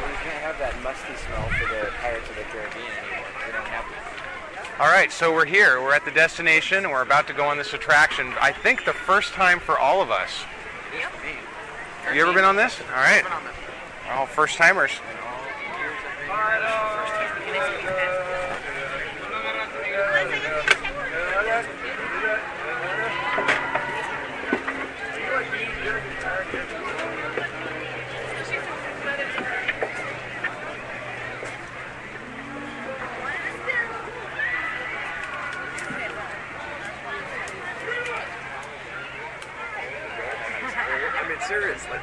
Well, 0.00 0.10
you 0.10 0.18
can't 0.26 0.42
have 0.42 0.58
that 0.58 0.74
musty 0.82 1.14
smell 1.22 1.46
for 1.54 1.66
the 1.70 1.92
Pirates 2.00 2.26
of 2.30 2.34
the 2.34 2.42
Caribbean 2.50 2.90
anymore. 2.98 3.30
They 3.46 3.52
don't 3.52 3.68
have 3.68 3.84
it. 3.86 4.00
All 4.80 4.88
right, 4.90 5.12
so 5.12 5.30
we're 5.32 5.44
here. 6.30 6.38
We're 6.38 6.54
at 6.54 6.66
the 6.66 6.72
destination. 6.72 6.90
We're 6.90 7.02
about 7.02 7.26
to 7.28 7.32
go 7.34 7.44
on 7.46 7.58
this 7.58 7.74
attraction. 7.74 8.32
I 8.40 8.52
think 8.52 8.84
the 8.84 8.92
first 8.92 9.32
time 9.32 9.60
for 9.60 9.78
all 9.78 10.00
of 10.00 10.10
us. 10.10 10.44
Have 12.04 12.14
you 12.14 12.22
ever 12.22 12.32
been 12.32 12.44
on 12.44 12.56
this? 12.56 12.80
All 12.80 12.96
right. 12.96 13.24
All 14.10 14.26
first 14.26 14.56
timers. 14.56 14.92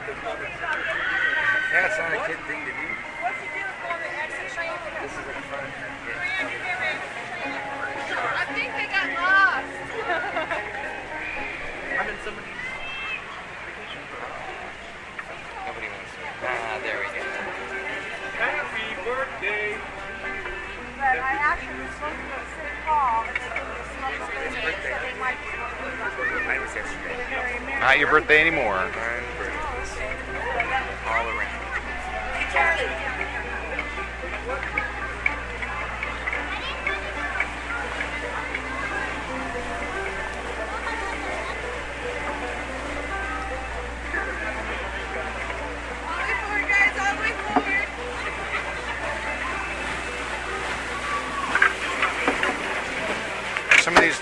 That's 0.09 1.97
not 1.99 2.09
a 2.13 2.17
kid 2.25 2.41
thing 2.49 2.65
to 2.65 2.73
do. 2.73 2.87
This 4.99 5.13
is 5.13 5.21
in 5.21 5.37
front. 5.45 5.69
I 8.09 8.45
think 8.57 8.73
they 8.73 8.89
got 8.89 9.05
lost. 9.13 9.69
I'm 11.93 12.09
in 12.09 12.17
somebody's 12.25 12.57
Nobody 15.69 15.87
wants 15.93 16.09
to. 16.09 16.25
Ah, 16.41 16.81
there 16.81 16.97
we 16.97 17.05
go. 17.13 17.21
Happy 18.41 18.89
birthday. 19.05 19.77
But 20.97 21.21
I 21.21 21.37
actually 21.37 21.85
was 21.85 21.93
supposed 21.93 22.17
to 22.17 22.25
go 22.25 22.33
to 22.33 22.49
City 22.57 22.81
Hall, 22.89 23.29
and 23.29 23.37
they 23.37 23.45
didn't 23.45 23.85
smoke 23.93 24.17
the 24.17 24.41
thing, 24.57 24.73
so 24.81 24.97
they 25.05 25.13
might 25.21 25.37
be 25.37 25.53
smoking 25.53 26.49
Mine 26.49 26.65
was 26.65 26.73
yesterday. 26.73 27.13
Not 27.79 27.99
your 27.99 28.09
birthday 28.09 28.41
anymore. 28.41 28.89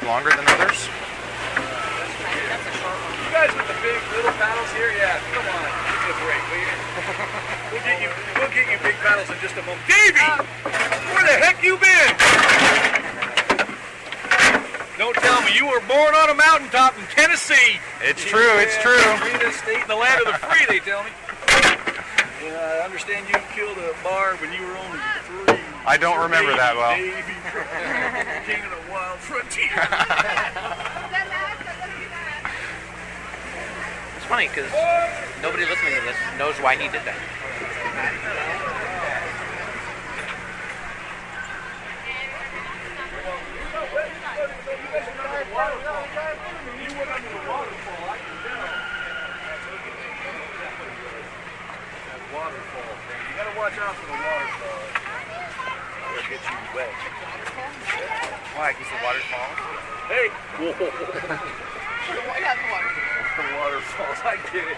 Longer 0.08 0.32
than 0.32 0.48
others? 0.56 0.88
You 0.88 0.96
guys 3.36 3.52
with 3.52 3.68
the 3.68 3.76
big 3.84 4.00
little 4.16 4.32
paddles 4.40 4.72
here? 4.72 4.96
Yeah, 4.96 5.20
come 5.36 5.44
on. 5.52 5.68
Give 5.68 6.00
me 6.00 6.08
a 6.08 6.16
break, 6.24 6.40
will 6.48 6.64
you? 6.64 6.72
we'll 7.76 7.84
get 7.84 8.00
you 8.00 8.08
we'll 8.40 8.48
get 8.56 8.72
you 8.72 8.80
big 8.80 8.96
paddles 9.04 9.28
in 9.28 9.36
just 9.44 9.60
a 9.60 9.64
moment. 9.68 9.84
Davey! 9.84 10.24
Where 11.12 11.28
the 11.28 11.36
heck 11.44 11.60
you 11.60 11.76
been? 11.76 12.16
Don't 14.98 15.14
tell 15.20 15.44
me 15.44 15.52
you 15.54 15.68
were 15.68 15.84
born 15.92 16.16
on 16.16 16.32
a 16.32 16.38
mountaintop 16.40 16.98
in 16.98 17.04
Tennessee. 17.12 17.76
It's 18.02 18.24
true, 18.24 18.64
it's 18.64 18.80
true. 18.80 18.96
the 19.44 19.52
state 19.52 19.82
in 19.84 19.92
the 19.92 20.00
land 20.00 20.24
of 20.26 20.32
the 20.32 20.40
free, 20.48 20.64
they 20.72 20.80
tell 20.80 21.04
me. 21.04 21.12
Yeah, 22.42 22.80
I 22.80 22.86
understand 22.86 23.28
you 23.28 23.36
killed 23.52 23.78
a 23.78 23.94
bar 24.02 24.38
when 24.40 24.54
you 24.56 24.62
were 24.66 24.78
only 24.78 25.00
three. 25.28 25.60
I 25.86 25.96
don't 25.96 26.20
remember 26.20 26.52
that 26.52 26.76
well. 26.76 26.92
Davey, 28.48 28.62
King 28.62 28.72
of 28.72 28.86
the 28.86 28.92
wild 28.92 29.20
frontier. 29.20 29.68
It's 34.16 34.26
funny 34.26 34.48
because 34.48 34.72
nobody 35.42 35.64
listening 35.64 35.96
to 35.96 36.02
this 36.02 36.18
knows 36.38 36.56
why 36.60 36.76
he 36.76 36.90
did 36.90 37.04
that. 37.04 37.16
waterfall 52.34 52.96
thing. 53.08 53.22
You 53.28 53.36
gotta 53.38 53.58
watch 53.58 53.78
out 53.80 53.96
for 53.96 54.06
the 54.08 54.12
waterfall. 54.12 54.47
It'll 56.78 56.94
get 56.94 57.26
you 57.34 57.98
wet. 57.98 58.38
Why? 58.54 58.70
Because 58.74 58.90
the 58.94 59.02
water's 59.02 59.26
falling? 59.34 59.58
Hey! 60.08 60.30
Whoa! 60.62 61.28
the 63.38 63.44
waterfalls, 63.58 64.18
I 64.26 64.38
get 64.50 64.66
it. 64.66 64.78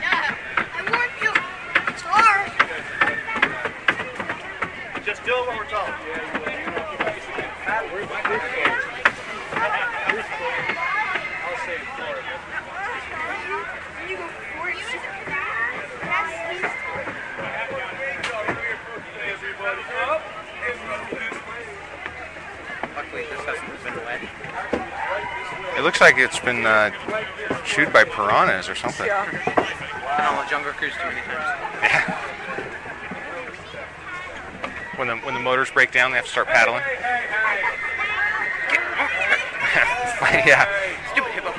Yeah, 0.00 0.36
I 0.58 0.80
warned 0.92 1.16
you. 1.22 1.32
It's 1.92 2.04
hard. 2.04 2.52
Just 5.04 5.24
do 5.24 5.32
it 5.32 5.48
when 5.48 5.56
we're 5.56 5.64
talking. 5.64 5.94
Yeah, 6.04 6.20
you 6.20 6.44
will. 6.44 6.52
You 6.52 6.68
know, 6.72 6.84
where's 7.92 8.08
my 8.10 8.20
I'll 11.44 11.56
say 11.64 11.80
it 11.80 11.88
for 11.96 12.20
you. 12.20 12.36
You 14.08 14.16
go 14.16 14.28
first. 14.60 14.92
Everybody 19.26 19.82
up 20.04 20.22
and 20.66 20.76
roll 20.88 21.06
this 21.10 21.36
way. 21.48 21.64
This 23.24 23.40
hasn't 23.44 23.84
been 23.84 23.94
wet. 24.04 24.20
It 25.78 25.82
looks 25.82 26.00
like 26.00 26.16
it's 26.18 26.40
been 26.40 26.66
uh, 26.66 26.90
chewed 27.64 27.92
by 27.92 28.04
piranhas 28.04 28.68
or 28.68 28.74
something. 28.74 29.06
Yeah. 29.06 30.30
On 30.30 30.36
the 30.44 30.50
Jungle 30.50 30.72
Cruise 30.72 30.92
too 30.94 31.08
many 31.08 31.20
times. 31.22 32.22
When 34.96 35.08
the 35.08 35.16
when 35.16 35.34
the 35.34 35.40
motors 35.40 35.70
break 35.70 35.92
down, 35.92 36.10
they 36.10 36.16
have 36.16 36.24
to 36.24 36.30
start 36.30 36.46
paddling. 36.46 36.80
yeah. 40.46 40.66
Stupid 41.12 41.32
hippo. 41.32 41.52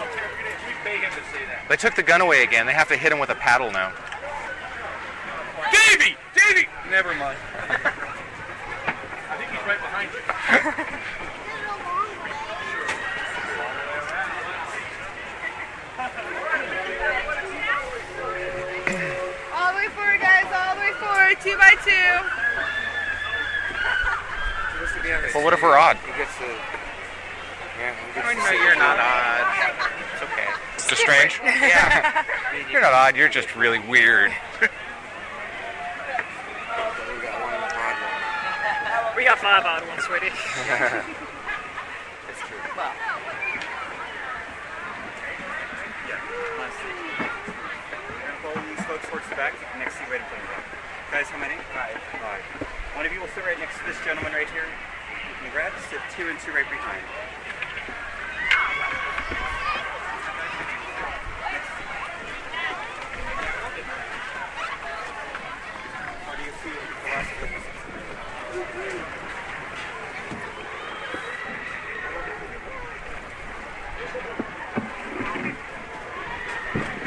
They 1.70 1.76
took 1.76 1.96
the 1.96 2.04
gun 2.04 2.22
away 2.22 2.42
again. 2.44 2.66
They 2.66 2.74
have 2.74 2.88
to 2.88 2.98
hit 2.98 3.12
him 3.12 3.20
with 3.20 3.30
a 3.30 3.36
paddle 3.36 3.72
now. 3.72 3.92
Davy! 5.72 6.16
Davy! 6.34 6.68
Never 6.90 7.14
mind. 7.14 7.38
I 7.70 9.38
think 9.38 9.52
he's 9.52 9.68
right 9.68 9.80
behind 9.80 10.10
you. 10.12 10.20
All 19.54 19.72
the 19.74 19.78
way 19.78 19.88
forward, 19.90 20.22
guys. 20.22 20.46
All 20.54 20.76
the 20.76 20.82
way 20.82 20.94
forward. 21.82 22.32
Two 24.94 25.02
by 25.04 25.28
two. 25.28 25.34
Well, 25.36 25.44
what 25.44 25.54
if 25.54 25.62
we're 25.62 25.78
odd? 25.78 25.98
He 25.98 26.12
gets 26.18 26.36
the. 26.38 26.46
Yeah, 27.80 27.94
he 27.94 28.14
gets 28.14 28.28
Oh, 28.28 28.34
to 28.34 28.58
no, 28.58 28.64
you're 28.64 28.76
not 28.76 28.98
odd. 29.00 29.46
It's 30.14 30.24
okay. 30.24 30.48
It's 30.76 30.88
just 30.88 31.02
strange. 31.02 31.40
Yeah. 31.44 32.24
You're 32.72 32.82
not 32.82 32.94
odd. 32.94 33.16
You're 33.16 33.30
just 33.30 33.56
really 33.56 33.80
weird. 33.80 34.32
We 39.16 39.24
got 39.26 39.40
five 39.40 39.66
odd 39.66 39.88
ones, 39.88 40.04
sweetie. 40.04 40.28
It's 42.30 42.40
true. 42.48 42.58
Well. 42.76 42.94
Follow 48.44 48.62
these 48.70 48.86
folks 48.86 49.08
towards 49.10 49.28
the 49.30 49.36
back, 49.36 49.54
next 49.78 49.98
to 49.98 50.04
you, 50.04 50.12
right 50.12 50.22
in 50.22 50.28
front 50.28 50.44
of 50.44 50.50
you. 50.72 50.77
Guys, 51.10 51.28
how 51.28 51.40
many? 51.40 51.56
Five. 51.72 51.96
Five. 52.20 52.44
One 52.94 53.06
of 53.06 53.14
you 53.14 53.22
will 53.22 53.30
sit 53.30 53.46
right 53.46 53.58
next 53.58 53.80
to 53.80 53.86
this 53.88 53.96
gentleman 54.04 54.34
right 54.34 54.50
here. 54.52 54.68
Congrats. 55.42 55.80
Sit 55.90 56.02
two 56.18 56.28
and 56.28 56.38
two 56.42 56.52
right 56.52 56.68
behind. 56.68 57.00
How 66.28 66.36
do 66.36 66.44
you 66.44 66.52
witnesses? 67.40 67.72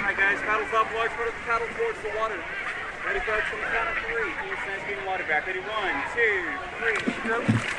Alright 0.01 0.16
guys, 0.16 0.40
paddles 0.40 0.72
up, 0.72 0.88
large 0.94 1.11
part 1.11 1.28
of 1.28 1.34
the 1.34 1.40
paddle 1.44 1.68
towards 1.76 2.01
the 2.01 2.09
water. 2.18 2.40
Ready 3.11 3.26
folks 3.26 3.42
on 3.52 3.58
the 3.58 3.66
count 3.66 3.88
of 3.90 4.04
three. 4.04 4.30
Stand 4.62 4.88
getting 4.88 5.04
water 5.04 5.24
back? 5.24 5.44
Ready? 5.44 5.58
One, 5.58 5.96
two, 6.14 6.46
three. 6.78 7.12
Stroke. 7.24 7.69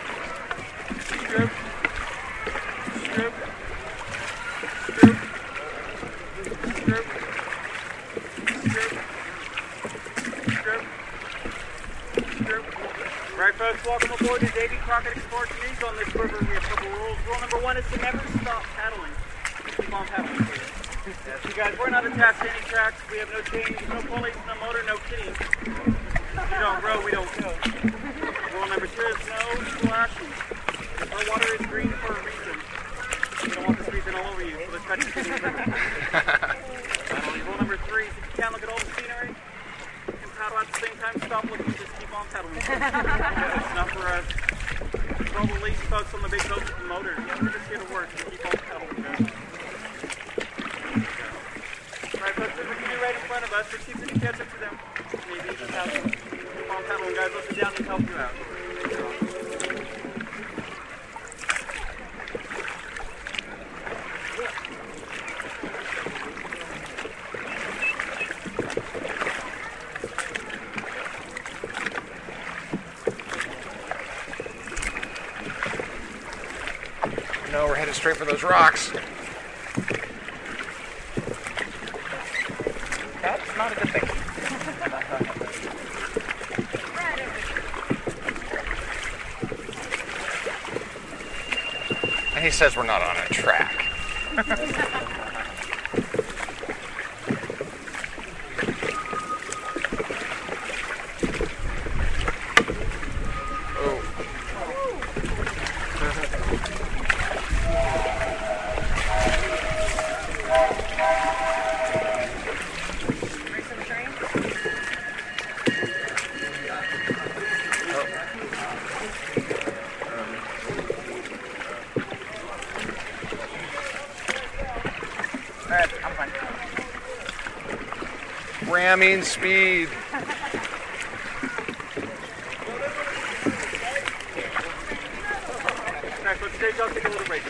Little 137.09 137.25
break. 137.25 137.41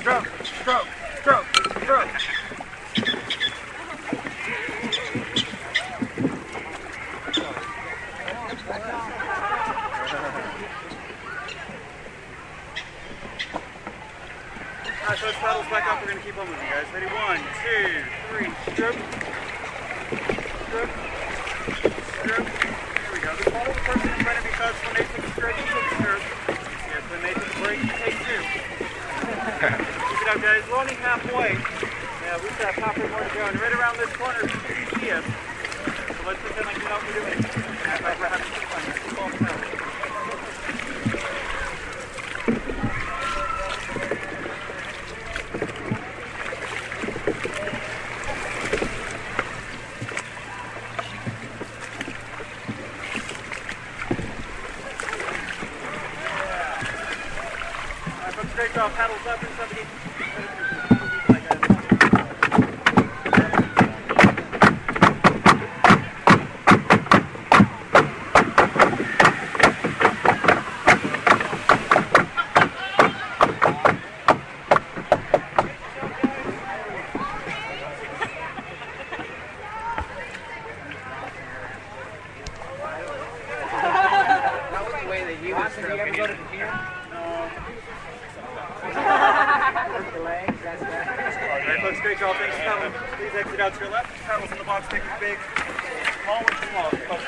Stroke, 0.00 0.28
stroke, 0.44 0.88
stroke, 1.22 1.46
stroke. 1.82 2.39
Alright, 15.20 15.36
so 15.36 15.52
let's 15.52 15.68
back 15.68 15.84
up. 15.84 16.00
We're 16.00 16.16
gonna 16.16 16.24
keep 16.24 16.32
on 16.38 16.48
moving, 16.48 16.64
guys. 16.64 16.88
Ready? 16.96 17.04
One, 17.12 17.44
two, 17.60 18.08
three. 18.32 18.48
Stroke. 18.72 18.96
Stroke. 20.64 20.88
Stroke. 22.24 22.48
Here 22.48 23.12
we 23.12 23.20
go. 23.20 23.28
Just 23.36 23.52
follow 23.52 23.68
the 23.68 23.84
person 23.84 24.08
in 24.08 24.16
front 24.24 24.40
of 24.40 24.48
you, 24.48 24.56
folks. 24.56 24.80
When 24.80 24.96
they 24.96 25.04
take 25.04 25.20
a 25.20 25.28
stroke, 25.36 25.60
you 25.60 25.64
take 25.68 25.76
a 25.76 26.00
stroke. 26.00 26.24
Yes, 26.88 27.04
when 27.12 27.20
they 27.20 27.36
take 27.36 27.52
a 27.52 27.60
break, 27.60 27.84
you 27.84 27.92
take 28.00 28.16
two. 28.16 28.40
Keep 29.60 30.24
it 30.24 30.28
up, 30.32 30.40
guys. 30.40 30.64
We're 30.72 30.80
only 30.80 30.96
halfway. 31.04 31.52
Yeah, 31.52 32.40
we 32.40 32.48
still 32.56 32.72
have 32.72 32.80
halfway 32.80 33.04
more 33.12 33.20
to 33.20 33.28
go. 33.36 33.44
And 33.44 33.60
right 33.60 33.76
around 33.76 34.00
this 34.00 34.08
corner, 34.16 34.40
you 34.40 34.56
see 35.04 35.12
us. 35.12 35.20
So 35.20 36.20
let's 36.24 36.40
pretend 36.40 36.64
like 36.64 36.80
we 36.80 36.84
know 36.88 36.96
what 36.96 37.04
we're 37.04 37.20
doing. 37.28 37.44
Act 37.84 38.08
like 38.08 38.16
we're 38.16 38.24
having 38.24 38.48
some 38.56 38.64
fun. 38.72 38.88
Keep 39.04 39.20
on 39.20 39.36
paddling. 39.36 39.80
switch 58.70 58.82
off, 58.82 58.94
paddles 58.94 59.26
up, 59.26 59.42
and 59.42 59.50
somebody. 59.58 59.82
That 84.70 84.82
was 84.84 84.94
the 85.02 85.08
way 85.08 85.24
that 85.24 85.38
you 85.42 85.54
would 85.56 85.72
stroke 85.72 86.00
it. 86.00 86.70
Alright, 91.60 91.80
folks, 91.82 92.00
great 92.00 92.18
job. 92.18 92.36
Thanks 92.36 92.56
for 92.56 92.62
coming. 92.64 92.92
Please 93.16 93.34
exit 93.34 93.60
out 93.60 93.74
to 93.74 93.80
your 93.80 93.90
left. 93.90 94.12
Paddles 94.24 94.50
in 94.52 94.58
the 94.58 94.64
box, 94.64 94.88
take 94.88 95.02
it 95.02 95.20
big. 95.20 95.38
Small 96.24 96.42
one, 96.42 96.54
small. 96.70 96.90
Close. 96.90 97.20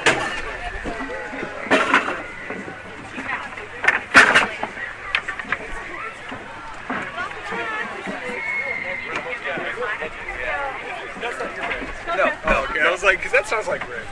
No, 12.16 12.24
oh, 12.44 12.66
okay. 12.70 12.80
I 12.80 12.90
was 12.90 13.02
like, 13.02 13.18
because 13.18 13.32
that 13.32 13.46
sounds 13.46 13.68
like 13.68 13.88
Rick. 13.88 14.06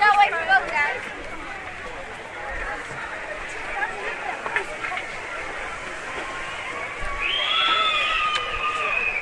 No, 0.00 0.06
wait 0.18 0.30
for 0.30 0.44
both 0.46 0.68
guys. 0.70 1.02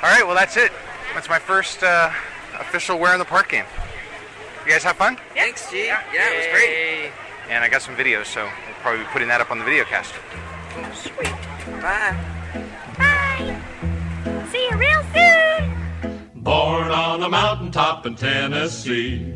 All 0.02 0.10
right, 0.10 0.26
well 0.26 0.34
that's 0.34 0.56
it. 0.56 0.72
That's 1.14 1.28
my 1.28 1.38
first 1.76 1.84
uh, 1.84 2.12
official 2.60 2.98
Where 2.98 3.12
in 3.12 3.18
the 3.18 3.24
Park 3.24 3.50
game. 3.50 3.64
You 4.64 4.72
guys 4.72 4.82
have 4.84 4.96
fun? 4.96 5.18
Thanks, 5.34 5.70
G. 5.70 5.86
Yeah, 5.86 6.02
it 6.12 6.36
was 6.36 6.46
great. 6.52 7.12
And 7.48 7.62
I 7.62 7.68
got 7.68 7.82
some 7.82 7.94
videos, 7.96 8.26
so 8.26 8.44
we'll 8.44 8.74
probably 8.80 9.00
be 9.00 9.10
putting 9.10 9.28
that 9.28 9.40
up 9.40 9.50
on 9.50 9.58
the 9.58 9.64
video 9.64 9.84
cast. 9.84 10.14
Sweet. 10.94 11.32
Bye. 11.80 12.16
Bye. 12.98 13.60
See 14.50 14.68
you 14.68 14.76
real 14.76 15.04
soon. 15.14 16.42
Born 16.42 16.90
on 16.90 17.22
a 17.22 17.28
mountaintop 17.28 18.06
in 18.06 18.14
Tennessee, 18.14 19.32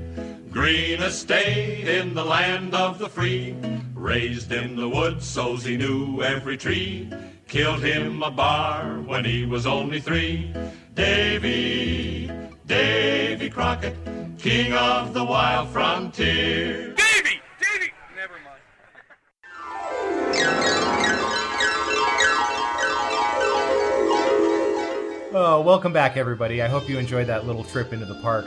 green 0.50 1.02
estate 1.02 1.88
in 1.88 2.14
the 2.14 2.24
land 2.24 2.74
of 2.74 2.98
the 2.98 3.08
free. 3.08 3.54
Raised 3.94 4.50
in 4.50 4.76
the 4.76 4.88
woods, 4.88 5.26
so's 5.26 5.64
he 5.64 5.76
knew 5.76 6.22
every 6.22 6.56
tree. 6.56 7.12
Killed 7.48 7.80
him 7.80 8.22
a 8.22 8.30
bar 8.30 9.00
when 9.00 9.24
he 9.24 9.44
was 9.44 9.66
only 9.66 10.00
three. 10.00 10.54
Davy, 10.94 12.28
Davy 12.66 13.48
Crockett, 13.48 13.94
king 14.38 14.72
of 14.72 15.14
the 15.14 15.24
wild 15.24 15.68
frontier. 15.68 16.94
Davy! 16.94 17.40
Davy! 17.60 17.92
Never 18.16 18.34
mind. 18.44 18.60
Oh, 25.32 25.62
welcome 25.64 25.92
back, 25.92 26.16
everybody. 26.16 26.60
I 26.60 26.66
hope 26.66 26.88
you 26.88 26.98
enjoyed 26.98 27.28
that 27.28 27.46
little 27.46 27.62
trip 27.62 27.92
into 27.92 28.04
the 28.04 28.20
park. 28.20 28.46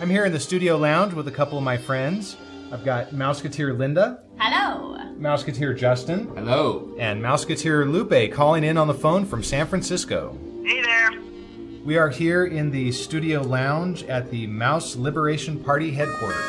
I'm 0.00 0.08
here 0.08 0.24
in 0.24 0.32
the 0.32 0.40
studio 0.40 0.78
lounge 0.78 1.12
with 1.12 1.28
a 1.28 1.30
couple 1.30 1.58
of 1.58 1.64
my 1.64 1.76
friends. 1.76 2.36
I've 2.72 2.84
got 2.86 3.10
Mouseketeer 3.10 3.76
Linda, 3.76 4.22
Hello. 4.38 4.96
Mouseketeer 5.18 5.76
Justin, 5.76 6.26
hello, 6.34 6.94
and 6.98 7.22
Mouseketeer 7.22 7.88
Lupe 7.90 8.32
calling 8.32 8.64
in 8.64 8.76
on 8.78 8.88
the 8.88 8.94
phone 8.94 9.24
from 9.26 9.42
San 9.42 9.66
Francisco. 9.66 10.36
Hey 10.64 10.80
there. 10.80 11.10
We 11.84 11.98
are 11.98 12.08
here 12.08 12.46
in 12.46 12.70
the 12.70 12.90
studio 12.90 13.42
lounge 13.42 14.02
at 14.04 14.30
the 14.30 14.46
Mouse 14.46 14.96
Liberation 14.96 15.62
Party 15.62 15.90
headquarters. 15.90 16.42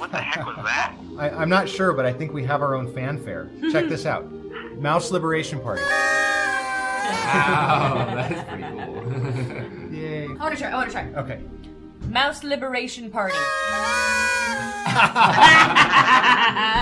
What 0.00 0.10
the 0.10 0.18
heck 0.18 0.44
was 0.44 0.56
that? 0.64 0.96
I, 1.16 1.30
I'm 1.30 1.48
not 1.48 1.68
sure, 1.68 1.92
but 1.92 2.04
I 2.04 2.12
think 2.12 2.32
we 2.32 2.42
have 2.42 2.62
our 2.62 2.74
own 2.74 2.92
fanfare. 2.92 3.48
Check 3.70 3.88
this 3.88 4.04
out 4.04 4.28
Mouse 4.80 5.12
Liberation 5.12 5.60
Party. 5.60 5.82
Wow, 7.06 8.04
that's 8.16 8.48
pretty 8.48 8.64
cool. 8.64 9.92
Yay. 9.92 10.26
I 10.26 10.32
want 10.32 10.54
to 10.56 10.60
try. 10.60 10.70
I 10.70 10.74
want 10.74 10.90
to 10.90 10.92
try. 10.92 11.04
Okay. 11.14 11.40
Mouse 12.08 12.42
Liberation 12.42 13.10
Party. 13.12 13.36
all 13.36 13.42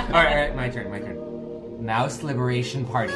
right, 0.02 0.06
all 0.08 0.24
right, 0.24 0.56
my 0.56 0.70
turn, 0.70 0.90
my 0.90 1.00
turn. 1.00 1.84
Mouse 1.84 2.22
Liberation 2.22 2.86
Party. 2.86 3.12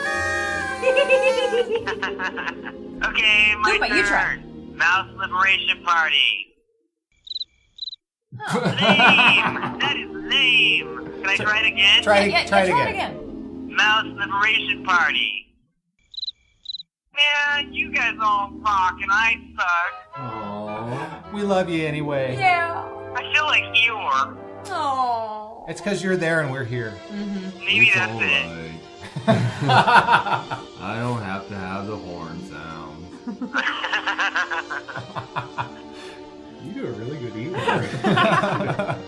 Okay, 3.04 3.54
my 3.60 3.70
Lupe, 3.72 3.88
turn. 3.88 3.96
you 3.96 4.02
try. 4.04 4.36
Mouse 4.74 5.08
Liberation 5.16 5.82
Party. 5.84 6.46
lame. 8.32 9.78
That 9.80 9.96
is 9.96 10.10
lame. 10.10 11.10
Can 11.22 11.26
I 11.28 11.36
try 11.36 11.60
it 11.60 11.66
again? 11.66 12.02
Try 12.02 12.18
it- 12.20 12.30
Yeah, 12.30 12.40
yeah, 12.42 12.46
try 12.46 12.62
it 12.62 12.68
try 12.70 12.86
it 12.88 12.90
again. 12.90 13.74
Mouse 13.74 14.06
Liberation 14.06 14.84
Party. 14.84 15.44
Man, 17.14 17.72
you 17.72 17.90
guys 17.92 18.14
all 18.22 18.50
suck 18.64 18.96
and 19.02 19.10
I 19.10 19.34
suck. 19.56 19.94
Aww. 20.16 21.32
We 21.32 21.42
love 21.42 21.68
you 21.68 21.84
anyway. 21.86 22.36
Yeah. 22.38 22.84
I 23.16 23.32
feel 23.32 23.44
like 23.46 23.64
Eeyore. 23.74 24.36
Oh. 24.70 25.64
It's 25.68 25.80
because 25.80 26.02
you're 26.02 26.16
there 26.16 26.40
and 26.40 26.52
we're 26.52 26.64
here. 26.64 26.94
Mhm. 27.10 27.58
Maybe 27.60 27.90
that's 27.94 28.12
it. 28.22 28.77
I 29.28 30.96
don't 31.00 31.22
have 31.22 31.48
to 31.48 31.54
have 31.54 31.86
the 31.86 31.96
horn 31.96 32.40
sound. 32.48 33.06
You 36.64 36.72
do 36.72 36.86
a 36.86 36.90
really 36.90 37.18
good 37.18 37.32
Eeyore. 37.34 38.98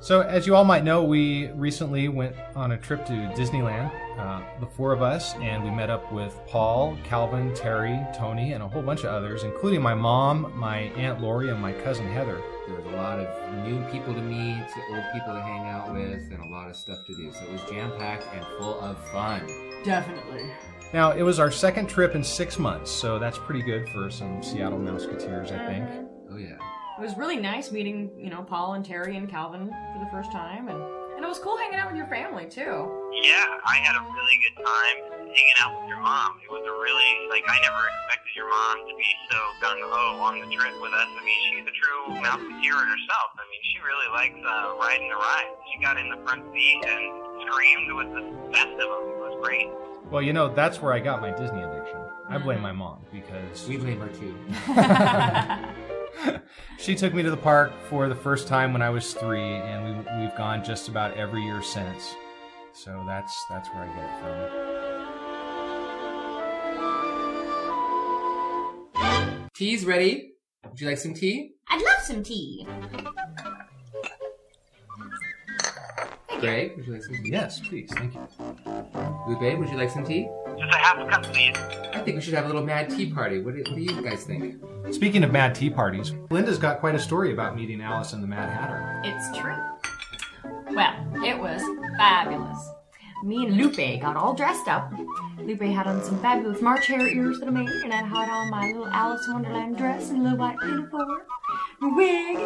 so, 0.00 0.22
as 0.22 0.46
you 0.46 0.56
all 0.56 0.64
might 0.64 0.82
know, 0.82 1.04
we 1.04 1.48
recently 1.52 2.08
went 2.08 2.34
on 2.56 2.72
a 2.72 2.76
trip 2.76 3.06
to 3.06 3.12
Disneyland, 3.12 3.92
uh, 4.20 4.42
the 4.60 4.66
four 4.66 4.92
of 4.92 5.00
us, 5.00 5.34
and 5.36 5.64
we 5.64 5.70
met 5.70 5.88
up 5.88 6.12
with 6.12 6.38
Paul, 6.46 6.96
Calvin, 7.04 7.54
Terry, 7.54 7.98
Tony, 8.14 8.52
and 8.52 8.62
a 8.62 8.68
whole 8.68 8.82
bunch 8.82 9.00
of 9.00 9.06
others, 9.06 9.44
including 9.44 9.80
my 9.80 9.94
mom, 9.94 10.52
my 10.54 10.78
Aunt 10.96 11.20
Lori, 11.22 11.48
and 11.48 11.58
my 11.60 11.72
cousin 11.72 12.06
Heather. 12.06 12.40
There 12.66 12.76
was 12.76 12.84
a 12.84 12.96
lot 12.96 13.18
of 13.18 13.66
new 13.66 13.82
people 13.90 14.12
to 14.12 14.20
meet, 14.20 14.66
old 14.90 15.04
people 15.12 15.32
to 15.34 15.40
hang 15.40 15.66
out 15.68 15.92
with, 15.92 16.30
and 16.30 16.40
a 16.40 16.48
lot 16.48 16.68
of 16.68 16.76
stuff 16.76 16.98
to 17.06 17.14
do. 17.16 17.32
So 17.32 17.40
it 17.44 17.52
was 17.52 17.62
jam 17.70 17.92
packed 17.98 18.26
and 18.34 18.44
full 18.58 18.78
of 18.80 18.98
fun. 19.08 19.46
Definitely. 19.84 20.50
Now, 20.92 21.12
it 21.12 21.22
was 21.22 21.38
our 21.38 21.50
second 21.50 21.88
trip 21.88 22.14
in 22.14 22.22
six 22.22 22.58
months, 22.58 22.90
so 22.90 23.18
that's 23.18 23.38
pretty 23.38 23.62
good 23.62 23.88
for 23.88 24.10
some 24.10 24.42
Seattle 24.42 24.78
Mouseketeers, 24.78 25.50
I 25.50 25.66
think. 25.66 26.08
Oh, 26.30 26.36
yeah. 26.36 26.58
It 26.98 27.02
was 27.02 27.16
really 27.16 27.36
nice 27.36 27.72
meeting, 27.72 28.10
you 28.18 28.28
know, 28.28 28.42
Paul 28.42 28.74
and 28.74 28.84
Terry 28.84 29.16
and 29.16 29.30
Calvin 29.30 29.68
for 29.68 30.04
the 30.04 30.10
first 30.10 30.30
time, 30.30 30.68
and 30.68 30.82
and 31.20 31.24
it 31.26 31.28
was 31.28 31.38
cool 31.38 31.56
hanging 31.58 31.78
out 31.78 31.88
with 31.88 31.98
your 31.98 32.06
family 32.06 32.46
too. 32.46 32.99
Yeah, 33.10 33.58
I 33.66 33.82
had 33.82 33.98
a 33.98 34.04
really 34.06 34.38
good 34.38 34.62
time 34.62 34.96
hanging 35.34 35.58
out 35.58 35.74
with 35.74 35.90
your 35.90 35.98
mom. 35.98 36.38
It 36.46 36.50
was 36.50 36.62
a 36.62 36.74
really, 36.78 37.26
like, 37.26 37.42
I 37.50 37.58
never 37.58 37.82
expected 37.82 38.32
your 38.38 38.46
mom 38.46 38.86
to 38.86 38.94
be 38.94 39.10
so 39.26 39.38
gung 39.58 39.82
ho 39.82 40.22
on 40.22 40.38
the 40.38 40.46
trip 40.54 40.78
with 40.78 40.94
us. 40.94 41.10
I 41.10 41.22
mean, 41.26 41.40
she's 41.50 41.66
a 41.66 41.74
true 41.74 42.22
mouseketeer 42.22 42.78
herself. 42.78 43.28
I 43.34 43.44
mean, 43.50 43.62
she 43.66 43.82
really 43.82 44.10
likes 44.14 44.38
uh, 44.38 44.78
riding 44.78 45.10
the 45.10 45.18
ride. 45.18 45.50
She 45.74 45.82
got 45.82 45.98
in 45.98 46.06
the 46.06 46.22
front 46.22 46.46
seat 46.54 46.78
and 46.86 47.02
screamed 47.50 47.90
with 47.98 48.10
the 48.14 48.22
best 48.54 48.78
of 48.78 48.86
them. 48.86 49.04
It 49.10 49.18
was 49.18 49.38
great. 49.42 49.68
Well, 50.10 50.22
you 50.22 50.32
know, 50.32 50.46
that's 50.52 50.80
where 50.80 50.92
I 50.92 51.00
got 51.00 51.20
my 51.20 51.30
Disney 51.34 51.62
addiction. 51.62 51.98
I 52.28 52.38
blame 52.38 52.60
my 52.60 52.72
mom 52.72 53.02
because. 53.10 53.66
We 53.66 53.76
blame 53.76 53.98
her 53.98 54.08
too. 54.14 54.38
she 56.78 56.94
took 56.94 57.12
me 57.12 57.24
to 57.24 57.30
the 57.30 57.36
park 57.36 57.72
for 57.88 58.08
the 58.08 58.14
first 58.14 58.46
time 58.46 58.72
when 58.72 58.82
I 58.82 58.90
was 58.90 59.14
three, 59.14 59.42
and 59.42 59.84
we, 59.84 60.22
we've 60.22 60.36
gone 60.36 60.62
just 60.62 60.88
about 60.88 61.16
every 61.16 61.42
year 61.42 61.60
since. 61.60 62.14
So 62.72 63.02
that's 63.06 63.34
that's 63.50 63.68
where 63.68 63.84
I 63.84 63.86
get 63.94 64.04
it 64.04 64.10
from. 68.94 69.48
Tea's 69.54 69.84
ready. 69.84 70.32
Would 70.68 70.80
you 70.80 70.88
like 70.88 70.98
some 70.98 71.14
tea? 71.14 71.52
I'd 71.68 71.82
love 71.82 72.00
some 72.02 72.22
tea. 72.22 72.66
Greg, 76.40 76.76
would 76.76 76.86
you 76.86 76.92
like 76.94 77.02
some 77.02 77.16
tea? 77.16 77.30
Yes, 77.30 77.60
please. 77.60 77.90
Thank 77.92 78.14
you. 78.14 78.20
Lupe, 79.28 79.58
would 79.58 79.68
you 79.68 79.76
like 79.76 79.90
some 79.90 80.04
tea? 80.04 80.28
Just 80.58 80.74
a 80.74 80.78
half 80.78 80.98
a 80.98 81.06
cup, 81.06 81.22
please. 81.24 81.54
I 81.92 82.00
think 82.00 82.16
we 82.16 82.22
should 82.22 82.32
have 82.34 82.44
a 82.44 82.48
little 82.48 82.64
mad 82.64 82.88
tea 82.88 83.10
party. 83.12 83.42
What 83.42 83.54
do, 83.54 83.62
what 83.66 83.76
do 83.76 83.82
you 83.82 84.00
guys 84.00 84.24
think? 84.24 84.56
Speaking 84.90 85.22
of 85.22 85.32
mad 85.32 85.54
tea 85.54 85.68
parties, 85.68 86.14
Linda's 86.30 86.56
got 86.56 86.80
quite 86.80 86.94
a 86.94 86.98
story 86.98 87.32
about 87.32 87.56
meeting 87.56 87.82
Alice 87.82 88.14
and 88.14 88.22
the 88.22 88.26
Mad 88.26 88.48
Hatter. 88.48 89.02
It's 89.04 89.38
true. 89.38 89.56
Well, 90.74 90.94
it 91.24 91.38
was 91.38 91.62
fabulous. 91.96 92.70
me 93.24 93.44
and 93.46 93.56
Lupe 93.56 94.00
got 94.00 94.16
all 94.16 94.34
dressed 94.34 94.68
up. 94.68 94.92
Lupe 95.38 95.60
had 95.62 95.86
on 95.86 96.02
some 96.02 96.18
fabulous 96.20 96.62
March 96.62 96.86
hare 96.86 97.06
ears 97.06 97.38
that 97.40 97.48
I 97.48 97.50
made, 97.50 97.68
and 97.68 97.92
I 97.92 97.96
had 98.02 98.28
on 98.30 98.50
my 98.50 98.66
little 98.68 98.86
Alice 98.86 99.26
in 99.26 99.34
Wonderland 99.34 99.76
dress 99.76 100.10
and 100.10 100.20
a 100.20 100.22
little 100.22 100.38
white 100.38 100.58
pinafore, 100.58 101.26
and 101.80 101.96
wig. 101.96 102.36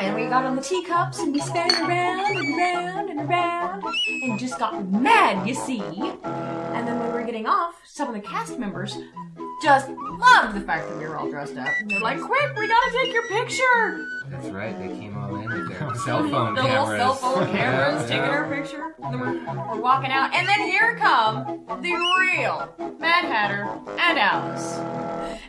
And 0.00 0.14
we 0.16 0.26
got 0.26 0.44
on 0.44 0.56
the 0.56 0.62
teacups 0.62 1.18
and 1.20 1.32
we 1.32 1.40
spun 1.40 1.70
around 1.70 2.36
and 2.36 2.58
around 2.58 3.10
and 3.10 3.20
around 3.20 3.84
and 4.06 4.38
just 4.38 4.58
got 4.58 4.86
mad, 4.90 5.46
you 5.46 5.54
see. 5.54 5.80
And 5.82 6.86
then 6.88 6.98
when 6.98 7.08
we 7.08 7.14
were 7.20 7.24
getting 7.24 7.46
off, 7.46 7.76
some 7.84 8.08
of 8.08 8.14
the 8.14 8.20
cast 8.20 8.58
members 8.58 8.96
just 9.62 9.88
loved 9.90 10.56
the 10.56 10.60
fact 10.60 10.88
that 10.88 10.98
we 10.98 11.04
were 11.06 11.16
all 11.16 11.30
dressed 11.30 11.56
up. 11.56 11.68
And 11.80 11.90
they're 11.90 12.00
like, 12.00 12.20
quick, 12.20 12.56
we 12.56 12.66
gotta 12.66 12.90
take 13.00 13.12
your 13.12 13.28
picture! 13.28 14.06
That's 14.28 14.46
right. 14.48 14.76
They 14.78 14.88
came 14.88 15.16
all 15.16 15.36
in 15.36 15.48
with 15.48 15.68
their 15.68 15.94
cell 16.04 16.28
phone 16.28 16.56
cameras. 16.56 16.56
the 16.56 16.62
cameras. 16.62 16.88
little 16.88 16.96
cell 16.96 17.14
phone 17.14 17.46
cameras, 17.52 18.02
Yeah, 18.02 18.06
taking 18.08 18.16
yeah. 18.24 18.30
our 18.30 18.48
picture. 18.48 18.94
And 19.04 19.14
then 19.14 19.20
we're, 19.20 19.74
we're 19.74 19.80
walking 19.80 20.10
out, 20.10 20.34
and 20.34 20.48
then 20.48 20.60
here 20.62 20.96
come 20.96 21.64
the 21.80 21.92
real 22.18 22.74
Mad 22.98 23.24
Hatter 23.24 23.68
and 24.00 24.18
Alice. 24.18 24.78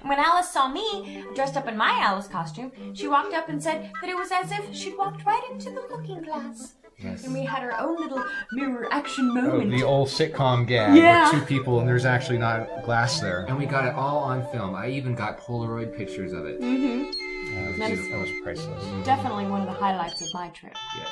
And 0.02 0.10
when 0.10 0.20
Alice 0.20 0.50
saw 0.50 0.68
me 0.68 1.24
dressed 1.34 1.56
up 1.58 1.68
in 1.68 1.76
my 1.78 1.98
Alice 2.02 2.28
costume, 2.28 2.72
she 2.94 3.08
walked 3.08 3.34
up 3.34 3.50
and 3.50 3.62
said 3.62 3.92
that 4.02 4.10
it 4.10 4.16
was 4.16 4.32
as 4.32 4.52
if 4.52 4.74
she'd 4.76 4.98
walked 4.98 5.26
right 5.26 5.44
into 5.52 5.70
the 5.72 5.82
looking 5.90 6.22
glass. 6.22 6.76
Yes. 7.00 7.26
And 7.26 7.34
we 7.34 7.44
had 7.44 7.64
our 7.64 7.78
own 7.80 7.98
little 7.98 8.24
mirror 8.54 8.88
action 8.92 9.30
Oh, 9.32 9.42
moment. 9.42 9.72
the 9.72 9.84
old 9.84 10.08
sitcom 10.08 10.68
gag 10.68 10.96
Yeah. 10.96 11.32
with 11.32 11.42
two 11.42 11.46
people 11.46 11.80
and 11.80 11.88
there's 11.88 12.06
actually 12.06 12.38
not 12.38 12.84
glass 12.86 13.20
there. 13.20 13.46
And 13.48 13.58
we 13.58 13.66
got 13.66 13.86
it 13.86 13.94
all 13.96 14.20
on 14.20 14.46
film. 14.52 14.76
I 14.76 14.90
even 14.90 15.16
got 15.16 15.40
Polaroid 15.40 15.98
pictures 15.98 16.32
of 16.34 16.46
it. 16.46 16.62
Mm-hmm. 16.62 17.80
That 17.80 17.92
is 17.92 18.08
that 18.10 18.20
was 18.20 18.32
priceless. 18.44 18.84
definitely 19.06 19.46
one 19.48 19.62
of 19.62 19.68
the 19.68 19.74
highlights 19.74 20.22
of 20.22 20.30
my 20.34 20.50
trip. 20.50 20.76
Yes. 20.96 21.12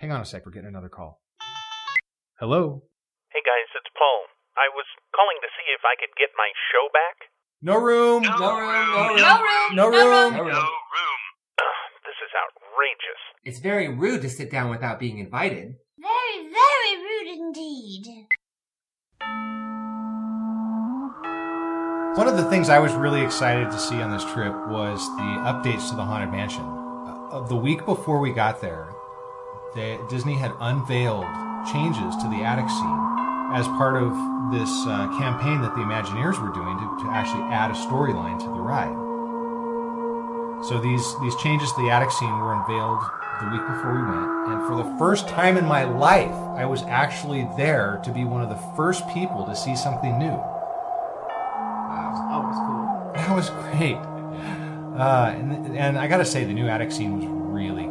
Hang 0.00 0.10
on 0.10 0.20
a 0.20 0.24
sec, 0.24 0.44
we're 0.46 0.52
getting 0.52 0.68
another 0.68 0.88
call. 0.88 1.20
Hello? 2.40 2.82
Hey 3.30 3.40
guys, 3.44 3.68
it's 3.76 3.90
Paul. 3.94 4.20
I 4.56 4.70
was 4.74 4.86
calling 5.14 5.38
to 5.42 5.50
see 5.58 5.66
if 5.74 5.82
I 5.86 5.94
could 5.98 6.14
get 6.18 6.30
my 6.38 6.50
show 6.72 6.86
back. 6.94 7.30
No 7.64 7.80
room! 7.80 8.22
No 8.24 8.30
room, 8.30 8.94
no 8.94 9.08
room. 9.08 9.16
No 9.16 9.40
room! 9.40 9.74
No 9.74 9.88
room! 9.88 10.34
No 10.34 10.42
room. 10.44 10.66
This 12.04 12.18
is 12.20 12.30
outrageous. 12.36 13.20
It's 13.42 13.58
very 13.58 13.88
rude 13.88 14.20
to 14.20 14.28
sit 14.28 14.50
down 14.50 14.68
without 14.68 15.00
being 15.00 15.16
invited. 15.16 15.76
Very, 15.98 16.52
very 16.52 16.96
rude 17.02 17.38
indeed. 17.38 18.26
One 22.18 22.28
of 22.28 22.36
the 22.36 22.46
things 22.50 22.68
I 22.68 22.80
was 22.80 22.92
really 22.92 23.22
excited 23.22 23.70
to 23.70 23.78
see 23.78 24.02
on 24.02 24.10
this 24.10 24.24
trip 24.30 24.52
was 24.68 25.00
the 25.16 25.22
updates 25.22 25.88
to 25.88 25.96
the 25.96 26.04
Haunted 26.04 26.32
Mansion. 26.32 26.66
Uh, 26.66 27.46
the 27.48 27.56
week 27.56 27.86
before 27.86 28.20
we 28.20 28.34
got 28.34 28.60
there, 28.60 28.90
they, 29.74 29.98
Disney 30.10 30.34
had 30.34 30.52
unveiled 30.60 31.24
changes 31.72 32.14
to 32.16 32.28
the 32.28 32.44
attic 32.44 32.68
scene 32.68 33.54
as 33.54 33.66
part 33.68 33.96
of 33.96 34.12
this 34.52 34.70
uh, 34.86 35.08
campaign 35.18 35.62
that 35.62 35.74
the 35.74 35.80
Imagineers 35.80 36.40
were 36.40 36.52
doing 36.52 36.76
to, 36.78 37.04
to 37.04 37.10
actually 37.10 37.44
add 37.52 37.70
a 37.70 37.74
storyline 37.74 38.38
to 38.38 38.46
the 38.46 38.60
ride. 38.60 38.94
So 40.64 40.80
these 40.80 41.04
these 41.20 41.36
changes 41.36 41.70
to 41.72 41.82
the 41.82 41.90
attic 41.90 42.10
scene 42.10 42.36
were 42.38 42.54
unveiled 42.54 43.02
the 43.40 43.50
week 43.50 43.66
before 43.66 43.92
we 43.92 44.02
went, 44.02 44.30
and 44.48 44.66
for 44.66 44.76
the 44.76 44.98
first 44.98 45.28
time 45.28 45.56
in 45.56 45.66
my 45.66 45.84
life, 45.84 46.34
I 46.56 46.64
was 46.64 46.82
actually 46.84 47.48
there 47.56 48.00
to 48.04 48.10
be 48.12 48.24
one 48.24 48.42
of 48.42 48.48
the 48.48 48.60
first 48.76 49.06
people 49.08 49.44
to 49.44 49.54
see 49.56 49.76
something 49.76 50.18
new. 50.18 50.36
Wow. 51.86 52.10
It 52.30 52.46
was 52.46 52.58
cool. 52.64 53.12
That 53.14 53.34
was 53.34 53.50
great. 53.50 53.98
Uh, 54.96 55.34
and, 55.36 55.76
and 55.76 55.98
I 55.98 56.06
gotta 56.06 56.24
say, 56.24 56.44
the 56.44 56.54
new 56.54 56.68
attic 56.68 56.92
scene 56.92 57.16
was 57.18 57.26
really 57.26 57.84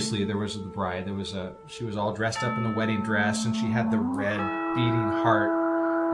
Previously, 0.00 0.24
there 0.24 0.38
was 0.38 0.56
the 0.56 0.64
bride. 0.64 1.04
There 1.06 1.12
was 1.12 1.34
a 1.34 1.52
she 1.66 1.84
was 1.84 1.96
all 1.96 2.12
dressed 2.12 2.42
up 2.42 2.56
in 2.56 2.64
the 2.64 2.72
wedding 2.72 3.02
dress, 3.02 3.44
and 3.44 3.54
she 3.54 3.66
had 3.66 3.90
the 3.90 3.98
red 3.98 4.40
beating 4.74 5.08
heart. 5.20 5.52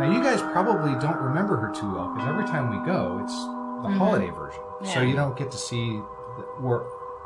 Now, 0.02 0.10
you 0.10 0.18
guys 0.22 0.42
probably 0.50 0.98
don't 0.98 1.16
remember 1.22 1.56
her 1.56 1.70
too 1.72 1.94
well 1.94 2.10
because 2.12 2.26
every 2.28 2.44
time 2.50 2.66
we 2.68 2.84
go, 2.84 3.20
it's 3.22 3.32
the 3.86 3.88
Mhm. 3.94 3.96
holiday 3.96 4.30
version, 4.30 4.60
so 4.82 5.00
you 5.02 5.14
don't 5.14 5.36
get 5.36 5.52
to 5.52 5.56
see. 5.58 6.02
The, 6.36 6.42
or 6.66 6.84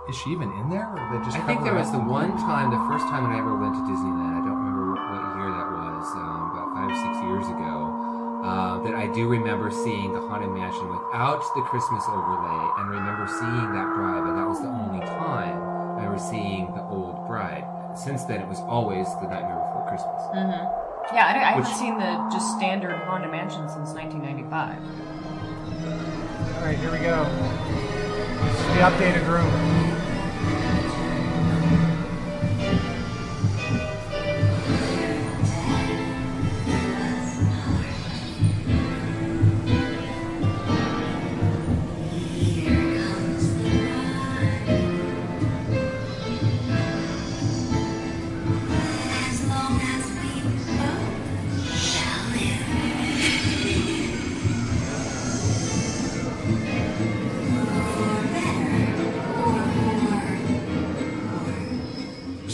is 0.08 0.14
she 0.16 0.30
even 0.36 0.52
in 0.60 0.68
there? 0.68 0.84
Or 0.84 1.00
they 1.16 1.24
just 1.24 1.38
I 1.38 1.40
think 1.48 1.64
there 1.64 1.72
was 1.74 1.88
up? 1.88 1.94
the 1.96 2.04
one 2.04 2.36
time, 2.36 2.70
the 2.70 2.82
first 2.92 3.08
time 3.08 3.22
when 3.24 3.32
I 3.32 3.38
ever 3.38 3.56
went 3.56 3.74
to 3.74 3.80
Disneyland. 3.88 4.36
I 4.36 4.44
don't 4.44 4.60
remember 4.60 4.84
what, 4.92 5.00
what 5.00 5.22
year 5.40 5.50
that 5.50 5.68
was, 5.72 6.06
um, 6.12 6.40
about 6.52 6.68
five 6.76 6.90
or 6.92 6.94
six 6.94 7.14
years 7.24 7.46
ago. 7.48 7.96
Uh, 8.44 8.78
that 8.84 8.94
I 8.94 9.06
do 9.08 9.28
remember 9.28 9.70
seeing 9.70 10.12
the 10.14 10.20
Haunted 10.28 10.48
Mansion 10.50 10.88
without 10.88 11.40
the 11.56 11.62
Christmas 11.62 12.04
overlay, 12.08 12.60
and 12.78 12.88
remember 12.90 13.26
seeing 13.28 13.72
that 13.72 13.88
bride, 13.96 14.24
but 14.24 14.32
that 14.36 14.48
was 14.48 14.60
the 14.60 14.68
only 14.68 15.00
time 15.04 15.60
I 15.60 15.69
remember 16.04 16.18
seeing 16.18 16.66
the 16.74 16.82
old 16.84 17.26
bride. 17.26 17.64
Since 17.96 18.24
then, 18.24 18.40
it 18.40 18.48
was 18.48 18.60
always 18.60 19.06
the 19.20 19.28
Nightmare 19.28 19.56
Before 19.66 19.84
Christmas. 19.88 20.22
Mm-hmm. 20.34 21.14
Yeah, 21.14 21.26
I, 21.26 21.30
I 21.30 21.38
haven't 21.52 21.64
Which- 21.64 21.74
seen 21.74 21.98
the 21.98 22.28
just 22.32 22.56
standard 22.56 22.94
Haunted 23.04 23.30
Mansion 23.30 23.68
since 23.68 23.90
1995. 23.90 24.78
All 26.56 26.64
right, 26.66 26.78
here 26.78 26.92
we 26.92 26.98
go. 26.98 27.24
This 28.44 28.60
is 28.60 28.66
the 28.66 28.80
updated 28.84 29.26
room. 29.28 29.79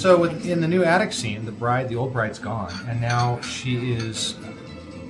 So 0.06 0.16
with, 0.16 0.46
in 0.46 0.60
the 0.60 0.68
new 0.68 0.84
attic 0.84 1.12
scene, 1.12 1.44
the 1.44 1.50
bride, 1.50 1.88
the 1.88 1.96
old 1.96 2.12
bride's 2.12 2.38
gone, 2.38 2.72
and 2.88 3.00
now 3.00 3.40
she 3.40 3.92
is 3.92 4.36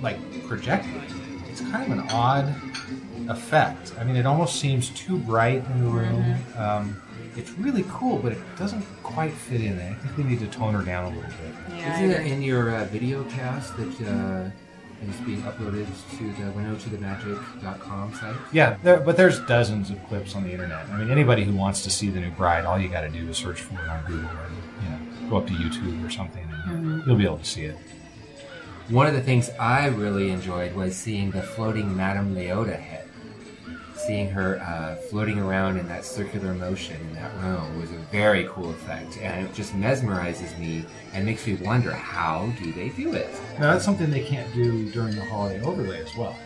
like 0.01 0.17
projected. 0.47 1.03
It's 1.51 1.61
kind 1.61 1.93
of 1.93 1.99
an 1.99 2.09
odd 2.09 2.55
effect. 3.29 3.93
I 4.01 4.05
mean, 4.05 4.17
it 4.17 4.25
almost 4.25 4.59
seems 4.59 4.89
too 4.89 5.19
bright 5.19 5.63
in 5.67 5.85
the 5.85 5.91
room. 5.91 6.37
Um, 6.57 7.03
it's 7.37 7.51
really 7.59 7.85
cool, 7.91 8.17
but 8.17 8.33
it 8.33 8.39
doesn't 8.57 8.81
quite 9.03 9.35
fit 9.35 9.61
in 9.61 9.77
there. 9.77 9.91
I 9.91 10.07
think 10.07 10.17
they 10.17 10.23
need 10.23 10.41
to 10.41 10.47
tone 10.47 10.73
her 10.73 10.83
down 10.83 11.13
a 11.13 11.15
little 11.15 11.31
bit. 11.31 11.79
Isn't 11.79 12.11
it 12.13 12.27
in 12.33 12.41
your 12.41 12.75
uh, 12.75 12.87
video 12.87 13.23
cast 13.25 13.77
that 13.77 14.01
uh, 14.01 14.51
is 15.07 15.17
being 15.27 15.43
uploaded 15.43 15.87
to 16.17 16.25
the 16.43 16.51
windowtothemagic.com 16.53 18.15
site? 18.15 18.37
Yeah, 18.51 18.79
there, 18.83 19.01
but 19.01 19.19
there's 19.19 19.41
dozens 19.41 19.91
of 19.91 20.03
clips 20.09 20.35
on 20.35 20.45
the 20.45 20.53
internet. 20.53 20.89
I 20.89 20.97
mean, 20.97 21.11
anybody 21.11 21.45
who 21.45 21.55
wants 21.55 21.83
to 21.83 21.91
see 21.91 22.09
the 22.09 22.21
new 22.21 22.31
bride, 22.31 22.65
all 22.65 22.79
you 22.79 22.89
got 22.89 23.03
to 23.03 23.11
do 23.11 23.29
is 23.29 23.37
search 23.37 23.61
for 23.61 23.75
it 23.75 23.89
on 23.91 24.03
Google 24.07 24.31
or 24.31 24.49
you 24.49 24.57
know, 24.57 24.66
go 25.29 25.39
up 25.39 25.47
to 25.47 25.53
YouTube 25.53 26.05
or 26.07 26.11
something, 26.11 26.47
and 26.67 27.01
Mhm. 27.03 27.07
you'll 27.07 27.17
be 27.17 27.25
able 27.25 27.39
to 27.39 27.45
see 27.45 27.65
it. 27.65 27.77
One 28.89 29.07
of 29.07 29.15
the 29.15 29.21
things 29.21 29.51
I 29.59 29.87
really 29.89 30.31
enjoyed 30.31 30.75
was 30.75 30.95
seeing 30.95 31.33
the 31.33 31.43
floating 31.43 31.97
Madame 31.97 32.35
Leota 32.37 32.79
head. 32.79 33.03
Seeing 33.97 34.31
her 34.31 34.61
uh, 34.61 34.95
floating 35.11 35.41
around 35.41 35.79
in 35.79 35.89
that 35.89 36.05
circular 36.05 36.55
motion 36.55 36.95
in 37.01 37.15
that 37.15 37.33
room 37.43 37.81
was 37.81 37.91
a 37.91 37.97
very 38.13 38.47
cool 38.49 38.71
effect, 38.71 39.19
and 39.21 39.45
it 39.47 39.53
just 39.55 39.75
mesmerizes 39.75 40.57
me 40.61 40.85
and 41.13 41.25
makes 41.27 41.45
me 41.47 41.55
wonder 41.55 41.91
how 41.93 42.49
do 42.63 42.73
they 42.73 42.91
do 42.91 43.15
it? 43.15 43.29
Now 43.59 43.73
that's 43.73 43.85
something 43.85 44.09
they 44.11 44.23
can't 44.23 44.53
do 44.55 44.89
during 44.91 45.17
the 45.17 45.25
holiday 45.25 45.61
overlay 45.63 46.01
as 46.03 46.15
well. 46.15 46.37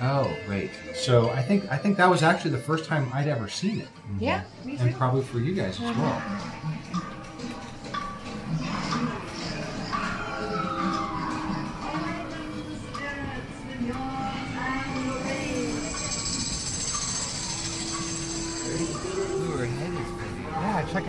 Oh, 0.00 0.30
great! 0.46 0.70
So 0.94 1.30
I 1.30 1.42
think 1.42 1.64
I 1.72 1.76
think 1.76 1.96
that 1.96 2.08
was 2.08 2.22
actually 2.22 2.52
the 2.52 2.58
first 2.58 2.84
time 2.84 3.10
I'd 3.12 3.26
ever 3.26 3.48
seen 3.48 3.80
it. 3.80 3.88
Yeah, 4.20 4.42
me 4.64 4.76
and 4.78 4.94
probably 4.94 5.22
for 5.22 5.40
you 5.40 5.54
guys 5.54 5.74
as 5.80 5.96
well. 5.96 6.22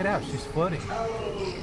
it 0.00 0.06
out, 0.06 0.24
she's 0.24 0.46
floating. 0.46 0.80
Oh, 0.90 1.54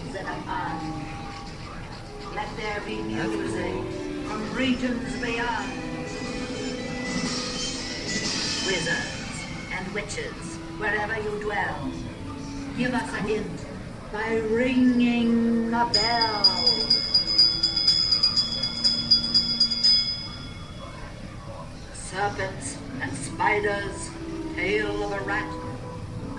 Let 2.36 2.56
there 2.58 2.82
be 2.86 3.02
music 3.02 3.74
cool. 3.74 4.30
from 4.30 4.54
regions 4.54 5.20
beyond. 5.20 5.72
Wizards 8.68 9.44
and 9.72 9.94
witches, 9.94 10.58
wherever 10.78 11.20
you 11.20 11.40
dwell, 11.42 11.92
give 12.78 12.94
us 12.94 13.12
a 13.14 13.22
hint 13.24 13.66
by 14.14 14.36
ringing 14.52 15.74
a 15.74 15.90
bell. 15.92 16.44
Serpents 21.94 22.78
and 23.02 23.12
spiders, 23.18 24.12
tail 24.56 25.04
of 25.06 25.12
a 25.12 25.24
rat 25.26 25.66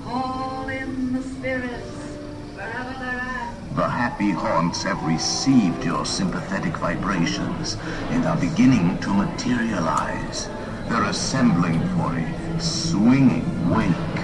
Call 0.09 0.69
in 0.71 1.13
the 1.13 1.23
spirits, 1.23 2.17
wherever 2.55 2.95
they're 2.99 3.21
at. 3.21 3.77
The 3.77 3.87
happy 3.87 4.31
haunts 4.31 4.83
have 4.83 5.03
received 5.03 5.85
your 5.85 6.07
sympathetic 6.07 6.79
vibrations 6.79 7.77
and 8.09 8.25
are 8.25 8.39
beginning 8.39 8.99
to 9.01 9.13
materialize. 9.13 10.49
They're 10.89 11.05
assembling 11.05 11.79
for 11.91 12.17
a 12.17 12.59
swinging 12.59 13.45
wake, 13.69 14.17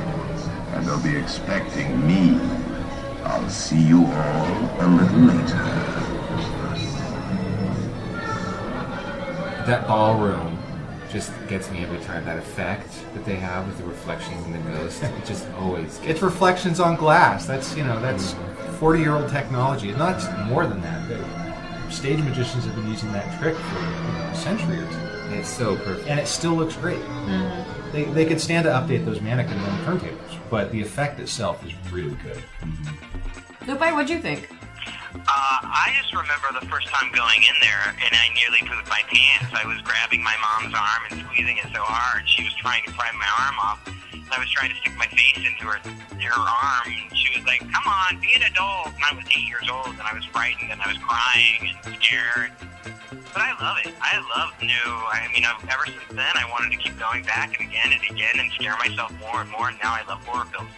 and 0.73 0.87
they'll 0.87 1.03
be 1.03 1.17
expecting 1.19 2.07
me. 2.07 2.41
I'll 3.23 3.51
see 3.51 3.83
you 3.83 4.07
all 4.07 4.71
a 4.81 4.87
little 4.89 5.19
later. 5.19 5.65
That 9.67 9.87
ballroom 9.87 10.54
just 11.15 11.33
gets 11.49 11.71
me 11.71 11.79
every 11.79 12.01
time. 12.01 12.25
That 12.25 12.39
effect 12.39 12.89
that 13.15 13.25
they 13.25 13.37
have 13.37 13.67
with 13.67 13.79
the 13.79 13.85
reflections 13.85 14.45
and 14.45 14.55
the 14.55 14.71
ghost, 14.73 15.03
it 15.03 15.25
just 15.25 15.49
always 15.53 15.97
gets 15.99 16.11
It's 16.11 16.23
reflections 16.23 16.81
on 16.81 16.97
glass. 16.97 17.47
That's 17.47 17.75
you 17.77 17.85
know 17.85 17.99
that's 18.01 18.35
forty 18.79 19.01
year 19.01 19.15
old 19.15 19.31
technology. 19.31 19.91
And 19.91 20.01
that's 20.01 20.27
more 20.49 20.67
than 20.67 20.83
that. 20.83 21.09
The 21.09 21.91
stage 21.91 22.19
magicians 22.19 22.65
have 22.65 22.75
been 22.75 22.89
using 22.89 23.13
that 23.13 23.41
trick 23.41 23.55
for 23.55 23.79
you 23.79 23.87
know, 23.87 24.31
a 24.33 24.35
century 24.35 24.81
or 24.81 24.89
two. 24.89 25.37
It's 25.37 25.49
so 25.49 25.77
perfect, 25.77 26.09
and 26.09 26.21
it 26.21 26.27
still 26.27 26.55
looks 26.55 26.77
great. 26.77 27.01
Mm-hmm. 27.01 27.93
They, 27.93 28.05
they 28.05 28.27
could 28.27 28.41
stand 28.41 28.65
to 28.65 28.71
update 28.71 29.05
those 29.05 29.21
mannequins 29.21 29.63
on 29.63 29.79
turntables, 29.85 30.39
but 30.51 30.71
the 30.73 30.81
effect 30.81 31.21
itself 31.21 31.65
is 31.65 31.73
really 31.93 32.17
good. 32.23 32.43
Lupe, 33.67 33.81
what'd 33.81 34.11
you 34.11 34.21
think? 34.21 34.49
Uh, 35.15 35.59
I 35.63 35.95
just 36.03 36.13
remember 36.13 36.51
the 36.59 36.67
first 36.67 36.89
time 36.89 37.11
going 37.15 37.43
in 37.47 37.57
there, 37.63 37.95
and 37.95 38.13
I 38.13 38.27
nearly 38.35 38.67
pooped 38.67 38.91
my 38.91 39.03
pants. 39.07 39.55
I 39.55 39.63
was 39.65 39.79
grabbing 39.87 40.23
my 40.23 40.35
mom's 40.43 40.75
arm 40.75 41.03
and 41.11 41.23
squeezing 41.23 41.59
it 41.59 41.71
so 41.71 41.83
hard. 41.87 42.27
She 42.29 42.43
was 42.43 42.55
trying 42.59 42.83
to 42.85 42.93
pry 42.93 43.09
my 43.15 43.31
arm 43.47 43.57
off. 43.63 43.79
I 44.35 44.39
was 44.39 44.51
trying 44.51 44.71
to 44.75 44.79
stick 44.83 44.93
my 44.99 45.07
face 45.07 45.39
into 45.39 45.71
her 45.71 45.79
her 46.25 46.41
arm, 46.41 46.89
and 46.89 47.17
she 47.17 47.31
was 47.37 47.47
like, 47.47 47.61
"Come 47.61 47.87
on, 47.87 48.19
be 48.21 48.35
an 48.35 48.43
adult." 48.43 48.91
And 48.97 49.05
I 49.05 49.15
was 49.15 49.25
eight 49.31 49.47
years 49.47 49.69
old, 49.71 49.95
and 49.95 50.03
I 50.03 50.15
was 50.15 50.25
frightened, 50.27 50.73
and 50.73 50.81
I 50.81 50.89
was 50.89 50.99
crying 50.99 51.71
and 51.71 51.95
scared. 52.01 52.51
But 53.35 53.43
I 53.43 53.53
love 53.61 53.77
it. 53.85 53.95
I 54.01 54.19
love 54.35 54.51
new. 54.63 54.91
I 55.11 55.29
mean, 55.35 55.45
I've, 55.45 55.63
ever 55.69 55.87
since 55.87 56.11
then, 56.11 56.35
I 56.35 56.49
wanted 56.51 56.71
to 56.71 56.79
keep 56.79 56.99
going 56.99 57.23
back 57.25 57.59
and 57.59 57.69
again 57.69 57.93
and 57.93 58.03
again 58.11 58.39
and 58.39 58.51
scare 58.53 58.77
myself 58.79 59.13
more 59.21 59.43
and 59.43 59.51
more. 59.51 59.69
And 59.69 59.79
now 59.83 59.95
I 59.95 60.03
love 60.09 60.25
horror 60.25 60.47
films. 60.47 60.71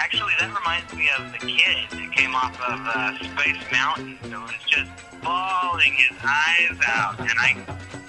Actually, 0.00 0.32
that 0.40 0.48
reminds 0.48 0.88
me 0.96 1.12
of 1.12 1.28
the 1.28 1.44
kid 1.44 1.76
that 1.92 2.08
came 2.16 2.34
off 2.34 2.56
of 2.56 2.80
uh, 2.88 3.12
Space 3.36 3.60
Mountain 3.68 4.16
who 4.32 4.40
was 4.40 4.56
just 4.64 4.88
bawling 5.20 5.92
his 5.92 6.16
eyes 6.24 6.80
out, 6.88 7.20
and 7.20 7.36
I, 7.36 7.52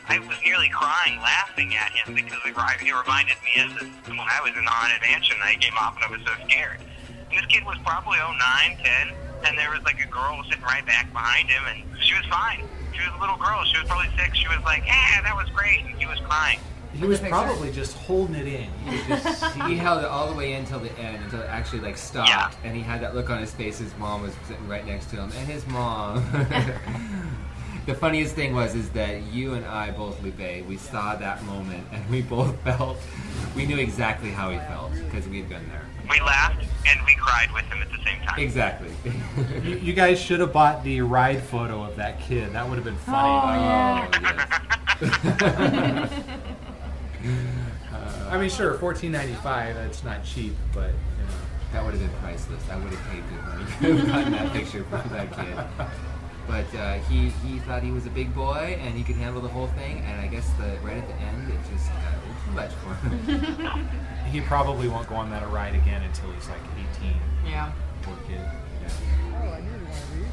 I 0.07 0.23
was 0.23 0.39
nearly 0.39 0.71
crying 0.71 1.19
laughing 1.19 1.75
at 1.75 1.91
him 1.91 2.15
because 2.15 2.39
it 2.47 2.55
reminded 2.55 3.35
me 3.43 3.59
of 3.59 3.75
this, 3.75 3.91
when 4.07 4.23
I 4.23 4.39
was 4.39 4.55
in 4.55 4.63
the 4.63 4.71
haunted 4.71 5.03
mansion. 5.03 5.35
I 5.43 5.59
came 5.59 5.75
off 5.75 5.99
and 5.99 6.07
I 6.07 6.09
was 6.15 6.23
so 6.23 6.31
scared. 6.47 6.79
And 7.11 7.35
this 7.35 7.45
kid 7.51 7.67
was 7.67 7.75
probably 7.83 8.23
oh 8.23 8.39
nine, 8.39 8.79
ten, 8.79 9.11
and 9.43 9.59
there 9.59 9.69
was 9.69 9.83
like 9.83 9.99
a 9.99 10.07
girl 10.07 10.39
sitting 10.47 10.63
right 10.63 10.87
back 10.87 11.11
behind 11.11 11.51
him, 11.51 11.67
and 11.67 11.83
she 11.99 12.15
was 12.15 12.23
fine. 12.31 12.63
She 12.95 13.03
was 13.03 13.11
a 13.13 13.19
little 13.19 13.37
girl. 13.37 13.67
She 13.67 13.75
was 13.75 13.91
probably 13.91 14.15
six. 14.15 14.39
She 14.39 14.47
was 14.47 14.63
like, 14.63 14.87
"Yeah, 14.87 15.27
that 15.27 15.35
was 15.35 15.51
great," 15.51 15.83
and 15.83 15.91
he 15.99 16.07
was 16.07 16.23
crying. 16.23 16.63
He 17.01 17.07
was 17.07 17.19
probably 17.19 17.71
just 17.71 17.97
holding 17.97 18.35
it 18.35 18.45
in. 18.45 18.69
He, 18.85 19.07
just, 19.07 19.43
he 19.67 19.75
held 19.75 20.03
it 20.03 20.07
all 20.07 20.29
the 20.29 20.35
way 20.35 20.53
in 20.53 20.59
until 20.59 20.79
the 20.79 20.91
end, 20.99 21.23
until 21.23 21.41
it 21.41 21.47
actually 21.49 21.79
like 21.79 21.97
stopped, 21.97 22.57
and 22.63 22.75
he 22.75 22.83
had 22.83 23.01
that 23.01 23.15
look 23.15 23.31
on 23.31 23.39
his 23.39 23.51
face. 23.51 23.79
His 23.79 23.97
mom 23.97 24.21
was 24.21 24.33
sitting 24.47 24.67
right 24.67 24.85
next 24.85 25.09
to 25.09 25.15
him, 25.15 25.31
and 25.35 25.47
his 25.47 25.65
mom. 25.67 26.23
the 27.87 27.95
funniest 27.95 28.35
thing 28.35 28.53
was 28.53 28.75
is 28.75 28.91
that 28.91 29.23
you 29.23 29.55
and 29.55 29.65
I 29.65 29.89
both, 29.89 30.21
Lupe, 30.21 30.67
we 30.67 30.77
saw 30.77 31.15
that 31.15 31.43
moment, 31.43 31.87
and 31.91 32.07
we 32.07 32.21
both 32.21 32.61
felt, 32.61 32.97
we 33.55 33.65
knew 33.65 33.79
exactly 33.79 34.29
how 34.29 34.51
he 34.51 34.59
felt 34.59 34.91
because 34.93 35.27
we 35.27 35.39
had 35.39 35.49
been 35.49 35.67
there. 35.69 35.85
We 36.07 36.19
laughed 36.21 36.63
and 36.87 36.99
we 37.07 37.15
cried 37.15 37.51
with 37.51 37.63
him 37.65 37.81
at 37.81 37.89
the 37.89 37.97
same 38.03 38.19
time. 38.21 38.39
Exactly. 38.39 38.91
you, 39.63 39.77
you 39.77 39.93
guys 39.93 40.19
should 40.21 40.39
have 40.39 40.53
bought 40.53 40.83
the 40.83 41.01
ride 41.01 41.41
photo 41.41 41.83
of 41.83 41.95
that 41.95 42.19
kid. 42.19 42.53
That 42.53 42.69
would 42.69 42.75
have 42.75 42.85
been 42.85 42.95
funny. 42.97 44.09
Oh, 45.01 46.07
oh 46.07 46.47
I 48.29 48.37
mean, 48.37 48.49
sure, 48.49 48.73
fourteen 48.75 49.11
ninety 49.11 49.35
five. 49.35 49.75
That's 49.75 50.03
not 50.03 50.23
cheap, 50.23 50.53
but 50.73 50.89
you 50.89 51.25
know 51.25 51.33
that 51.73 51.83
would 51.83 51.93
have 51.93 52.01
been 52.01 52.19
priceless. 52.21 52.63
I 52.69 52.77
would 52.77 52.91
have 52.93 53.11
paid 53.11 53.23
good 53.29 53.43
money 53.45 53.65
to 53.65 53.97
have 53.97 54.07
gotten 54.07 54.31
that 54.33 54.53
picture 54.53 54.83
from 54.85 55.09
that 55.09 55.31
kid. 55.35 55.87
But 56.47 56.73
uh, 56.75 56.93
he 57.09 57.29
he 57.45 57.59
thought 57.59 57.83
he 57.83 57.91
was 57.91 58.05
a 58.05 58.09
big 58.09 58.33
boy 58.33 58.77
and 58.81 58.95
he 58.97 59.03
could 59.03 59.15
handle 59.15 59.41
the 59.41 59.47
whole 59.47 59.67
thing. 59.67 59.99
And 59.99 60.19
I 60.19 60.27
guess 60.27 60.49
the 60.57 60.77
right 60.83 60.97
at 60.97 61.07
the 61.07 61.15
end, 61.15 61.49
it 61.51 61.59
just 61.71 61.89
got 61.89 62.13
a 62.13 62.19
little 62.19 62.35
too 62.45 62.51
much 62.51 62.71
for 62.81 62.93
him. 63.07 63.89
he 64.31 64.41
probably 64.41 64.87
won't 64.87 65.07
go 65.07 65.15
on 65.15 65.29
that 65.29 65.49
ride 65.51 65.75
again 65.75 66.01
until 66.01 66.31
he's 66.31 66.49
like 66.49 66.61
eighteen. 66.77 67.15
Yeah. 67.45 67.71
Poor 68.01 68.17
kid. 68.27 68.41
Oh, 68.41 69.49
I 69.49 69.61
needed 69.61 69.81
one 69.81 69.91
of 69.91 70.15
these. 70.15 70.27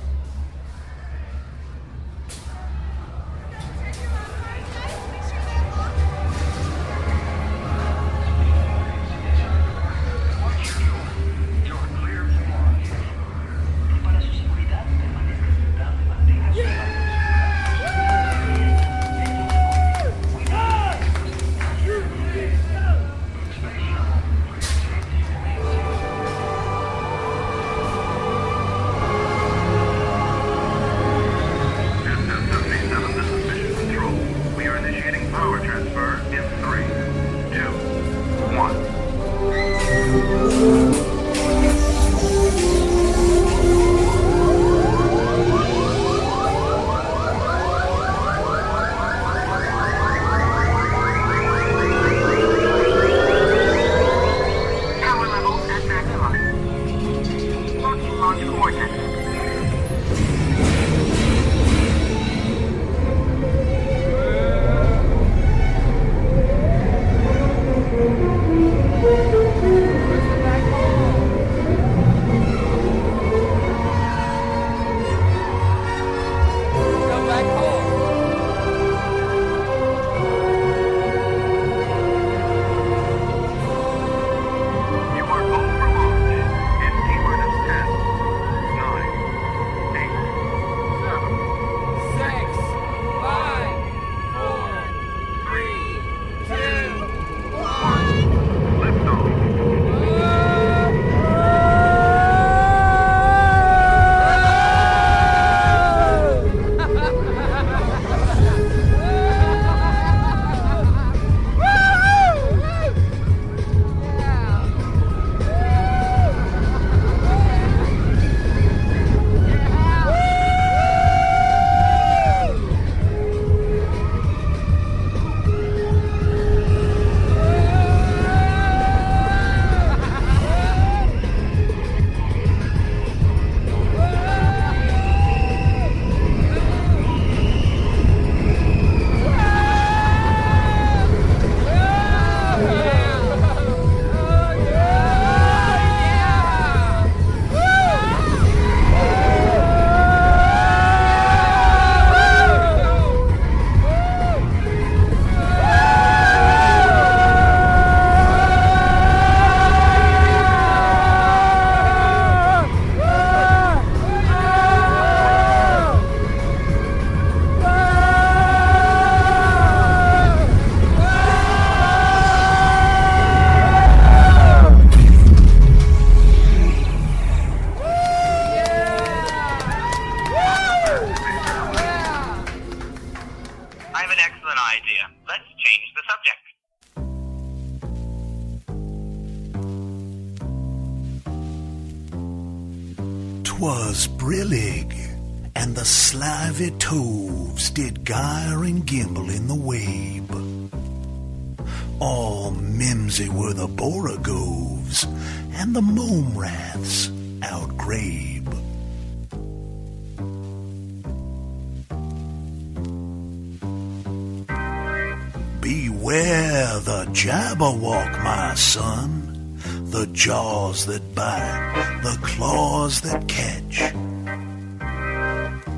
That 220.86 221.14
bite, 221.14 222.00
the 222.02 222.18
claws 222.22 223.00
that 223.02 223.26
catch. 223.28 223.92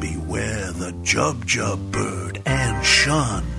Beware 0.00 0.72
the 0.72 0.92
Jub-Jub 1.02 1.90
bird 1.90 2.42
and 2.46 2.84
shun 2.84 3.49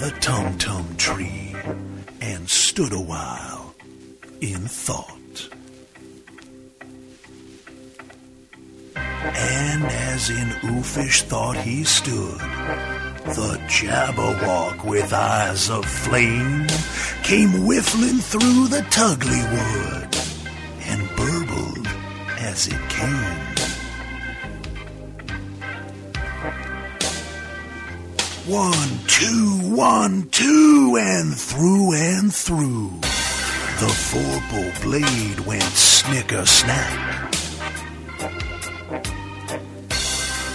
the 0.00 0.10
tum 0.12 0.56
tum 0.56 0.96
tree 0.96 1.54
and 2.22 2.48
stood 2.48 2.90
a 2.94 3.00
while 3.00 3.74
in 4.40 4.60
thought. 4.60 5.50
And 8.96 9.84
as 9.84 10.30
in 10.30 10.48
uffish 10.78 11.20
thought 11.24 11.58
he 11.58 11.84
stood, 11.84 12.40
the 13.36 13.60
Jabberwock 13.68 14.86
with 14.86 15.12
eyes 15.12 15.68
of 15.68 15.84
flame 15.84 16.66
came 17.22 17.50
whiffling 17.66 18.20
through 18.20 18.68
the 18.68 18.80
tulgey 18.88 19.44
wood 19.52 20.10
and 20.88 21.00
burbled 21.14 21.86
as 22.38 22.68
it 22.68 22.80
came. 22.88 23.39
One, 28.50 28.98
two, 29.06 29.60
one, 29.76 30.28
two, 30.32 30.98
and 31.00 31.38
through 31.38 31.94
and 31.94 32.34
through. 32.34 32.90
The 33.78 33.86
vorpal 34.10 34.82
blade 34.82 35.38
went 35.46 35.62
snicker 35.62 36.44
snap. 36.44 37.32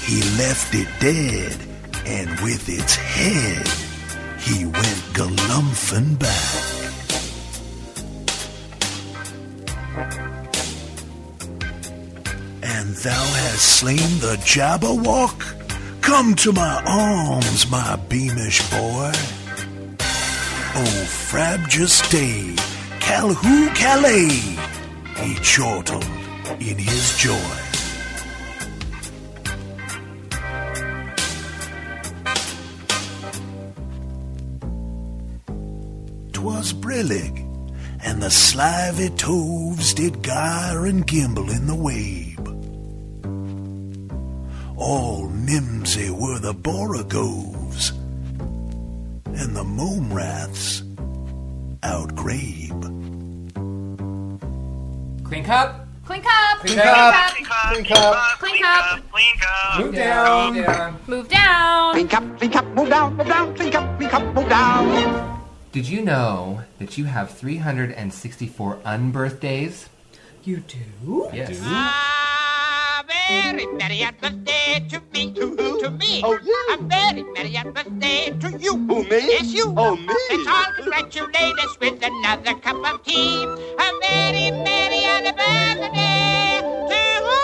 He 0.01 0.21
left 0.37 0.75
it 0.75 0.89
dead, 0.99 1.55
and 2.05 2.37
with 2.41 2.67
its 2.67 2.95
head, 2.95 3.65
he 4.41 4.65
went 4.65 5.01
galumphing 5.13 6.19
back. 6.19 6.75
And 12.61 12.93
thou 12.93 13.23
hast 13.23 13.79
slain 13.79 14.19
the 14.19 14.35
Jabberwock? 14.43 15.54
Come 16.05 16.35
to 16.35 16.51
my 16.53 16.83
arms, 16.85 17.67
my 17.71 17.95
beamish 18.07 18.61
boy. 18.69 19.11
Oh, 20.77 21.05
frabjous 21.09 22.07
day, 22.11 22.53
Callooh 22.99 23.73
Callay, 23.73 24.29
he 25.17 25.33
chortled 25.41 26.05
in 26.59 26.77
his 26.77 27.17
joy. 27.17 27.33
Twas 36.33 36.71
brillig, 36.71 37.39
and 38.03 38.21
the 38.21 38.29
slithy 38.29 39.09
toves 39.09 39.95
did 39.95 40.21
gyre 40.21 40.85
and 40.85 41.07
gimble 41.07 41.49
in 41.49 41.65
the 41.65 41.73
wabe. 41.73 42.47
All 44.77 45.34
mimsy 45.45 46.09
were 46.09 46.39
the 46.39 46.53
borogoves, 46.53 47.91
and 49.25 49.55
the 49.55 49.63
mome 49.63 50.11
raths 50.11 50.81
outgrabe. 51.81 52.81
Clean 55.23 55.43
cup. 55.43 55.87
Clean 56.05 56.21
cup. 56.21 56.59
Clean 56.59 56.77
cup. 56.77 57.31
Clean 57.33 57.45
Clean 57.45 57.85
cup. 57.85 58.39
Clean 58.39 58.57
cup. 58.61 58.99
Clean 59.11 59.37
cup. 59.39 59.79
Move 59.79 59.95
down. 59.95 60.97
Move 61.07 61.29
down. 61.29 61.93
Clean 61.93 62.07
cup, 62.07 62.37
clean 62.37 62.51
cup, 62.51 62.65
move 62.75 62.89
down, 62.89 63.15
move 63.15 63.27
down, 63.27 63.55
clean 63.55 63.71
cup, 63.71 63.97
clean 63.97 64.09
cup, 64.09 64.35
move 64.35 64.49
down. 64.49 65.41
Did 65.71 65.87
you 65.89 66.01
know 66.01 66.61
that 66.79 66.97
you 66.97 67.05
have 67.05 67.31
364 67.31 68.77
unbirthdays? 68.85 69.87
You 70.43 70.57
do? 70.57 71.29
Yes. 71.33 72.14
Very 73.27 73.65
merry 73.67 73.97
happy 73.97 74.17
birthday 74.21 74.85
to 74.89 75.01
me. 75.13 75.31
To 75.33 75.47
who? 75.47 75.81
To 75.81 75.89
me. 75.91 76.21
Oh, 76.23 76.37
you. 76.43 76.67
A 76.73 76.77
very 76.83 77.23
merry 77.23 77.49
happy 77.51 77.69
birthday 77.71 78.31
to 78.39 78.57
you. 78.57 78.77
Who, 78.77 79.03
me? 79.03 79.09
Yes, 79.09 79.53
you. 79.53 79.73
Oh, 79.77 79.95
me. 79.95 80.07
Let's 80.29 80.47
all 80.47 80.73
congratulate 80.75 81.59
us 81.59 81.79
with 81.79 82.03
another 82.03 82.55
cup 82.55 82.77
of 82.85 83.03
tea. 83.03 83.43
A 83.43 83.91
very 84.01 84.51
merry 84.51 85.01
happy 85.01 85.31
birthday 85.31 86.61
to 86.89 86.95
you. 87.19 87.35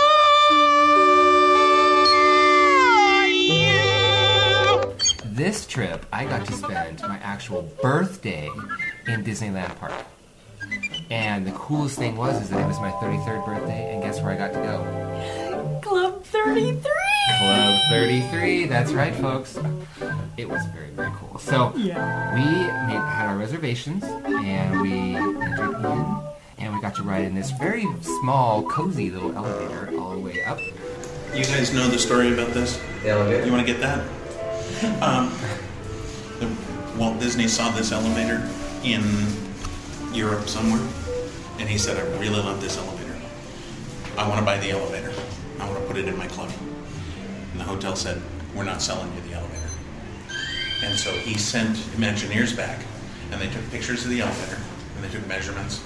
This 5.34 5.66
trip, 5.66 6.06
I 6.14 6.26
got 6.26 6.46
to 6.46 6.54
spend 6.54 7.02
my 7.02 7.18
actual 7.24 7.64
birthday 7.82 8.50
in 9.08 9.24
Disneyland 9.24 9.76
Park. 9.78 9.94
And 11.10 11.48
the 11.48 11.52
coolest 11.52 11.98
thing 11.98 12.16
was 12.16 12.40
is 12.42 12.50
that 12.50 12.62
it 12.62 12.68
was 12.68 12.80
my 12.80 12.92
33rd 12.92 13.46
birthday, 13.46 13.94
and 13.94 14.04
guess 14.04 14.22
where 14.22 14.32
I 14.32 14.38
got 14.38 14.54
to 14.54 14.60
go? 14.60 15.51
Club 15.92 16.24
33. 16.24 16.82
Club 17.38 17.82
33. 17.90 18.66
That's 18.68 18.94
right, 18.94 19.14
folks. 19.16 19.60
It 20.38 20.48
was 20.48 20.64
very, 20.68 20.88
very 20.92 21.12
cool. 21.20 21.38
So 21.38 21.74
Yeah. 21.76 22.34
we 22.34 22.40
made, 22.46 22.96
had 23.02 23.28
our 23.28 23.38
reservations, 23.38 24.02
and 24.06 24.80
we 24.80 25.18
entered 25.18 25.84
in, 25.84 26.18
and 26.60 26.74
we 26.74 26.80
got 26.80 26.96
to 26.96 27.04
ride 27.04 27.26
in 27.26 27.36
this 27.36 27.52
very 27.52 27.86
small, 28.22 28.64
cozy 28.64 29.10
little 29.10 29.36
elevator 29.36 29.92
all 30.00 30.12
the 30.12 30.20
way 30.20 30.42
up. 30.46 30.60
You 31.36 31.44
guys 31.44 31.74
know 31.74 31.90
the 31.90 32.00
story 32.00 32.32
about 32.34 32.54
this? 32.54 32.80
The 33.04 33.10
elevator? 33.10 33.46
You 33.46 33.52
want 33.52 33.68
to 33.68 33.74
get 33.74 33.82
that? 33.82 34.02
Um, 35.02 35.30
the, 36.40 36.50
Walt 36.98 37.20
Disney 37.20 37.50
saw 37.50 37.70
this 37.72 37.92
elevator 37.92 38.48
in 38.86 39.04
Europe 40.14 40.48
somewhere, 40.48 40.80
and 41.60 41.68
he 41.68 41.78
said, 41.78 41.98
I 41.98 42.10
really 42.18 42.40
love 42.40 42.62
this 42.62 42.78
elevator. 42.78 43.14
I 44.18 44.26
want 44.30 44.40
to 44.40 44.46
buy 44.46 44.58
the 44.58 44.72
elevator. 44.72 45.11
I 45.62 45.70
want 45.70 45.80
to 45.80 45.86
put 45.88 45.98
it 45.98 46.08
in 46.08 46.18
my 46.18 46.28
club. 46.28 46.52
And 47.52 47.60
the 47.60 47.64
hotel 47.64 47.96
said, 47.96 48.22
We're 48.56 48.64
not 48.64 48.82
selling 48.82 49.14
you 49.16 49.22
the 49.22 49.34
elevator. 49.36 49.70
And 50.84 50.98
so 50.98 51.12
he 51.12 51.38
sent 51.38 51.78
Imagineers 51.96 52.56
back, 52.58 52.84
and 53.32 53.40
they 53.40 53.48
took 53.50 53.70
pictures 53.70 54.04
of 54.04 54.10
the 54.10 54.22
elevator, 54.22 54.58
and 54.96 55.04
they 55.04 55.10
took 55.10 55.26
measurements, 55.28 55.80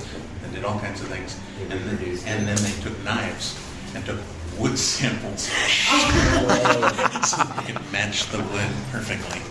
and 0.43 0.53
did 0.53 0.63
all 0.63 0.79
kinds 0.79 1.01
of 1.01 1.07
things. 1.07 1.37
And 1.69 1.71
then, 1.71 1.97
and 2.25 2.47
then 2.47 2.57
they 2.57 2.81
took 2.81 2.97
knives 3.03 3.59
and 3.93 4.05
took 4.05 4.19
wood 4.57 4.79
samples 4.79 5.41
so 7.27 7.43
they 7.43 7.73
could 7.73 7.91
match 7.91 8.29
the 8.31 8.37
wood 8.37 8.71
perfectly. 8.91 9.41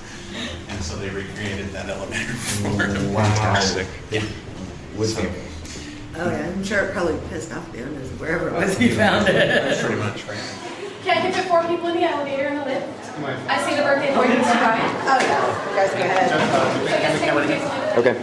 And 0.69 0.83
so 0.83 0.97
they 0.97 1.11
recreated 1.11 1.69
that 1.73 1.89
elevator 1.91 2.33
for 2.33 2.69
him. 2.85 3.15
Fantastic. 3.15 3.87
Yeah. 4.11 4.25
Wood 4.97 5.09
So- 5.09 5.31
Oh 6.17 6.31
yeah, 6.31 6.47
I'm 6.47 6.63
sure 6.65 6.85
it 6.85 6.93
probably 6.93 7.19
pissed 7.29 7.53
off 7.53 7.71
the 7.73 7.83
owners 7.83 8.09
wherever 8.21 8.49
it 8.49 8.53
was 8.55 8.79
he 8.79 8.89
found 8.91 9.29
it. 9.29 9.79
Pretty 9.85 9.97
much, 9.97 10.25
right? 10.27 10.39
Can 11.03 11.19
I 11.19 11.23
get 11.23 11.35
fit 11.35 11.47
four 11.49 11.63
people 11.65 11.89
in 11.89 11.97
the 11.97 12.05
elevator 12.05 12.45
in 12.49 12.57
the 12.57 12.65
lift. 12.65 12.87
I 13.49 13.63
see 13.69 13.77
the 13.77 13.83
birthday 13.83 14.15
boy 14.15 14.23
needs 14.29 14.43
to 14.43 14.55
ride. 14.55 14.81
Oh 15.05 15.19
yeah, 15.21 15.71
you 15.71 15.77
guys 15.77 15.91
go 15.91 15.99
ahead. 15.99 16.31
So 16.31 16.37
yes, 16.95 17.21
take 17.21 17.35
me 17.35 17.41
to- 17.55 17.99
Okay. 18.01 18.15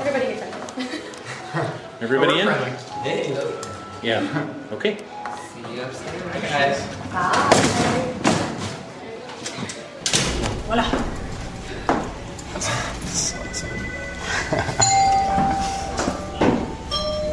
Everybody 0.00 0.26
get 0.34 0.38
fit. 0.54 1.02
Everybody 2.00 2.40
in? 2.40 2.48
Hey. 3.02 3.32
Yeah. 4.02 4.48
Okay. 4.72 4.96
See 5.52 5.74
you 5.74 5.82
upstairs, 5.82 6.22
guys. 6.42 6.78
Voila. 10.66 10.86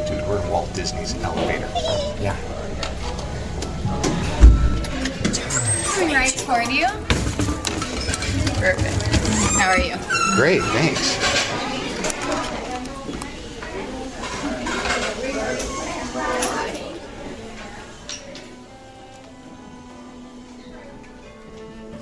Dude, 0.08 0.26
we're 0.28 0.40
in 0.40 0.48
Walt 0.66 0.76
Disney's 0.76 1.14
elevator. 1.22 1.68
Yeah. 2.20 2.36
Doing 5.94 6.14
right 6.14 6.36
toward 6.36 6.68
you. 6.68 6.86
Perfect. 8.58 9.02
How 9.58 9.68
are 9.70 9.78
you? 9.78 9.96
Great, 10.34 10.62
thanks. 10.62 11.16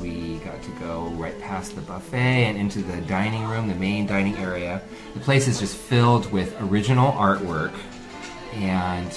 We 0.01 0.39
got 0.39 0.63
to 0.63 0.71
go 0.81 1.09
right 1.17 1.39
past 1.41 1.75
the 1.75 1.83
buffet 1.83 2.17
and 2.17 2.57
into 2.57 2.81
the 2.81 3.01
dining 3.03 3.45
room, 3.45 3.69
the 3.69 3.75
main 3.75 4.07
dining 4.07 4.37
area. 4.37 4.81
The 5.15 5.21
place 5.21 5.49
is 5.49 5.61
just 5.61 5.77
filled 5.77 6.31
with 6.33 6.59
original 6.61 7.13
artwork, 7.13 7.75
and 8.55 9.11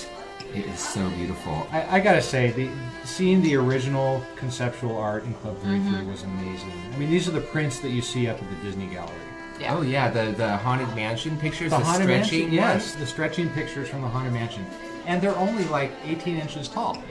it 0.53 0.65
is 0.65 0.79
so 0.79 1.07
beautiful. 1.11 1.67
I, 1.71 1.97
I 1.97 1.99
gotta 1.99 2.21
say, 2.21 2.51
the 2.51 2.69
seeing 3.03 3.41
the 3.41 3.55
original 3.55 4.23
conceptual 4.35 4.97
art 4.97 5.23
in 5.25 5.33
Club 5.35 5.57
33 5.63 5.79
Mhm. 5.79 6.11
was 6.11 6.23
amazing. 6.23 6.71
I 6.93 6.97
mean, 6.97 7.09
these 7.09 7.27
are 7.27 7.31
the 7.31 7.41
prints 7.41 7.79
that 7.79 7.89
you 7.89 8.01
see 8.01 8.27
up 8.27 8.41
at 8.41 8.49
the 8.49 8.55
Disney 8.67 8.87
Gallery. 8.87 9.13
Yeah. 9.59 9.75
Oh 9.75 9.81
yeah, 9.81 10.09
the 10.09 10.31
the 10.37 10.57
haunted 10.57 10.93
mansion 10.95 11.35
pictures, 11.37 11.71
the, 11.71 11.77
Haunted 11.79 12.03
stretching 12.03 12.39
Mansion, 12.39 12.53
yes, 12.53 12.93
the 12.95 13.05
stretching 13.07 13.49
pictures 13.49 13.89
from 13.89 14.01
the 14.03 14.07
Haunted 14.07 14.31
Mansion, 14.33 14.65
and 15.07 15.19
they're 15.21 15.35
only 15.35 15.65
like 15.65 15.91
18 16.05 16.37
inches 16.37 16.67
tall. 16.69 17.01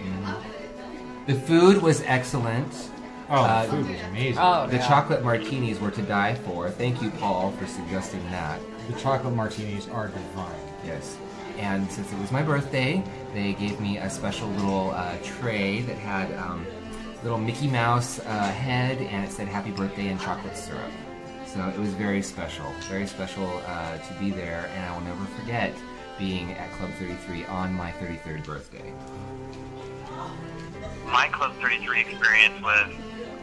The 1.27 1.35
food 1.35 1.83
was 1.83 2.03
excellent. 2.07 2.73
Oh, 3.29 3.43
the 3.63 3.69
food 3.69 3.89
was 3.91 4.01
amazing. 4.03 4.39
Oh, 4.41 4.69
the 4.69 4.77
yeah. 4.77 4.87
chocolate 4.87 5.25
martinis 5.25 5.81
were 5.81 5.91
to 5.91 6.03
die 6.03 6.37
for. 6.37 6.71
Thank 6.71 7.03
you, 7.03 7.11
Paul, 7.11 7.51
for 7.59 7.67
suggesting 7.67 8.23
that. 8.31 8.61
The 8.89 8.93
chocolate 9.01 9.35
martinis 9.35 9.89
are 9.89 10.07
divine. 10.07 10.55
Yes. 10.85 11.17
And 11.59 11.91
since 11.91 12.13
it 12.13 12.19
was 12.19 12.31
my 12.31 12.43
birthday, 12.43 13.03
they 13.33 13.55
gave 13.55 13.81
me 13.81 13.99
a 13.99 14.11
special 14.11 14.49
little 14.49 14.91
uh, 14.91 15.17
tray 15.23 15.81
that 15.83 15.97
had 15.99 16.33
um, 16.39 16.67
little 17.23 17.39
Mickey 17.39 17.67
Mouse 17.67 18.19
uh, 18.21 18.23
head, 18.25 18.99
and 18.99 19.25
it 19.25 19.31
said 19.31 19.49
"Happy 19.49 19.71
Birthday" 19.71 20.09
and 20.09 20.21
chocolate 20.21 20.57
syrup. 20.57 20.91
So 21.47 21.67
it 21.69 21.79
was 21.79 21.91
very 21.95 22.23
special, 22.23 22.67
very 22.89 23.07
special 23.07 23.47
uh, 23.67 23.99
to 23.99 24.15
be 24.21 24.31
there, 24.31 24.71
and 24.75 24.85
I 24.85 24.95
will 24.95 25.05
never 25.05 25.25
forget 25.41 25.75
being 26.19 26.53
at 26.53 26.71
Club 26.73 26.91
33 26.99 27.45
on 27.47 27.73
my 27.75 27.93
33rd 27.93 28.45
birthday. 28.45 28.93
My 31.07 31.29
Club 31.33 31.55
33 31.61 32.01
experience 32.01 32.63
was 32.63 32.93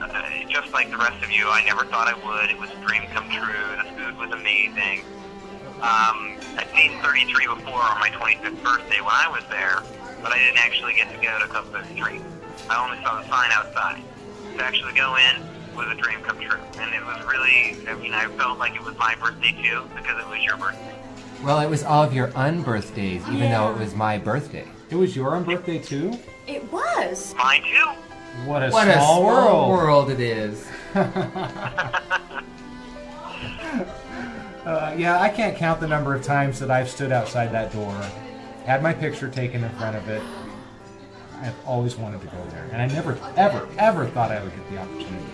uh, 0.02 0.30
just 0.50 0.72
like 0.74 0.90
the 0.90 0.98
rest 0.98 1.24
of 1.24 1.32
you. 1.32 1.48
I 1.50 1.64
never 1.66 1.86
thought 1.86 2.08
I 2.08 2.14
would. 2.26 2.50
It 2.50 2.60
was 2.60 2.70
a 2.72 2.86
dream 2.86 3.04
come 3.14 3.30
true. 3.30 3.54
The 3.78 4.04
food 4.04 4.18
was 4.18 4.32
amazing. 4.32 5.04
Um, 5.82 6.33
I'd 6.58 6.68
seen 6.76 7.00
33 7.02 7.48
before 7.48 7.82
on 7.82 8.00
my 8.00 8.10
25th 8.10 8.64
birthday 8.64 9.00
when 9.02 9.14
I 9.14 9.28
was 9.30 9.44
there, 9.50 9.82
but 10.22 10.32
I 10.32 10.38
didn't 10.40 10.60
actually 10.60 10.94
get 10.94 11.10
to 11.12 11.18
go 11.22 11.40
to 11.40 11.48
Club 11.48 11.66
33. 11.72 12.22
I 12.70 12.84
only 12.84 13.02
saw 13.04 13.22
the 13.22 13.28
sign 13.28 13.52
outside. 13.52 14.02
To 14.58 14.64
actually 14.64 14.94
go 14.94 15.16
in 15.16 15.42
was 15.76 15.88
a 15.92 15.96
dream 16.00 16.22
come 16.22 16.40
true, 16.40 16.60
and 16.78 16.94
it 16.94 17.04
was 17.04 17.26
really. 17.26 17.76
I 17.90 17.96
mean, 17.96 18.14
I 18.14 18.28
felt 18.38 18.60
like 18.60 18.76
it 18.76 18.84
was 18.84 18.96
my 18.98 19.16
birthday 19.16 19.52
too 19.64 19.90
because 19.96 20.20
it 20.24 20.30
was 20.30 20.44
your 20.44 20.58
birthday. 20.58 20.96
Well, 21.44 21.60
it 21.60 21.70
was 21.70 21.84
all 21.84 22.04
of 22.04 22.14
your 22.14 22.28
unbirthdays, 22.30 23.28
even 23.34 23.50
though 23.52 23.72
it 23.72 23.80
was 23.80 23.96
my 23.96 24.20
birthday. 24.20 24.68
It 24.92 24.96
was 24.96 25.16
your 25.16 25.32
unbirthday 25.32 25.84
too. 25.84 26.20
It 26.46 26.72
was. 26.72 27.34
Mine 27.36 27.64
too. 27.64 27.90
What 28.46 28.62
a 28.64 28.70
What 28.70 28.88
a 28.88 28.94
small 28.94 29.22
small 29.22 29.26
world. 29.26 29.70
world 29.70 30.10
it 30.12 30.20
is. 30.20 30.68
Uh, 34.66 34.96
yeah, 34.98 35.20
I 35.20 35.30
can't 35.30 35.58
count 35.58 35.80
the 35.82 35.88
number 35.88 36.16
of 36.16 36.24
times 36.24 36.60
that 36.60 36.72
I've 36.72 36.90
stood 36.90 37.12
outside 37.12 37.52
that 37.52 37.74
door, 37.74 37.94
had 38.66 38.82
my 38.82 38.94
picture 38.94 39.30
taken 39.30 39.64
in 39.64 39.70
front 39.72 39.98
of 39.98 40.08
it. 40.08 40.22
I've 41.42 41.56
always 41.66 41.98
wanted 41.98 42.22
to 42.22 42.28
go 42.28 42.46
there, 42.52 42.70
and 42.72 42.82
I 42.82 42.88
never, 42.88 43.18
ever, 43.36 43.68
ever 43.78 44.08
thought 44.08 44.32
I 44.32 44.42
would 44.42 44.56
get 44.56 44.70
the 44.72 44.78
opportunity. 44.78 45.26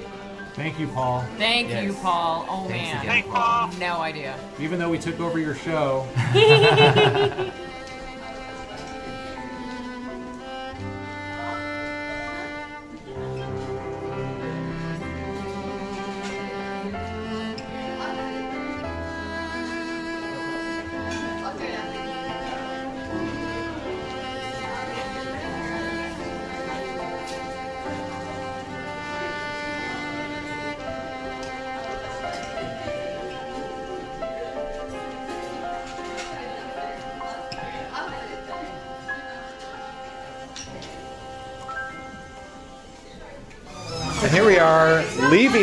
Thank 0.55 0.79
you, 0.79 0.87
Paul. 0.87 1.23
Thank 1.37 1.69
you, 1.69 1.93
Paul. 1.93 2.45
Oh 2.49 2.67
Thanks 2.67 2.91
man, 2.91 3.19
again, 3.19 3.31
Paul. 3.31 3.71
no 3.73 4.01
idea. 4.01 4.35
Even 4.59 4.79
though 4.79 4.89
we 4.89 4.97
took 4.97 5.19
over 5.19 5.37
your 5.37 5.53
show. 5.55 6.07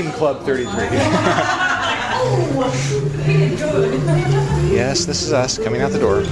Club 0.05 0.45
33. 0.45 0.67
yes, 4.71 5.07
this 5.07 5.23
is 5.23 5.33
us 5.33 5.57
coming 5.57 5.81
out 5.81 5.91
the 5.91 5.99
door. 5.99 6.23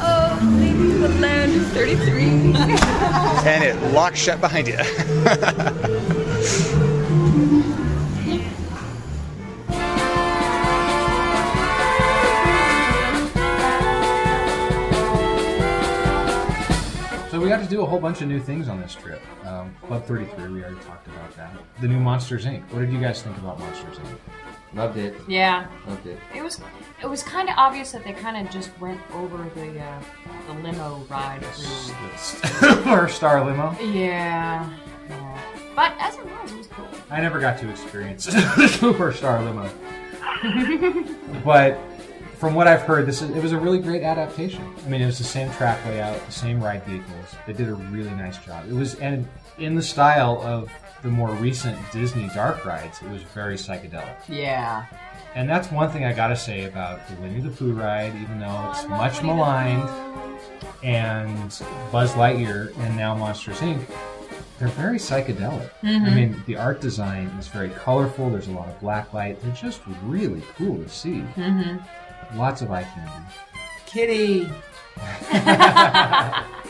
Oh, 0.00 0.56
leaving 0.58 1.02
the 1.02 1.10
land 1.20 1.54
of 1.54 1.66
33. 1.72 2.54
And 3.46 3.62
it 3.62 3.92
locks 3.92 4.18
shut 4.18 4.40
behind 4.40 4.68
you. 4.68 4.78
got 17.56 17.62
to 17.62 17.68
do 17.68 17.82
a 17.82 17.86
whole 17.86 18.00
bunch 18.00 18.22
of 18.22 18.28
new 18.28 18.40
things 18.40 18.66
on 18.66 18.80
this 18.80 18.94
trip. 18.94 19.20
Um, 19.46 19.76
Club 19.86 20.06
33, 20.06 20.48
we 20.48 20.62
already 20.62 20.80
talked 20.86 21.06
about 21.06 21.36
that. 21.36 21.52
The 21.82 21.88
new 21.88 22.00
Monsters 22.00 22.46
Inc. 22.46 22.62
What 22.70 22.80
did 22.80 22.90
you 22.90 22.98
guys 22.98 23.20
think 23.20 23.36
about 23.36 23.58
Monsters 23.58 23.98
Inc? 23.98 24.16
Loved 24.74 24.96
it. 24.96 25.14
Yeah. 25.28 25.66
Loved 25.86 26.06
it. 26.06 26.18
It 26.34 26.42
was 26.42 26.58
it 27.02 27.06
was 27.06 27.22
kind 27.22 27.50
of 27.50 27.54
obvious 27.58 27.92
that 27.92 28.04
they 28.04 28.14
kind 28.14 28.38
of 28.38 28.50
just 28.50 28.70
went 28.80 28.98
over 29.12 29.36
the 29.54 29.78
uh, 29.78 30.02
the 30.46 30.54
limo 30.62 31.04
ride 31.10 31.44
through. 31.44 32.68
Our 32.90 33.06
star 33.06 33.44
limo. 33.44 33.76
Yeah. 33.82 34.70
yeah. 35.10 35.40
But 35.76 35.92
as 35.98 36.16
it 36.16 36.24
was, 36.24 36.52
it 36.52 36.56
was 36.56 36.66
cool. 36.68 36.88
I 37.10 37.20
never 37.20 37.38
got 37.38 37.58
to 37.58 37.68
experience 37.68 38.24
the 38.24 38.32
Superstar 38.80 39.44
limo. 39.44 39.70
but 41.44 41.78
from 42.42 42.54
what 42.54 42.66
I've 42.66 42.82
heard, 42.82 43.06
this 43.06 43.22
is, 43.22 43.30
it 43.30 43.40
was 43.40 43.52
a 43.52 43.56
really 43.56 43.78
great 43.78 44.02
adaptation. 44.02 44.64
I 44.84 44.88
mean, 44.88 45.00
it 45.00 45.06
was 45.06 45.16
the 45.16 45.22
same 45.22 45.48
track 45.52 45.78
layout, 45.86 46.26
the 46.26 46.32
same 46.32 46.60
ride 46.60 46.82
vehicles. 46.82 47.36
They 47.46 47.52
did 47.52 47.68
a 47.68 47.74
really 47.74 48.10
nice 48.10 48.36
job. 48.38 48.64
It 48.68 48.72
was 48.74 48.96
and 48.96 49.28
in 49.58 49.76
the 49.76 49.82
style 49.82 50.42
of 50.42 50.68
the 51.04 51.08
more 51.08 51.30
recent 51.34 51.78
Disney 51.92 52.28
dark 52.34 52.64
rides. 52.64 53.00
It 53.00 53.08
was 53.10 53.22
very 53.22 53.54
psychedelic. 53.54 54.16
Yeah. 54.28 54.86
And 55.36 55.48
that's 55.48 55.70
one 55.70 55.88
thing 55.92 56.04
I 56.04 56.12
gotta 56.12 56.34
say 56.34 56.64
about 56.64 57.06
the 57.06 57.14
Winnie 57.22 57.38
the 57.40 57.48
Pooh 57.50 57.74
ride, 57.74 58.12
even 58.20 58.40
though 58.40 58.70
it's 58.72 58.88
much 58.88 59.22
maligned, 59.22 59.88
and 60.82 61.48
Buzz 61.92 62.14
Lightyear 62.14 62.76
and 62.78 62.96
now 62.96 63.14
Monsters 63.14 63.60
Inc. 63.60 63.84
They're 64.58 64.66
very 64.68 64.98
psychedelic. 64.98 65.70
I 65.82 65.86
Mhm. 65.86 66.14
mean, 66.14 66.42
the 66.46 66.56
art 66.56 66.80
design 66.80 67.26
is 67.38 67.46
very 67.46 67.70
colorful. 67.70 68.30
There's 68.30 68.48
a 68.48 68.52
lot 68.52 68.68
of 68.68 68.80
black 68.80 69.12
light. 69.12 69.40
They're 69.42 69.52
just 69.54 69.80
really 70.04 70.42
cool 70.56 70.76
to 70.82 70.88
see. 70.88 71.24
Mm-hmm. 71.36 71.78
Lots 72.34 72.62
of 72.62 72.70
eye 72.70 72.84
candy. 72.84 73.12
Kitty. 73.86 74.50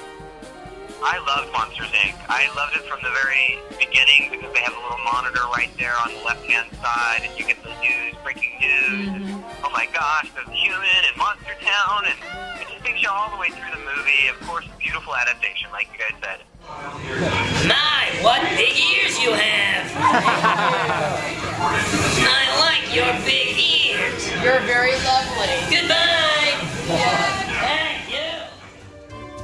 I 1.03 1.19
loved 1.19 1.51
Monsters 1.51 1.91
Inc. 1.99 2.15
I 2.31 2.47
loved 2.55 2.79
it 2.79 2.87
from 2.87 3.03
the 3.03 3.11
very 3.11 3.59
beginning 3.75 4.31
because 4.31 4.55
they 4.55 4.63
have 4.63 4.71
a 4.71 4.83
little 4.87 5.03
monitor 5.03 5.43
right 5.51 5.71
there 5.75 5.99
on 5.99 6.15
the 6.15 6.23
left 6.23 6.47
hand 6.47 6.71
side, 6.79 7.27
and 7.27 7.35
you 7.35 7.43
get 7.43 7.59
the 7.67 7.75
news, 7.83 8.15
breaking 8.23 8.55
news. 8.63 9.11
And, 9.11 9.43
oh 9.67 9.71
my 9.75 9.91
gosh, 9.91 10.31
there's 10.31 10.47
human 10.55 11.03
and 11.03 11.17
Monster 11.19 11.59
Town, 11.59 12.07
and 12.07 12.15
it 12.63 12.71
just 12.71 12.87
takes 12.87 13.03
you 13.03 13.11
all 13.11 13.35
the 13.35 13.37
way 13.43 13.51
through 13.51 13.75
the 13.75 13.83
movie. 13.83 14.31
Of 14.31 14.39
course, 14.47 14.63
beautiful 14.79 15.11
adaptation, 15.19 15.75
like 15.75 15.91
you 15.91 15.99
guys 15.99 16.15
said. 16.23 16.47
My, 17.67 18.07
what 18.23 18.39
big 18.55 18.79
ears 18.79 19.19
you 19.19 19.35
have! 19.35 19.91
I 22.31 22.47
like 22.63 22.87
your 22.95 23.11
big 23.27 23.59
ears. 23.59 24.23
You're 24.39 24.63
very 24.71 24.95
lovely. 25.03 25.51
Goodbye. 25.67 26.55
Yeah. 26.87 27.43
Thank 27.59 28.07
you. 28.15 28.39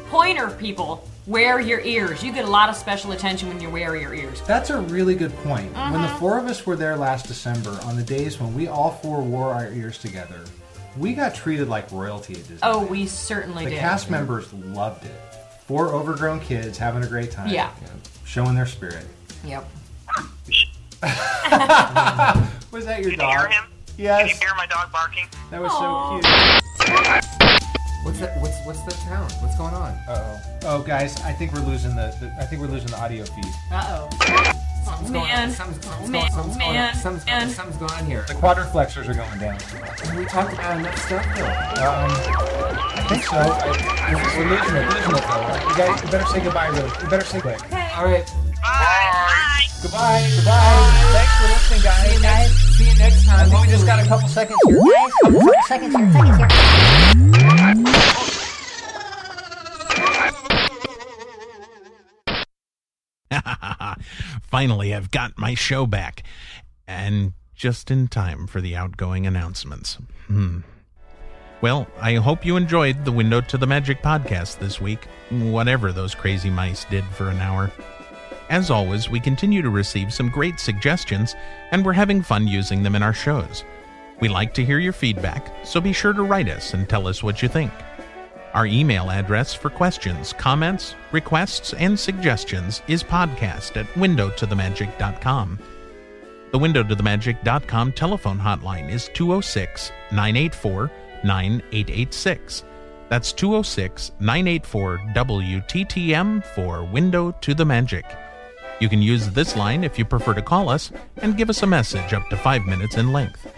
Pointer 0.06 0.50
people, 0.54 1.02
wear 1.28 1.60
your 1.60 1.80
ears. 1.80 2.22
You 2.24 2.32
get 2.32 2.44
a 2.46 2.50
lot 2.50 2.68
of 2.70 2.76
special 2.76 3.12
attention 3.12 3.48
when 3.48 3.60
you 3.60 3.68
wear 3.70 3.94
your 3.96 4.14
ears. 4.14 4.40
That's 4.46 4.70
a 4.70 4.78
really 4.80 5.14
good 5.14 5.36
point. 5.44 5.72
When 5.76 5.92
the 6.02 6.08
Mhm. 6.08 6.18
four 6.18 6.38
of 6.38 6.46
us 6.46 6.64
were 6.66 6.74
there 6.74 6.96
last 6.96 7.26
December, 7.28 7.78
on 7.84 7.96
the 7.96 8.02
days 8.02 8.40
when 8.40 8.54
we 8.54 8.66
all 8.66 8.92
four 9.02 9.20
wore 9.20 9.52
our 9.54 9.68
ears 9.68 9.98
together, 9.98 10.40
We 10.96 11.12
got 11.12 11.32
treated 11.32 11.68
like 11.68 11.92
royalty 11.92 12.32
at 12.32 12.40
Disney. 12.40 12.58
Oh, 12.64 12.80
we 12.80 13.06
certainly 13.06 13.62
the 13.66 13.70
did. 13.70 13.76
The 13.78 13.82
cast 13.82 14.10
members 14.10 14.52
loved 14.52 15.04
it. 15.04 15.14
Four 15.68 15.90
overgrown 15.94 16.40
kids 16.40 16.76
having 16.76 17.04
a 17.04 17.06
great 17.06 17.30
time. 17.30 17.46
Yeah. 17.50 17.68
Showing 18.24 18.56
their 18.56 18.66
spirit. 18.66 19.06
Yep. 19.44 19.64
Was 22.72 22.84
that 22.86 23.00
your 23.00 23.10
Can 23.10 23.18
dog? 23.20 23.32
you 23.32 23.38
hear 23.38 23.48
him? 23.48 23.64
Yes. 23.96 24.18
Can 24.18 24.28
you 24.28 24.34
hear 24.40 24.54
my 24.56 24.66
dog 24.66 24.90
barking? 24.90 25.26
That 25.52 25.60
was 25.62 25.70
so 25.70 26.18
cute. 27.54 27.77
What's 28.04 28.20
that? 28.20 28.40
What's 28.40 28.64
what's 28.64 28.82
that 28.82 28.92
sound? 28.94 29.32
What's 29.40 29.56
going 29.56 29.74
on? 29.74 29.92
Uh 30.06 30.40
oh. 30.40 30.40
Oh, 30.64 30.82
guys, 30.82 31.20
I 31.22 31.32
think 31.32 31.52
we're 31.52 31.60
losing 31.60 31.94
the, 31.96 32.14
the 32.20 32.32
I 32.38 32.44
think 32.44 32.60
we're 32.62 32.68
losing 32.68 32.90
the 32.90 32.98
audio 33.00 33.24
feed. 33.24 33.44
Uh 33.70 34.08
Something's 34.84 35.10
oh. 35.10 35.12
going 35.12 35.26
Man. 35.28 35.48
on. 35.48 35.54
Something's, 35.54 35.86
Oh, 35.86 35.90
something's 35.90 36.10
man. 36.10 36.20
going, 36.20 36.32
something's 36.32 36.56
going 36.56 36.68
on. 36.68 36.74
Man. 36.74 36.94
Something's, 36.94 37.26
Man. 37.26 37.48
something's 37.50 37.76
going 37.76 37.92
on 37.92 38.06
here. 38.06 38.22
The 38.28 38.34
quadriflexors 38.34 39.08
are 39.08 39.14
going 39.14 39.38
down. 39.38 39.58
We 40.16 40.24
talked 40.24 40.52
about 40.54 40.78
enough 40.78 40.96
stuff 40.98 41.26
though. 41.36 41.44
Um, 41.44 42.10
I 42.96 43.06
think 43.08 43.24
so. 43.24 43.36
I, 43.36 44.14
we're, 44.14 44.44
we're 44.44 44.50
losing 44.56 44.76
it. 44.76 44.86
Losing 44.88 45.14
it 45.16 45.24
though. 45.28 45.68
You 45.68 45.76
guys, 45.76 46.02
you 46.04 46.10
better 46.10 46.26
say 46.26 46.40
goodbye. 46.42 46.68
Really. 46.68 46.90
You 47.02 47.08
better 47.10 47.24
say 47.26 47.40
quick. 47.40 47.60
All 47.98 48.04
right. 48.04 48.24
Bye. 48.62 48.62
Bye. 48.62 49.64
Goodbye. 49.82 50.30
Goodbye. 50.36 50.90
Thanks 51.12 51.34
for 51.36 51.48
listening, 51.52 51.82
guys. 51.82 52.22
guys. 52.22 52.67
See 52.78 52.88
you 52.88 52.94
next 52.96 53.26
time. 53.26 53.40
I 53.40 53.52
know 53.52 53.60
we 53.60 53.66
just 53.66 53.84
got 53.84 53.98
a 53.98 54.06
couple 54.06 54.28
seconds 54.28 54.56
here. 54.68 54.78
Guys, 54.78 55.10
couple 55.20 55.52
seconds 55.66 55.96
here, 55.96 56.12
seconds 56.12 56.38
here. 56.38 56.48
Finally, 64.42 64.94
I've 64.94 65.10
got 65.10 65.36
my 65.36 65.54
show 65.54 65.86
back. 65.86 66.22
And 66.86 67.32
just 67.56 67.90
in 67.90 68.06
time 68.06 68.46
for 68.46 68.60
the 68.60 68.76
outgoing 68.76 69.26
announcements. 69.26 69.98
Hmm. 70.28 70.60
Well, 71.60 71.88
I 72.00 72.14
hope 72.14 72.46
you 72.46 72.56
enjoyed 72.56 73.04
the 73.04 73.10
Window 73.10 73.40
to 73.40 73.58
the 73.58 73.66
Magic 73.66 74.04
podcast 74.04 74.60
this 74.60 74.80
week, 74.80 75.08
whatever 75.30 75.90
those 75.90 76.14
crazy 76.14 76.48
mice 76.48 76.84
did 76.84 77.04
for 77.06 77.28
an 77.28 77.40
hour. 77.40 77.72
As 78.50 78.70
always, 78.70 79.10
we 79.10 79.20
continue 79.20 79.60
to 79.62 79.70
receive 79.70 80.12
some 80.12 80.30
great 80.30 80.58
suggestions, 80.58 81.34
and 81.70 81.84
we're 81.84 81.92
having 81.92 82.22
fun 82.22 82.48
using 82.48 82.82
them 82.82 82.94
in 82.96 83.02
our 83.02 83.12
shows. 83.12 83.64
We 84.20 84.28
like 84.28 84.54
to 84.54 84.64
hear 84.64 84.78
your 84.78 84.92
feedback, 84.92 85.52
so 85.64 85.80
be 85.80 85.92
sure 85.92 86.12
to 86.12 86.22
write 86.22 86.48
us 86.48 86.74
and 86.74 86.88
tell 86.88 87.06
us 87.06 87.22
what 87.22 87.42
you 87.42 87.48
think. 87.48 87.72
Our 88.54 88.66
email 88.66 89.10
address 89.10 89.54
for 89.54 89.68
questions, 89.68 90.32
comments, 90.32 90.94
requests, 91.12 91.74
and 91.74 91.98
suggestions 91.98 92.82
is 92.88 93.02
podcast 93.02 93.76
at 93.76 93.86
windowtothemagic.com. 93.94 95.58
The 96.50 96.58
windowtothemagic.com 96.58 97.92
telephone 97.92 98.38
hotline 98.38 98.90
is 98.90 99.10
206 99.12 99.92
984 100.10 100.90
9886. 101.22 102.64
That's 103.10 103.32
206 103.32 104.12
984 104.18 104.98
WTTM 105.14 106.44
for 106.54 106.84
Window 106.84 107.32
to 107.42 107.54
the 107.54 107.64
Magic. 107.64 108.06
You 108.80 108.88
can 108.88 109.02
use 109.02 109.30
this 109.30 109.56
line 109.56 109.82
if 109.82 109.98
you 109.98 110.04
prefer 110.04 110.34
to 110.34 110.42
call 110.42 110.68
us 110.68 110.92
and 111.16 111.36
give 111.36 111.50
us 111.50 111.62
a 111.62 111.66
message 111.66 112.12
up 112.12 112.28
to 112.28 112.36
five 112.36 112.64
minutes 112.64 112.96
in 112.96 113.12
length. 113.12 113.52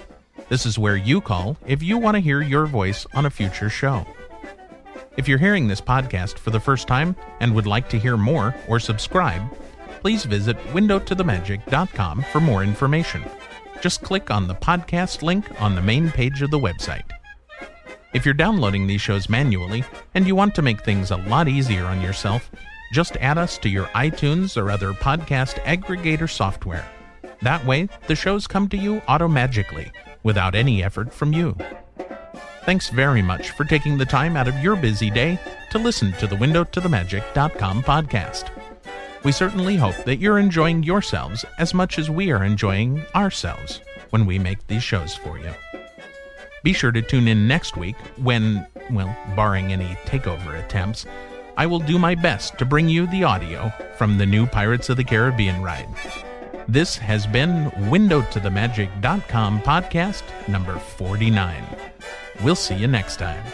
This 0.49 0.65
is 0.65 0.79
where 0.79 0.97
you 0.97 1.21
call 1.21 1.57
if 1.67 1.83
you 1.83 1.99
want 1.99 2.15
to 2.17 2.21
hear 2.21 2.41
your 2.41 2.67
voice 2.67 3.07
on 3.15 3.27
a 3.27 3.31
future 3.31 3.69
show. 3.69 4.07
If 5.17 5.29
you're 5.29 5.39
hearing 5.39 5.69
this 5.69 5.81
podcast 5.81 6.39
for 6.39 6.51
the 6.51 6.61
first 6.61 6.89
time 6.89 7.15
and 7.41 7.55
would 7.55 7.67
like 7.67 7.89
to 7.91 7.99
hear 7.99 8.17
more 8.17 8.55
or 8.67 8.81
subscribe, 8.81 9.43
please 10.01 10.25
visit 10.25 10.57
windowtothemagic.com 10.69 12.25
for 12.33 12.41
more 12.41 12.63
information. 12.63 13.23
Just 13.83 14.03
click 14.03 14.31
on 14.31 14.49
the 14.49 14.55
podcast 14.55 15.23
link 15.23 15.61
on 15.61 15.75
the 15.75 15.83
main 15.83 16.11
page 16.11 16.41
of 16.41 16.51
the 16.51 16.59
website. 16.59 17.11
If 18.13 18.25
you're 18.25 18.35
downloading 18.35 18.87
these 18.87 19.01
shows 19.01 19.29
manually 19.29 19.85
and 20.15 20.27
you 20.27 20.35
want 20.35 20.55
to 20.55 20.63
make 20.63 20.83
things 20.83 21.11
a 21.11 21.17
lot 21.17 21.47
easier 21.49 21.85
on 21.85 22.01
yourself, 22.01 22.51
just 22.93 23.17
add 23.17 23.39
us 23.39 23.59
to 23.59 23.69
your 23.69 23.87
iTunes 23.87 24.61
or 24.61 24.71
other 24.71 24.93
podcast 24.93 25.63
aggregator 25.65 26.29
software. 26.29 26.87
That 27.43 27.65
way, 27.65 27.89
the 28.07 28.17
shows 28.17 28.47
come 28.47 28.69
to 28.69 28.77
you 28.77 29.01
automagically 29.09 29.91
without 30.23 30.55
any 30.55 30.83
effort 30.83 31.13
from 31.13 31.33
you. 31.33 31.57
Thanks 32.65 32.91
very 32.91 33.23
much 33.23 33.51
for 33.51 33.65
taking 33.65 33.97
the 33.97 34.05
time 34.05 34.37
out 34.37 34.47
of 34.47 34.59
your 34.63 34.77
busy 34.77 35.11
day 35.11 35.39
to 35.71 35.79
listen 35.79 36.13
to 36.15 36.27
the 36.27 36.37
windowtothemagic.com 36.37 37.83
podcast. 37.83 38.51
We 39.25 39.33
certainly 39.33 39.77
hope 39.77 39.97
that 40.05 40.19
you're 40.19 40.39
enjoying 40.39 40.83
yourselves 40.83 41.45
as 41.59 41.75
much 41.75 41.99
as 41.99 42.11
we 42.11 42.31
are 42.31 42.45
enjoying 42.45 43.05
ourselves 43.15 43.81
when 44.11 44.27
we 44.27 44.39
make 44.39 44.67
these 44.67 44.83
shows 44.83 45.15
for 45.15 45.39
you. 45.39 45.53
Be 46.63 46.73
sure 46.73 46.93
to 46.93 47.01
tune 47.01 47.29
in 47.29 47.49
next 47.49 47.77
week 47.77 47.97
when, 48.17 48.67
well, 48.91 49.15
barring 49.35 49.73
any 49.73 49.97
takeover 50.05 50.63
attempts, 50.63 51.07
I 51.61 51.67
will 51.67 51.79
do 51.79 51.99
my 51.99 52.15
best 52.15 52.57
to 52.57 52.65
bring 52.65 52.89
you 52.89 53.07
the 53.09 53.25
audio 53.25 53.71
from 53.99 54.17
the 54.17 54.25
new 54.25 54.47
Pirates 54.47 54.89
of 54.89 54.97
the 54.97 55.05
Caribbean 55.05 55.61
ride. 55.61 55.91
This 56.67 56.97
has 56.97 57.27
been 57.27 57.71
WindowToTheMagic.com 57.93 59.61
podcast 59.61 60.23
number 60.49 60.79
49. 60.79 61.63
We'll 62.43 62.57
see 62.57 62.77
you 62.77 62.87
next 62.87 63.19
time. 63.19 63.45